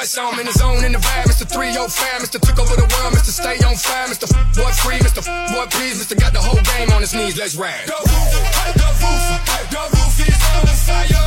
Saw 0.05 0.29
him 0.29 0.39
in 0.39 0.45
the 0.45 0.51
zone, 0.53 0.85
in 0.85 0.91
the 0.91 0.99
vibe. 0.99 1.25
Mr. 1.25 1.49
305, 1.49 2.21
Mr. 2.21 2.39
Took 2.39 2.59
over 2.59 2.75
the 2.75 2.85
world, 2.93 3.13
Mr. 3.17 3.33
Stay 3.33 3.57
on 3.65 3.73
fire, 3.75 4.05
Mr. 4.05 4.29
Boy 4.53 4.69
Free, 4.85 4.99
Mr. 5.01 5.25
Boy 5.49 5.65
Please, 5.71 5.97
Mr. 5.97 6.13
Got 6.13 6.31
the 6.31 6.39
whole 6.39 6.61
game 6.61 6.93
on 6.93 7.01
his 7.01 7.15
knees, 7.15 7.35
let's 7.39 7.55
rap. 7.55 7.85
The 7.89 7.97
roof, 8.05 8.29
the 8.77 8.85
roof, 9.01 9.25
the 9.73 9.81
roof 9.97 10.15
is 10.21 10.41
on 10.53 10.69
fire. 10.85 11.25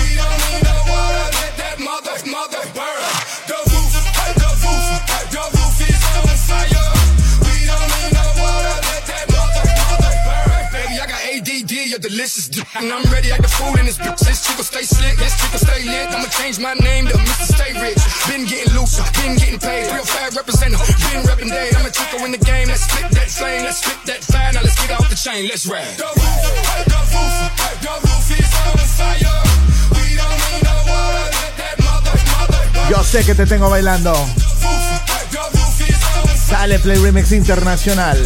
We 0.00 0.16
don't 0.16 0.38
need 0.48 0.64
no 0.64 0.76
water, 0.88 1.28
let 1.28 1.52
that 1.60 1.76
mother, 1.76 2.16
mother 2.24 2.64
burn. 2.72 3.45
You're 11.96 12.12
delicious, 12.12 12.48
d- 12.52 12.60
and 12.76 12.92
I'm 12.92 13.08
ready 13.08 13.32
like 13.32 13.40
the 13.40 13.48
food 13.48 13.80
in 13.80 13.88
this 13.88 13.96
bitch. 13.96 14.20
This 14.20 14.44
chick 14.44 14.52
will 14.60 14.68
stay 14.68 14.84
slick, 14.84 15.16
this 15.16 15.32
chick 15.40 15.48
will 15.48 15.64
stay 15.64 15.80
lit. 15.80 16.12
I'ma 16.12 16.28
change 16.28 16.60
my 16.60 16.74
name 16.84 17.08
to 17.08 17.16
Mr. 17.16 17.56
Stay 17.56 17.72
Rich. 17.72 18.04
Been 18.28 18.44
getting 18.44 18.68
looser, 18.76 19.00
been 19.16 19.32
getting 19.40 19.56
paid. 19.56 19.88
Real 19.88 20.04
fat 20.04 20.36
representative, 20.36 20.92
been 21.08 21.24
repping 21.24 21.48
day. 21.48 21.72
I'm 21.72 21.88
a 21.88 21.90
chico 21.90 22.20
in 22.28 22.36
the 22.36 22.42
game, 22.44 22.68
let's 22.68 22.84
that 23.16 23.32
flame, 23.32 23.64
let's 23.64 23.80
that 24.04 24.20
fire. 24.20 24.52
Now 24.52 24.60
let's 24.60 24.76
get 24.76 24.92
off 24.92 25.08
the 25.08 25.16
chain, 25.16 25.48
let's 25.48 25.64
rap. 25.64 25.88
The 25.96 26.04
roof, 26.04 26.44
the 26.84 27.00
roof, 27.16 27.40
the 27.80 27.94
roof 28.04 28.28
is 28.28 28.52
on 28.60 28.76
fire. 29.00 29.40
We 29.96 30.20
don't 30.20 30.36
need 30.52 30.68
no 30.68 30.76
water, 30.92 31.32
let 31.32 31.52
that 31.56 31.76
mother, 31.80 32.12
mother 32.28 32.60
burn. 32.76 32.92
Yo 32.92 33.00
sé 33.08 33.24
que 33.24 33.32
te 33.32 33.46
tengo 33.48 33.70
bailando. 33.72 34.12
Dale, 36.52 36.78
play 36.78 36.98
remix 37.00 37.32
internacional. 37.32 38.20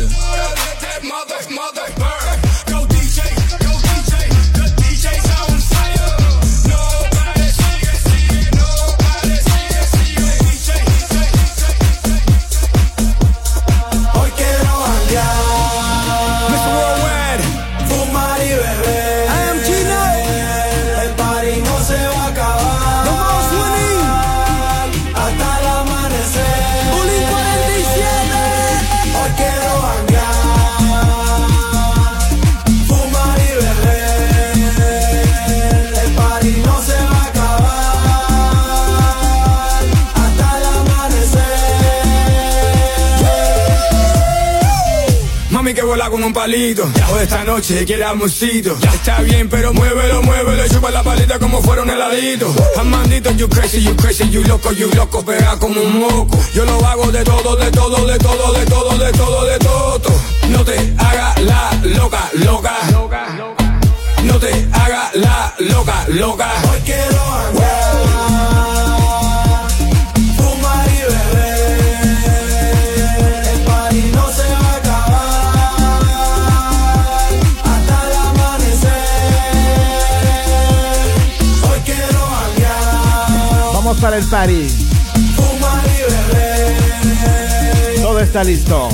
Un 46.30 46.34
palito. 46.34 46.88
Esta 47.20 47.44
noche 47.44 47.84
quiere 47.84 48.04
amorcito 48.04 48.76
Está 48.94 49.20
bien 49.20 49.48
pero 49.48 49.72
muévelo, 49.72 50.22
muévelo. 50.22 50.66
Chupa 50.68 50.90
la 50.90 51.02
palita 51.02 51.38
como 51.38 51.60
fuera 51.60 51.82
un 51.82 51.90
heladito. 51.90 52.46
Amandito, 52.78 53.30
you 53.32 53.48
crazy, 53.48 53.82
you 53.82 53.94
crazy, 53.96 54.28
you 54.30 54.42
loco, 54.44 54.70
you 54.72 54.88
loco 54.94 55.24
Pega 55.24 55.58
como 55.58 55.80
un 55.80 55.98
moco. 55.98 56.38
Yo 56.54 56.64
lo 56.64 56.86
hago 56.86 57.10
de 57.10 57.24
todo, 57.24 57.56
de 57.56 57.70
todo, 57.70 58.06
de 58.06 58.18
todo, 58.18 58.52
de 58.52 58.64
todo, 58.66 58.98
de 58.98 59.12
todo, 59.12 59.44
de 59.44 59.58
todo. 59.58 60.12
No 60.50 60.64
te 60.64 60.94
haga 60.98 61.34
la 61.40 61.80
loca, 61.82 62.30
loca. 62.34 62.74
No 64.22 64.38
te 64.38 64.68
haga 64.72 65.10
la 65.14 65.54
loca, 65.58 66.04
loca. 66.08 66.52
Hoy 66.70 66.80
quiero 66.84 67.99
para 84.00 84.16
el 84.16 84.24
party. 84.24 84.66
Todo 88.00 88.20
está 88.20 88.44
listo. 88.44 88.88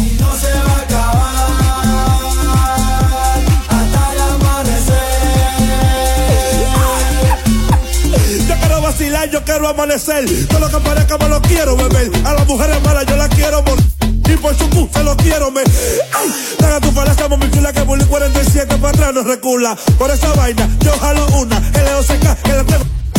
El. 8.14 8.48
Yo 8.48 8.54
quiero 8.56 8.82
vacilar, 8.82 9.30
yo 9.30 9.44
quiero 9.44 9.68
amanecer. 9.68 10.24
Todo 10.48 10.60
lo 10.60 10.68
que 10.68 10.78
parezca 10.78 11.18
me 11.18 11.28
lo 11.28 11.40
quiero 11.42 11.76
beber. 11.76 12.10
A 12.24 12.34
las 12.34 12.46
mujeres 12.46 12.82
malas 12.82 13.06
yo 13.06 13.16
las 13.16 13.28
quiero 13.28 13.62
morir. 13.62 13.84
Y 14.28 14.36
por 14.36 14.56
su 14.56 14.68
cu 14.70 14.88
se 14.92 15.04
lo 15.04 15.16
quiero 15.16 15.50
me. 15.50 15.60
Ay, 15.60 16.34
Daga 16.58 16.80
tu 16.80 16.90
falacia, 16.90 17.28
mi 17.28 17.50
chula 17.50 17.72
que 17.72 17.82
bully 17.82 18.04
47 18.04 18.76
para 18.78 18.88
atrás 18.88 19.14
no 19.14 19.22
recula. 19.22 19.76
Por 19.98 20.10
esa 20.10 20.32
vaina, 20.34 20.68
yo 20.80 20.92
jalo 20.98 21.26
una. 21.38 21.60
LOCK, 21.60 22.42
que 22.42 22.52
la 22.52 22.64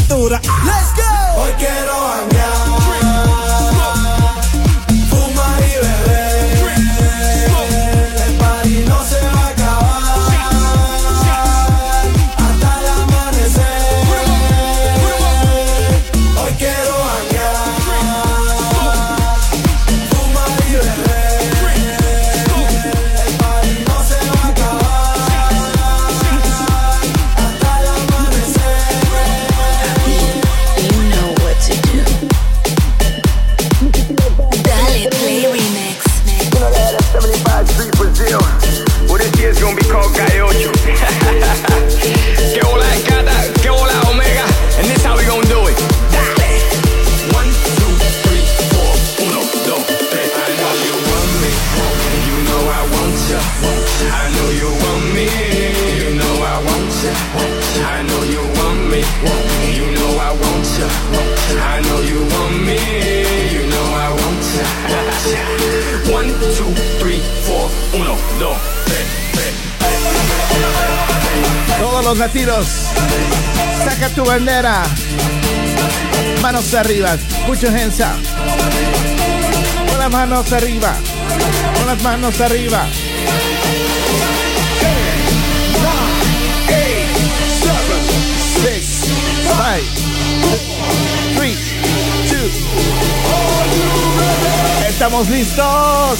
dura. 0.08 0.42
Let's 0.66 0.94
go. 0.96 1.27
Hoy 1.40 1.52
quiero 1.60 1.94
hangar. 1.94 3.07
Los 72.08 72.20
latinos, 72.20 72.66
saca 73.84 74.08
tu 74.10 74.24
bandera. 74.24 74.84
Manos 76.42 76.74
arriba, 76.74 77.18
your 77.60 77.70
hands. 77.70 77.98
Con 79.90 80.00
las 80.00 80.10
manos 80.10 80.54
arriba, 80.54 80.96
con 81.76 81.88
las 81.88 82.02
manos 82.02 82.40
arriba. 82.40 82.88
Estamos 94.88 95.30
listos. 95.30 96.20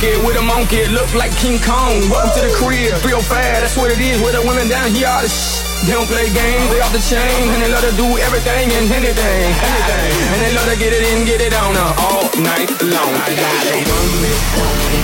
With 0.00 0.36
a 0.38 0.42
monkey, 0.42 0.86
look 0.88 1.12
like 1.14 1.36
King 1.36 1.60
Kong. 1.60 2.08
Welcome 2.08 2.32
to 2.40 2.48
the 2.48 2.54
crib, 2.56 2.96
305, 3.04 3.28
that's 3.60 3.76
what 3.76 3.90
it 3.92 4.00
is. 4.00 4.22
With 4.22 4.32
the 4.32 4.40
women 4.40 4.68
down 4.68 4.90
here, 4.90 5.06
all 5.06 5.20
the 5.20 5.28
sh- 5.28 5.51
they 5.86 5.92
don't 5.92 6.06
play 6.06 6.30
games, 6.30 6.70
they 6.70 6.80
off 6.80 6.92
the 6.94 7.02
chain, 7.02 7.50
and 7.50 7.60
they 7.62 7.70
love 7.70 7.82
to 7.82 7.90
do 7.98 8.06
everything 8.22 8.70
and 8.70 8.86
anything, 8.92 9.46
anything. 9.50 10.12
And 10.30 10.38
they 10.38 10.52
love 10.54 10.68
to 10.70 10.78
get 10.78 10.92
it 10.94 11.02
in, 11.10 11.26
get 11.26 11.40
it 11.42 11.54
on 11.54 11.74
uh, 11.74 12.06
all 12.06 12.22
night 12.38 12.70
long. 12.86 13.12
I 13.18 13.34
got 13.34 13.66
it. 13.66 13.82
want 13.90 14.12
me, 14.22 14.32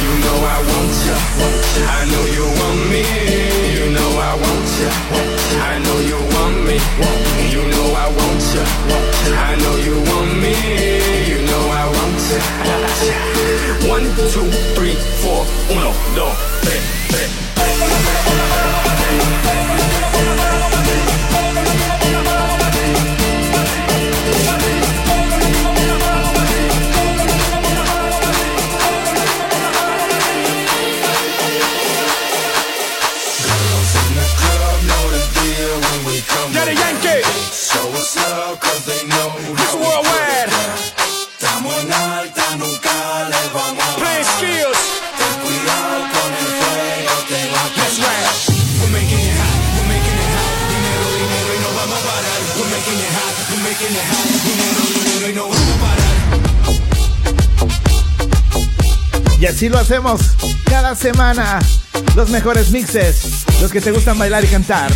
you 0.02 0.12
know 0.22 0.38
I 0.38 0.58
want 0.70 0.94
ya. 1.02 1.16
I 1.82 2.06
know 2.10 2.24
you 2.30 2.46
want 2.62 2.80
me, 2.94 3.02
you 3.74 3.90
know 3.90 4.10
I 4.22 4.34
want 4.38 4.68
ya. 4.78 4.90
I 5.66 5.82
know 5.82 5.98
you 5.98 6.18
want 6.38 6.56
me, 6.62 6.78
you 7.50 7.62
know 7.74 7.86
I 7.98 8.06
want 8.14 8.42
ya. 8.54 8.62
I 9.34 9.58
know 9.58 9.74
you 9.82 9.96
want 10.10 10.30
me, 10.38 10.54
you 11.26 11.38
know 11.42 11.62
I 11.74 11.84
want 11.90 12.18
ya. 12.30 12.38
One, 13.90 14.06
two, 14.30 14.46
three, 14.78 14.94
four, 15.22 15.42
uno, 15.74 15.90
dos, 16.14 16.34
tres, 16.62 16.82
tres. 17.10 17.30
Never 21.54 21.77
así 59.58 59.68
lo 59.68 59.78
hacemos 59.80 60.20
cada 60.66 60.94
semana. 60.94 61.58
Los 62.14 62.30
mejores 62.30 62.70
mixes, 62.70 63.44
los 63.60 63.72
que 63.72 63.80
te 63.80 63.90
gustan 63.90 64.16
bailar 64.16 64.44
y 64.44 64.46
cantar. 64.46 64.88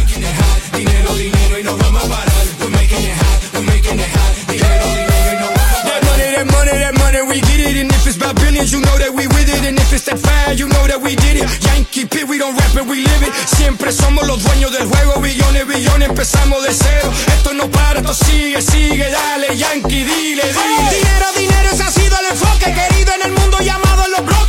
Dinero, 0.72 1.14
dinero 1.16 1.58
y 1.58 1.64
no 1.64 1.76
vamos 1.76 2.04
a 2.04 2.06
parar. 2.06 2.28
We're 2.60 2.70
making 2.70 3.02
it 3.02 3.10
hot, 3.10 3.54
we're 3.54 3.66
making 3.66 3.98
it 3.98 4.06
hot. 4.06 4.46
Dinero, 4.46 4.86
dinero 4.86 5.32
y 5.32 5.40
no 5.40 5.46
vamos 5.50 5.66
a 5.66 5.82
parar. 5.82 6.00
That 6.00 6.06
money, 6.06 6.30
that 6.30 6.46
money, 6.46 6.78
that 6.78 6.94
money, 6.94 7.22
we 7.26 7.40
get 7.40 7.58
it. 7.58 7.76
And 7.82 7.90
if 7.90 8.06
it's 8.06 8.16
about 8.16 8.36
billions, 8.36 8.70
you 8.70 8.78
know 8.78 8.96
that 8.98 9.10
we 9.10 9.26
with 9.26 9.48
it. 9.50 9.66
And 9.66 9.76
if 9.80 9.92
it's 9.92 10.04
that 10.04 10.20
fire, 10.20 10.54
you 10.54 10.68
know 10.68 10.86
that 10.86 11.02
we 11.02 11.16
did 11.16 11.42
it. 11.42 11.48
Yankee 11.66 12.06
P, 12.06 12.22
we 12.22 12.38
don't 12.38 12.54
rap 12.54 12.76
it, 12.76 12.86
we 12.86 13.02
live 13.02 13.22
it. 13.26 13.34
Siempre 13.58 13.90
somos 13.90 14.24
los 14.28 14.44
dueños 14.44 14.70
del 14.70 14.86
juego. 14.86 15.20
Billones, 15.20 15.66
billones, 15.66 16.08
empezamos 16.08 16.62
de 16.62 16.72
cero. 16.72 17.10
Esto 17.34 17.52
no 17.52 17.68
para, 17.68 17.98
esto 17.98 18.14
sigue, 18.14 18.62
sigue. 18.62 19.10
Dale, 19.10 19.56
Yankee, 19.56 20.04
dile, 20.04 20.46
dile. 20.46 20.90
Dinero, 20.94 21.26
dinero, 21.36 21.68
ese 21.72 21.82
ha 21.82 21.90
sido 21.90 22.14
el 22.20 22.26
enfoque 22.30 22.72
querido 22.72 23.12
en 23.16 23.22
el 23.26 23.32
mundo 23.32 23.58
llamado 23.58 24.06
los 24.06 24.24
bloques. 24.24 24.41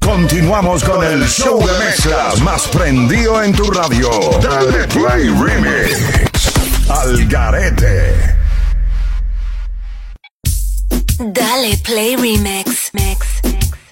Continuamos 0.00 0.84
con 0.84 1.04
el 1.04 1.26
show 1.26 1.58
de 1.66 1.72
mezclas 1.78 2.40
más 2.40 2.68
prendido 2.68 3.42
en 3.42 3.52
tu 3.52 3.70
radio. 3.70 4.10
Dale 4.42 4.86
Play 4.88 5.28
Remix 5.28 6.52
al 6.88 7.26
Garete. 7.26 8.36
Dale 11.18 11.78
Play 11.84 12.16
Remix. 12.16 12.90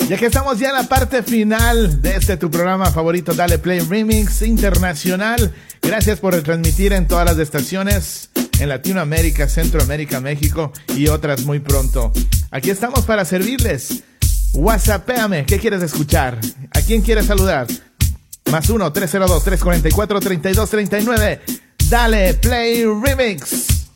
Ya 0.08 0.16
que 0.16 0.26
estamos 0.26 0.58
ya 0.58 0.68
en 0.68 0.74
la 0.74 0.84
parte 0.84 1.22
final 1.22 2.00
de 2.02 2.16
este 2.16 2.36
tu 2.36 2.50
programa 2.50 2.90
favorito, 2.90 3.34
Dale 3.34 3.58
Play 3.58 3.80
Remix 3.80 4.42
Internacional. 4.42 5.52
Gracias 5.82 6.20
por 6.20 6.34
retransmitir 6.34 6.92
en 6.92 7.06
todas 7.06 7.24
las 7.24 7.38
estaciones 7.38 8.30
en 8.58 8.68
Latinoamérica, 8.68 9.48
Centroamérica, 9.48 10.20
México 10.20 10.72
y 10.96 11.08
otras 11.08 11.44
muy 11.44 11.60
pronto. 11.60 12.12
Aquí 12.50 12.70
estamos 12.70 13.04
para 13.04 13.24
servirles. 13.24 14.02
WhatsAppéame, 14.54 15.44
¿qué 15.46 15.58
quieres 15.58 15.82
escuchar? 15.82 16.38
¿A 16.72 16.80
quién 16.80 17.02
quieres 17.02 17.26
saludar? 17.26 17.66
Más 18.50 18.70
1-302-344-3239. 18.70 21.40
Dale, 21.88 22.34
Play 22.34 22.84
Remix. 22.84 23.87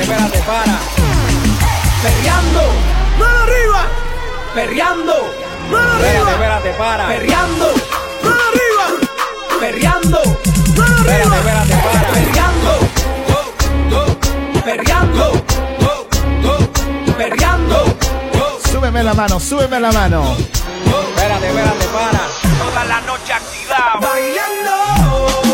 espérate, 0.00 0.38
espérate, 0.38 0.38
para. 0.42 0.78
Perreando, 2.02 2.62
mano 3.18 3.38
arriba. 3.42 3.82
Perreando, 4.54 5.14
mano 5.70 5.92
arriba. 5.92 6.30
Espérate, 6.30 6.30
espérate, 6.30 6.70
para. 6.78 7.06
Perreando, 7.06 7.74
mano 8.22 8.42
arriba. 8.50 8.86
Perreando, 9.60 10.20
mano 10.76 10.96
arriba. 11.00 11.36
Espérate, 11.36 11.72
espérate, 11.72 11.76
para. 11.86 12.08
Perreando, 12.12 12.72
go, 13.28 13.40
go. 13.90 14.02
Perreando, 14.64 15.24
go, 15.80 16.06
go. 16.42 16.54
Perreando. 17.16 17.96
Súbeme 18.70 19.02
la 19.02 19.14
mano, 19.14 19.40
súbeme 19.40 19.80
la 19.80 19.92
mano. 19.92 20.36
Espérate, 21.16 21.46
espérate, 21.48 21.86
para. 21.86 22.20
Toda 22.58 22.84
la 22.84 23.00
noche 23.00 23.32
activado. 23.32 24.00
Bailando. 24.00 25.45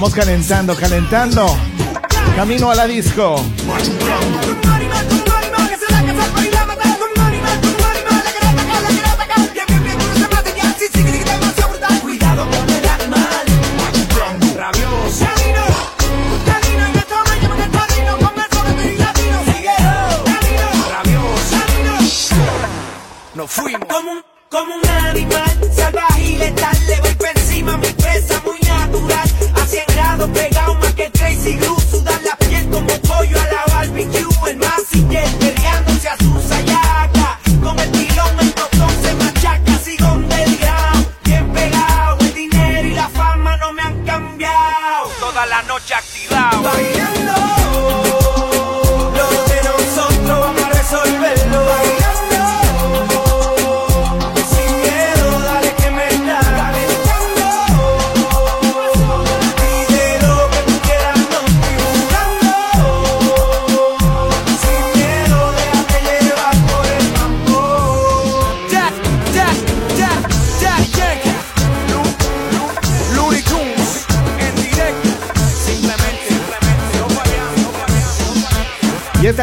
Vamos 0.00 0.14
calentando, 0.14 0.74
calentando. 0.74 1.44
Camino 2.34 2.70
a 2.70 2.74
la 2.74 2.86
disco. 2.86 3.36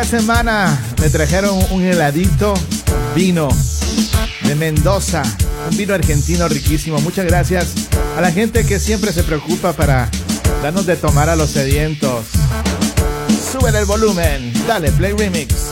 semana 0.07 0.79
me 1.01 1.09
trajeron 1.09 1.59
un 1.69 1.83
heladito 1.83 2.53
vino 3.13 3.49
de 4.43 4.55
Mendoza, 4.55 5.21
un 5.69 5.75
vino 5.75 5.93
argentino 5.93 6.47
riquísimo. 6.47 7.01
Muchas 7.01 7.25
gracias 7.25 7.73
a 8.17 8.21
la 8.21 8.31
gente 8.31 8.65
que 8.65 8.79
siempre 8.79 9.11
se 9.11 9.23
preocupa 9.23 9.73
para 9.73 10.09
darnos 10.63 10.85
de 10.85 10.95
tomar 10.95 11.29
a 11.29 11.35
los 11.35 11.49
sedientos. 11.49 12.25
Suben 13.51 13.75
el 13.75 13.83
volumen, 13.83 14.53
dale, 14.65 14.93
play 14.93 15.11
remix. 15.11 15.66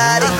body. 0.00 0.39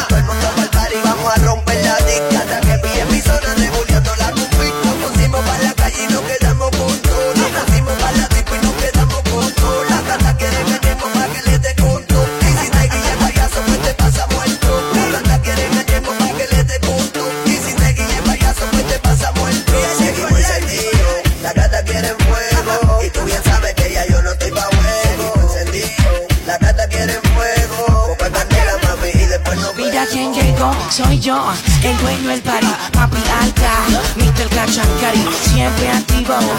yo, 31.20 31.52
el 31.84 31.98
dueño, 31.98 32.30
es 32.30 32.40
para. 32.40 32.69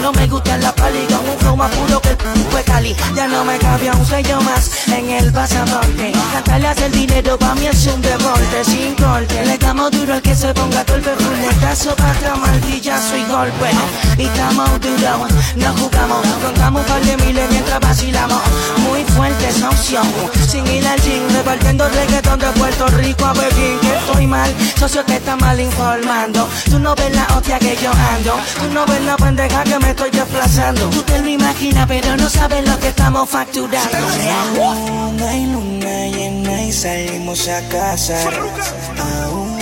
No 0.02 0.12
me 0.12 0.26
gusta 0.26 0.58
la 0.58 0.70
pali 0.74 0.98
un 0.98 1.38
flow 1.38 1.56
más 1.56 1.70
puro 1.70 1.98
que 2.02 2.14
fue 2.50 2.62
Cali. 2.62 2.94
Ya 3.14 3.26
no 3.26 3.42
me 3.42 3.58
cabía 3.58 3.92
un 3.92 4.04
sello 4.04 4.38
más 4.42 4.86
en 4.88 5.08
el 5.08 5.32
pasaporte. 5.32 6.12
Cantarle 6.32 6.68
hacer 6.68 6.90
dinero 6.90 7.38
pa' 7.38 7.54
mí 7.54 7.66
es 7.66 7.86
un 7.86 8.02
deporte. 8.02 8.64
Sin 8.66 8.94
corte 8.94 9.46
Le 9.46 9.56
damos 9.56 9.90
duro 9.90 10.12
al 10.12 10.20
que 10.20 10.34
se 10.34 10.52
ponga 10.52 10.84
golpe 10.84 11.10
Puñetazo, 11.10 11.96
pata, 11.96 12.36
martillazo 12.36 13.16
y 13.16 13.24
golpe. 13.24 13.70
Y 14.18 14.24
estamos 14.26 14.78
duros, 14.80 15.32
no 15.56 15.72
jugamos. 15.74 16.26
Contamos 16.44 16.82
un 16.82 16.86
par 16.88 17.02
de 17.02 17.16
miles 17.24 17.50
mientras 17.50 17.80
vacilamos. 17.80 18.42
Muy 18.88 19.04
fuerte 19.04 19.48
esa 19.48 19.70
opción. 19.70 20.06
Sin 20.48 20.66
ir 20.66 20.86
al 20.86 21.00
gym, 21.00 21.22
repartiendo 21.34 21.88
reggaetón 21.88 22.38
de 22.38 22.48
Puerto 22.48 22.86
Rico 22.88 23.24
a 23.24 23.32
Berlín 23.32 23.78
Que 23.80 23.96
estoy 23.96 24.26
mal, 24.26 24.54
socio 24.78 25.02
que 25.06 25.16
está 25.16 25.34
mal 25.36 25.58
informando. 25.58 26.46
Tú 26.66 26.78
no 26.78 26.94
ves 26.94 27.14
la 27.14 27.26
hostia 27.34 27.58
que 27.58 27.74
yo 27.82 27.90
ando. 28.14 28.34
Tú 28.60 28.68
no 28.74 28.84
ves 28.84 29.00
la 29.02 29.16
pendeja 29.16 29.61
que 29.64 29.78
me 29.78 29.90
estoy 29.90 30.10
desplazando. 30.10 30.88
Tú 30.90 31.02
te 31.02 31.18
lo 31.20 31.28
imaginas, 31.28 31.86
pero 31.86 32.16
no 32.16 32.28
sabes 32.28 32.68
lo 32.68 32.78
que 32.78 32.88
estamos 32.88 33.28
facturando. 33.28 33.98
Cuando 34.56 35.28
hay 35.28 35.46
luna 35.46 36.06
llena 36.06 36.62
y 36.62 36.72
salimos 36.72 37.48
a 37.48 37.60
cazar. 37.68 38.34
Aún 39.24 39.58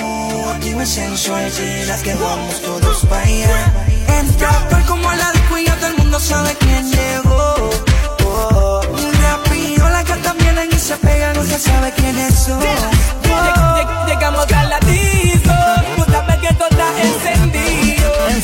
aquí 0.56 0.74
me 0.74 0.86
sensual, 0.86 1.50
dirás 1.54 2.02
que 2.02 2.14
vamos 2.14 2.60
todos 2.62 3.04
para 3.06 3.22
allá. 3.22 3.72
En 4.18 4.36
trapper 4.36 4.82
como 4.86 5.12
la 5.12 5.32
disco 5.32 5.58
y 5.58 5.66
ya 5.66 5.76
todo 5.76 5.86
el 5.88 5.96
mundo 5.96 6.20
sabe 6.20 6.54
quién 6.58 6.90
llegó. 6.90 7.70
Oh, 8.26 8.82
la 9.90 10.04
que 10.04 10.14
también 10.16 10.56
y 10.70 10.78
se 10.78 10.96
pegan, 10.96 11.34
no 11.34 11.44
se 11.44 11.58
sabe 11.58 11.92
quiénes 11.92 12.34
son. 12.34 12.60
Llegamos 14.06 14.52
a 14.52 14.64
la 14.64 14.79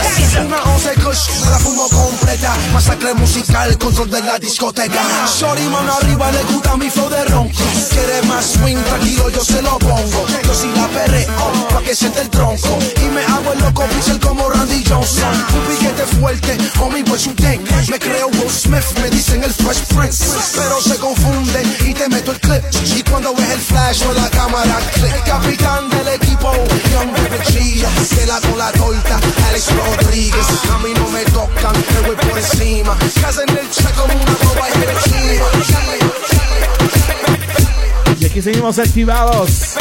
botellas. 0.00 0.44
Una 0.46 0.62
once 0.64 0.94
kush, 0.94 1.40
me 1.40 1.50
la 1.50 1.58
fumo 1.58 1.88
Masacre 2.72 3.14
musical, 3.14 3.76
control 3.78 4.10
de 4.10 4.20
la 4.22 4.38
discoteca. 4.38 5.02
Sorry, 5.26 5.62
mano 5.68 5.92
arriba, 5.94 6.30
le 6.32 6.42
gusta 6.44 6.76
mi 6.76 6.90
flow 6.90 7.08
de 7.08 7.24
ronco. 7.24 7.64
Quiere 7.90 8.22
más 8.22 8.44
swing, 8.46 8.76
tranquilo, 8.76 9.28
yo 9.30 9.44
se 9.44 9.62
lo 9.62 9.78
pongo. 9.78 10.26
Yo 10.44 10.54
sí 10.54 10.70
la 10.74 10.88
perreo, 10.88 11.28
pa' 11.70 11.82
que 11.82 11.94
siente 11.94 12.20
el 12.20 12.30
tronco. 12.30 12.78
Y 12.96 13.08
me 13.10 13.22
hago 13.24 13.52
el 13.52 13.58
loco, 13.60 13.84
pixel 13.84 14.18
como 14.20 14.48
Randy 14.48 14.84
Johnson. 14.88 15.46
Un 15.54 15.74
piquete 15.74 16.06
fuerte, 16.18 16.58
homie, 16.80 17.04
pues 17.04 17.26
un 17.26 17.36
tank. 17.36 17.60
Me 17.88 17.98
creo 17.98 18.28
Will 18.28 18.50
Smith, 18.50 18.84
me 19.00 19.10
dicen 19.10 19.42
el 19.44 19.52
Fresh 19.52 19.86
Prince. 19.94 20.24
Pero 20.54 20.80
se 20.80 20.96
confunde 20.96 21.62
y 21.86 21.94
te 21.94 22.08
meto 22.08 22.32
el 22.32 22.40
clip. 22.40 22.62
Y 22.96 23.02
cuando 23.02 23.34
ves 23.34 23.50
el 23.50 23.60
flash 23.60 24.02
o 24.04 24.12
la 24.12 24.28
cámara 24.30 24.78
click. 24.94 25.24
Capitán 25.24 25.88
del 25.90 26.08
equipo, 26.08 26.52
Young 26.92 27.12
Baby. 27.12 27.86
Se 28.06 28.26
la 28.26 28.40
con 28.40 28.58
la 28.58 28.72
torta, 28.72 29.20
Alex 29.48 29.66
Rodríguez. 29.74 30.46
A 30.72 30.78
mí 30.78 30.92
no 30.94 31.08
me 31.08 31.24
tocan, 31.26 31.72
me 31.94 32.06
voy 32.06 32.16
por 32.16 32.38
encima. 32.42 32.96
Casa 33.20 33.42
en 33.46 33.56
el 33.56 33.70
check 33.70 33.94
como 33.94 34.14
una 34.14 34.32
boba 34.32 34.68
Y 38.18 38.24
aquí 38.24 38.42
seguimos 38.42 38.78
activados. 38.78 39.76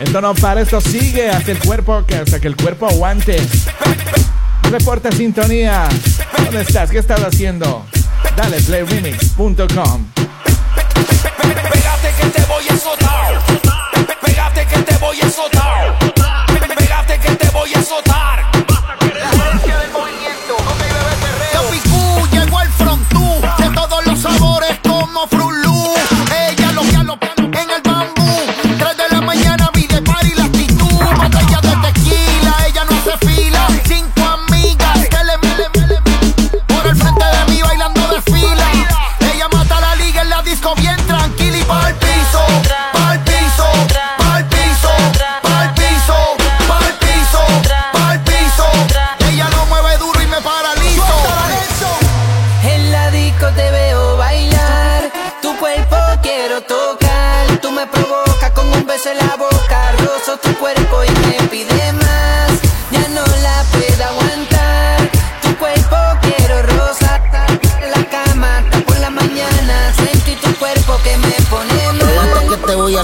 Esto 0.00 0.20
no 0.20 0.34
para, 0.34 0.60
esto 0.62 0.80
sigue 0.80 1.30
hasta 1.30 1.52
el 1.52 1.58
cuerpo, 1.58 2.04
que 2.06 2.16
hasta 2.16 2.40
que 2.40 2.48
el 2.48 2.56
cuerpo 2.56 2.86
aguante. 2.86 3.36
Reporta 4.64 5.12
sintonía. 5.12 5.88
¿Dónde 6.44 6.62
estás? 6.62 6.90
¿Qué 6.90 6.98
estás 6.98 7.20
haciendo? 7.20 7.86
Dale 8.36 8.60
playremix.com. 8.60 10.06
Pégate 11.42 12.10
que 12.20 12.26
te 12.30 12.42
voy 12.46 12.64
a 12.68 12.76
soltar. 12.76 13.42
Pégate 14.24 14.66
que 14.66 14.82
te 14.82 14.96
voy 14.98 15.20
a 15.20 15.30
soltar. 15.30 15.71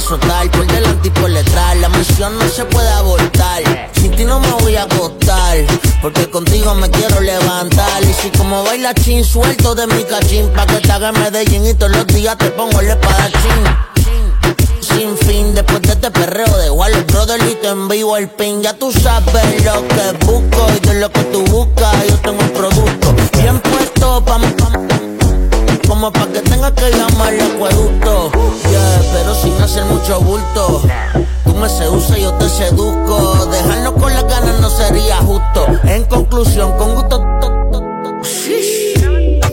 Que 0.09 0.16
te 0.16 0.26
voy 0.26 0.35
a 0.35 0.48
soltar, 0.48 0.51
por 0.51 0.66
delante 0.66 1.09
y 1.09 1.10
por 1.10 1.30
detrás, 1.30 1.76
la 1.76 1.89
misión 1.90 2.39
no 2.39 2.48
se 2.48 2.64
puede 2.64 2.89
abortar. 2.90 3.62
Sin 3.93 4.14
ti 4.16 4.24
no 4.24 4.40
me 4.40 4.51
voy 4.52 4.76
a 4.76 4.85
acostar, 4.85 5.59
porque 6.01 6.30
contigo 6.30 6.74
me 6.74 6.90
quiero 6.90 7.20
levantar. 7.20 8.02
Y 8.02 8.12
si 8.14 8.30
como 8.30 8.64
baila 8.64 8.94
chin, 8.94 9.24
suelto 9.24 9.74
de 9.74 9.86
mi 9.86 10.05
cachín, 10.05 10.48
pa' 10.55 10.66
que 10.66 10.80
te 10.80 10.93
haga 10.93 11.12
Medellín 11.12 11.66
y 11.66 11.74
todos 11.74 11.93
los 11.93 12.06
días 12.06 12.39
te 12.39 12.51
pongo 12.51 12.80
el 12.80 12.89
espadachín. 12.89 13.64
Sin 14.80 15.16
fin, 15.18 15.55
después 15.55 15.82
de 15.82 15.93
este 15.93 16.10
perreo 16.10 16.56
de 16.56 16.70
Waller 16.70 17.05
Brother 17.05 17.40
y 17.47 17.55
te 17.56 17.68
envío 17.68 18.16
el 18.16 18.28
pin. 18.30 18.62
Ya 18.62 18.74
tú 18.74 18.90
sabes 18.93 19.64
lo 19.64 19.86
que 19.89 20.24
busco 20.24 20.66
y 20.76 20.86
de 20.86 20.94
lo 21.01 21.12
que 21.12 21.22
tú 21.24 21.44
buscas, 21.44 22.06
yo 22.09 22.16
tengo 22.18 22.40
un 22.40 22.51
producto 22.51 23.14
bien 23.40 23.60
puesto 23.60 24.24
pa' 24.24 24.39
como 25.89 26.12
pa' 26.12 26.27
que 26.27 26.40
tenga 26.43 26.70
que 26.73 26.90
llamar 26.90 27.32
el 27.32 27.40
acueducto. 27.40 28.31
Yeah, 28.70 29.02
pero 29.12 29.35
sin 29.35 29.60
hacer 29.60 29.85
mucho 29.86 30.20
bulto. 30.20 30.82
Tú 31.44 31.55
me 31.55 31.69
seduces, 31.69 32.19
yo 32.19 32.35
te 32.35 32.48
seduzco. 32.48 33.47
Dejarnos 33.47 33.94
con 33.94 34.12
las 34.12 34.24
ganas 34.24 34.60
no 34.60 34.69
sería 34.69 35.16
justo. 35.16 35.66
En 35.85 36.05
conclusión, 36.05 36.77
con 36.77 36.94
gusto. 36.94 37.24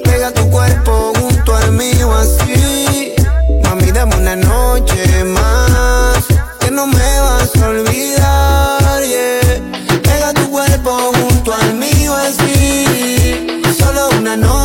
Pega 0.03 0.31
tu 0.31 0.49
cuerpo 0.49 1.13
junto 1.19 1.55
al 1.55 1.71
mío 1.71 2.13
así. 2.13 3.15
Mami, 3.63 3.91
dame 3.91 4.17
una 4.17 4.35
noche 4.35 5.23
más. 5.23 6.25
Que 6.59 6.69
no 6.69 6.85
me 6.85 7.19
vas 7.21 7.55
a 7.61 7.69
olvidar, 7.69 9.03
yeah. 9.03 10.01
Pega 10.03 10.33
tu 10.33 10.51
cuerpo 10.51 11.11
junto 11.13 11.53
al 11.53 11.75
mío 11.75 12.13
así. 12.13 13.61
Solo 13.79 14.09
una 14.19 14.35
noche 14.35 14.64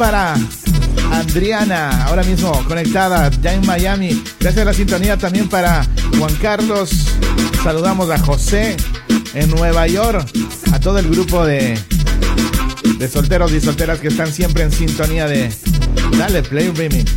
para 0.00 0.34
Adriana, 1.12 2.06
ahora 2.06 2.22
mismo 2.22 2.50
conectada 2.66 3.30
ya 3.42 3.52
en 3.52 3.66
Miami. 3.66 4.24
Gracias 4.40 4.62
a 4.62 4.64
la 4.64 4.72
sintonía 4.72 5.18
también 5.18 5.46
para 5.46 5.86
Juan 6.16 6.34
Carlos. 6.36 6.90
Saludamos 7.62 8.08
a 8.08 8.16
José 8.16 8.78
en 9.34 9.50
Nueva 9.50 9.86
York, 9.88 10.26
a 10.72 10.80
todo 10.80 10.98
el 11.00 11.10
grupo 11.10 11.44
de, 11.44 11.78
de 12.96 13.08
solteros 13.08 13.52
y 13.52 13.60
solteras 13.60 13.98
que 13.98 14.08
están 14.08 14.32
siempre 14.32 14.62
en 14.62 14.72
sintonía 14.72 15.26
de 15.26 15.52
Dale 16.16 16.44
Play 16.44 16.72
Remix. 16.74 17.12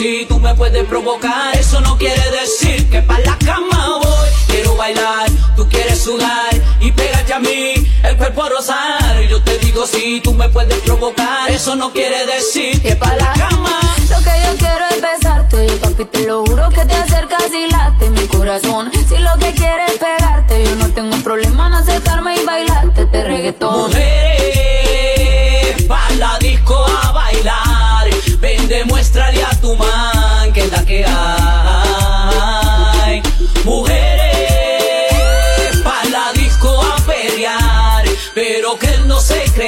see 0.00 0.29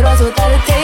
quiero 0.00 0.08
azotarte. 0.08 0.79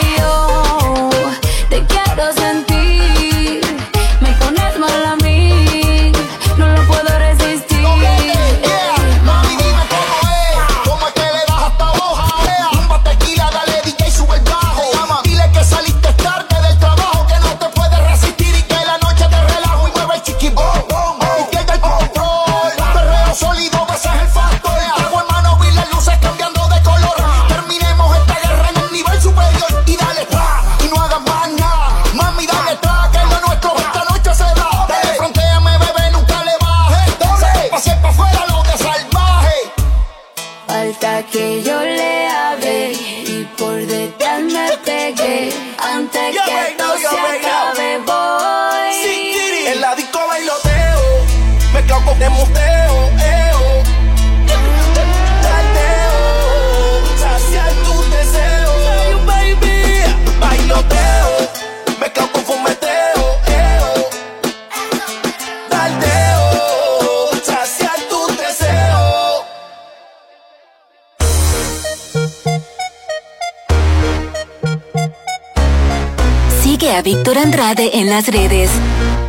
Andrade 77.47 77.91
en 77.93 78.09
las 78.09 78.27
redes. 78.27 78.69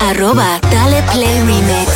Arroba 0.00 0.58
Dale 0.72 1.00
Play 1.12 1.38
Remix. 1.38 1.88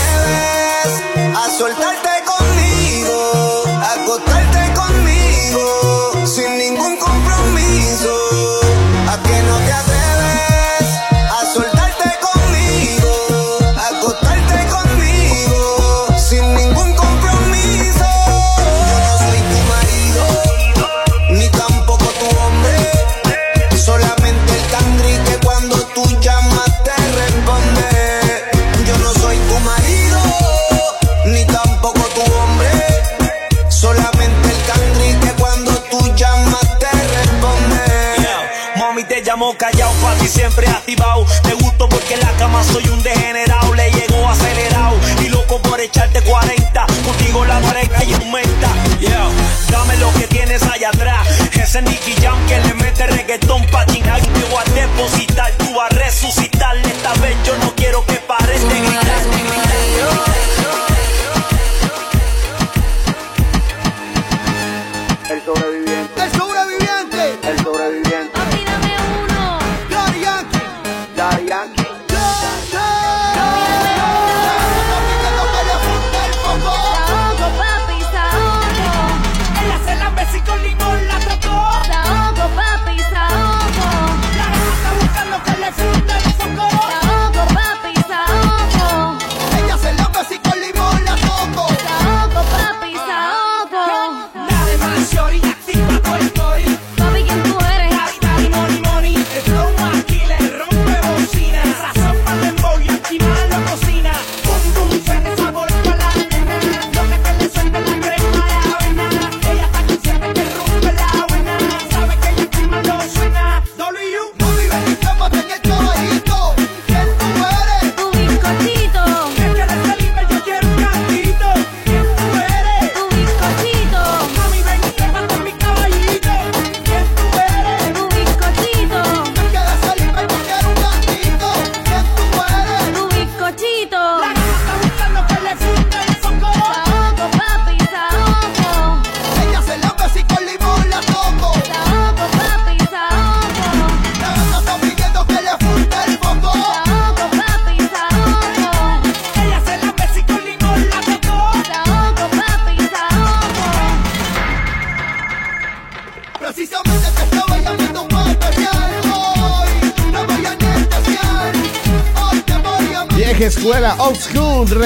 Te 41.43 41.55
gusto 41.55 41.89
porque 41.89 42.15
en 42.15 42.21
la 42.21 42.31
cama 42.39 42.63
soy 42.63 42.89
un 42.89 43.03
degenerado. 43.03 43.75
Le 43.75 43.91
llegó 43.91 44.29
acelerado 44.29 44.97
y 45.21 45.29
loco 45.29 45.61
por 45.61 45.81
echarte 45.81 46.23
40. 46.23 46.87
Contigo 47.05 47.45
la 47.45 47.59
breca 47.59 48.05
y 48.05 48.13
aumenta. 48.15 48.69
Yeah. 49.01 49.29
Dame 49.71 49.97
lo 49.97 50.13
que 50.15 50.29
tienes 50.29 50.63
allá 50.63 50.91
atrás. 50.91 51.27
Ese 51.53 51.83
Nicky 51.83 52.15
Jam 52.23 52.39
que 52.47 52.59
le 52.61 52.75
mete 52.75 53.07
reggaetón 53.09 53.67
pa' 53.67 53.85
chingar. 53.87 54.21
Y 54.21 54.27
te 54.27 54.45
voy 54.45 54.63
a 54.65 54.71
depositar, 54.71 55.51
tú 55.59 55.75
vas 55.75 55.91
a 55.91 55.95
resucitar. 55.95 56.77
Esta 56.77 57.13
vez 57.15 57.37
yo 57.45 57.57
no 57.59 57.75
quiero 57.75 58.05
que 58.07 58.15
pares 58.15 58.63
de 58.69 58.81
gritar. 58.81 59.72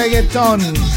reggaetón. 0.07 0.96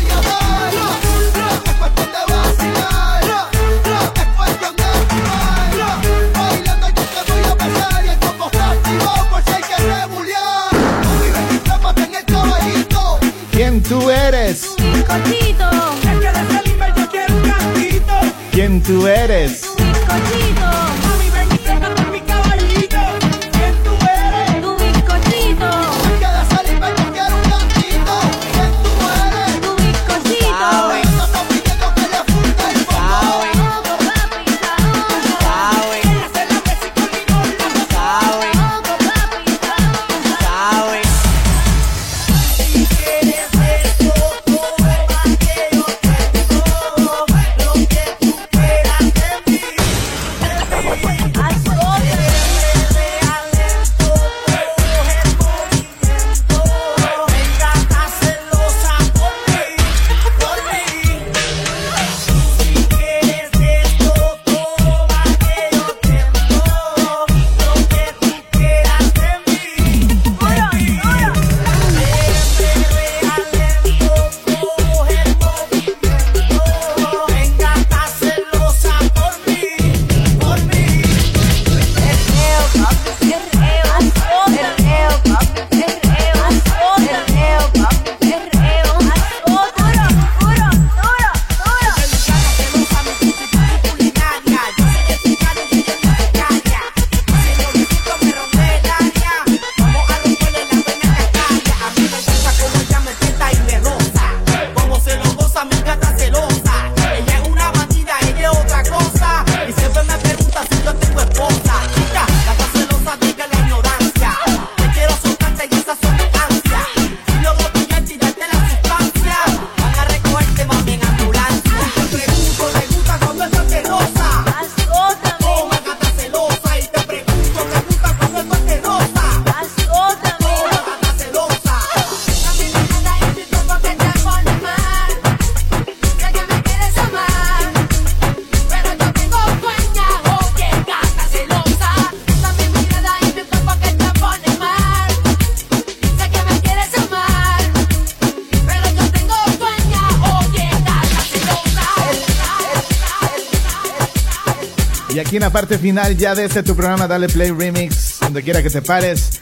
aquí 155.31 155.37
en 155.37 155.43
la 155.43 155.51
parte 155.51 155.79
final 155.79 156.17
ya 156.17 156.35
de 156.35 156.45
este 156.45 156.65
tu 156.65 156.75
programa 156.75 157.07
Dale 157.07 157.29
Play 157.29 157.53
Remix, 157.53 158.19
donde 158.21 158.43
quiera 158.43 158.65
que 158.65 158.69
te 158.69 158.83
pares. 158.83 159.41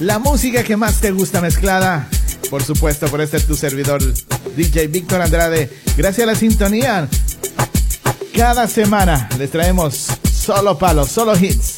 La 0.00 0.18
música 0.18 0.64
que 0.64 0.76
más 0.76 1.00
te 1.00 1.12
gusta 1.12 1.40
mezclada, 1.40 2.08
por 2.50 2.64
supuesto, 2.64 3.06
por 3.06 3.20
este 3.20 3.38
tu 3.38 3.54
servidor 3.54 4.02
DJ 4.56 4.88
Víctor 4.88 5.22
Andrade. 5.22 5.70
Gracias 5.96 6.26
a 6.26 6.32
la 6.32 6.36
sintonía. 6.36 7.08
Cada 8.36 8.66
semana 8.66 9.28
les 9.38 9.52
traemos 9.52 10.08
solo 10.32 10.76
palos, 10.78 11.10
solo 11.10 11.36
hits. 11.36 11.73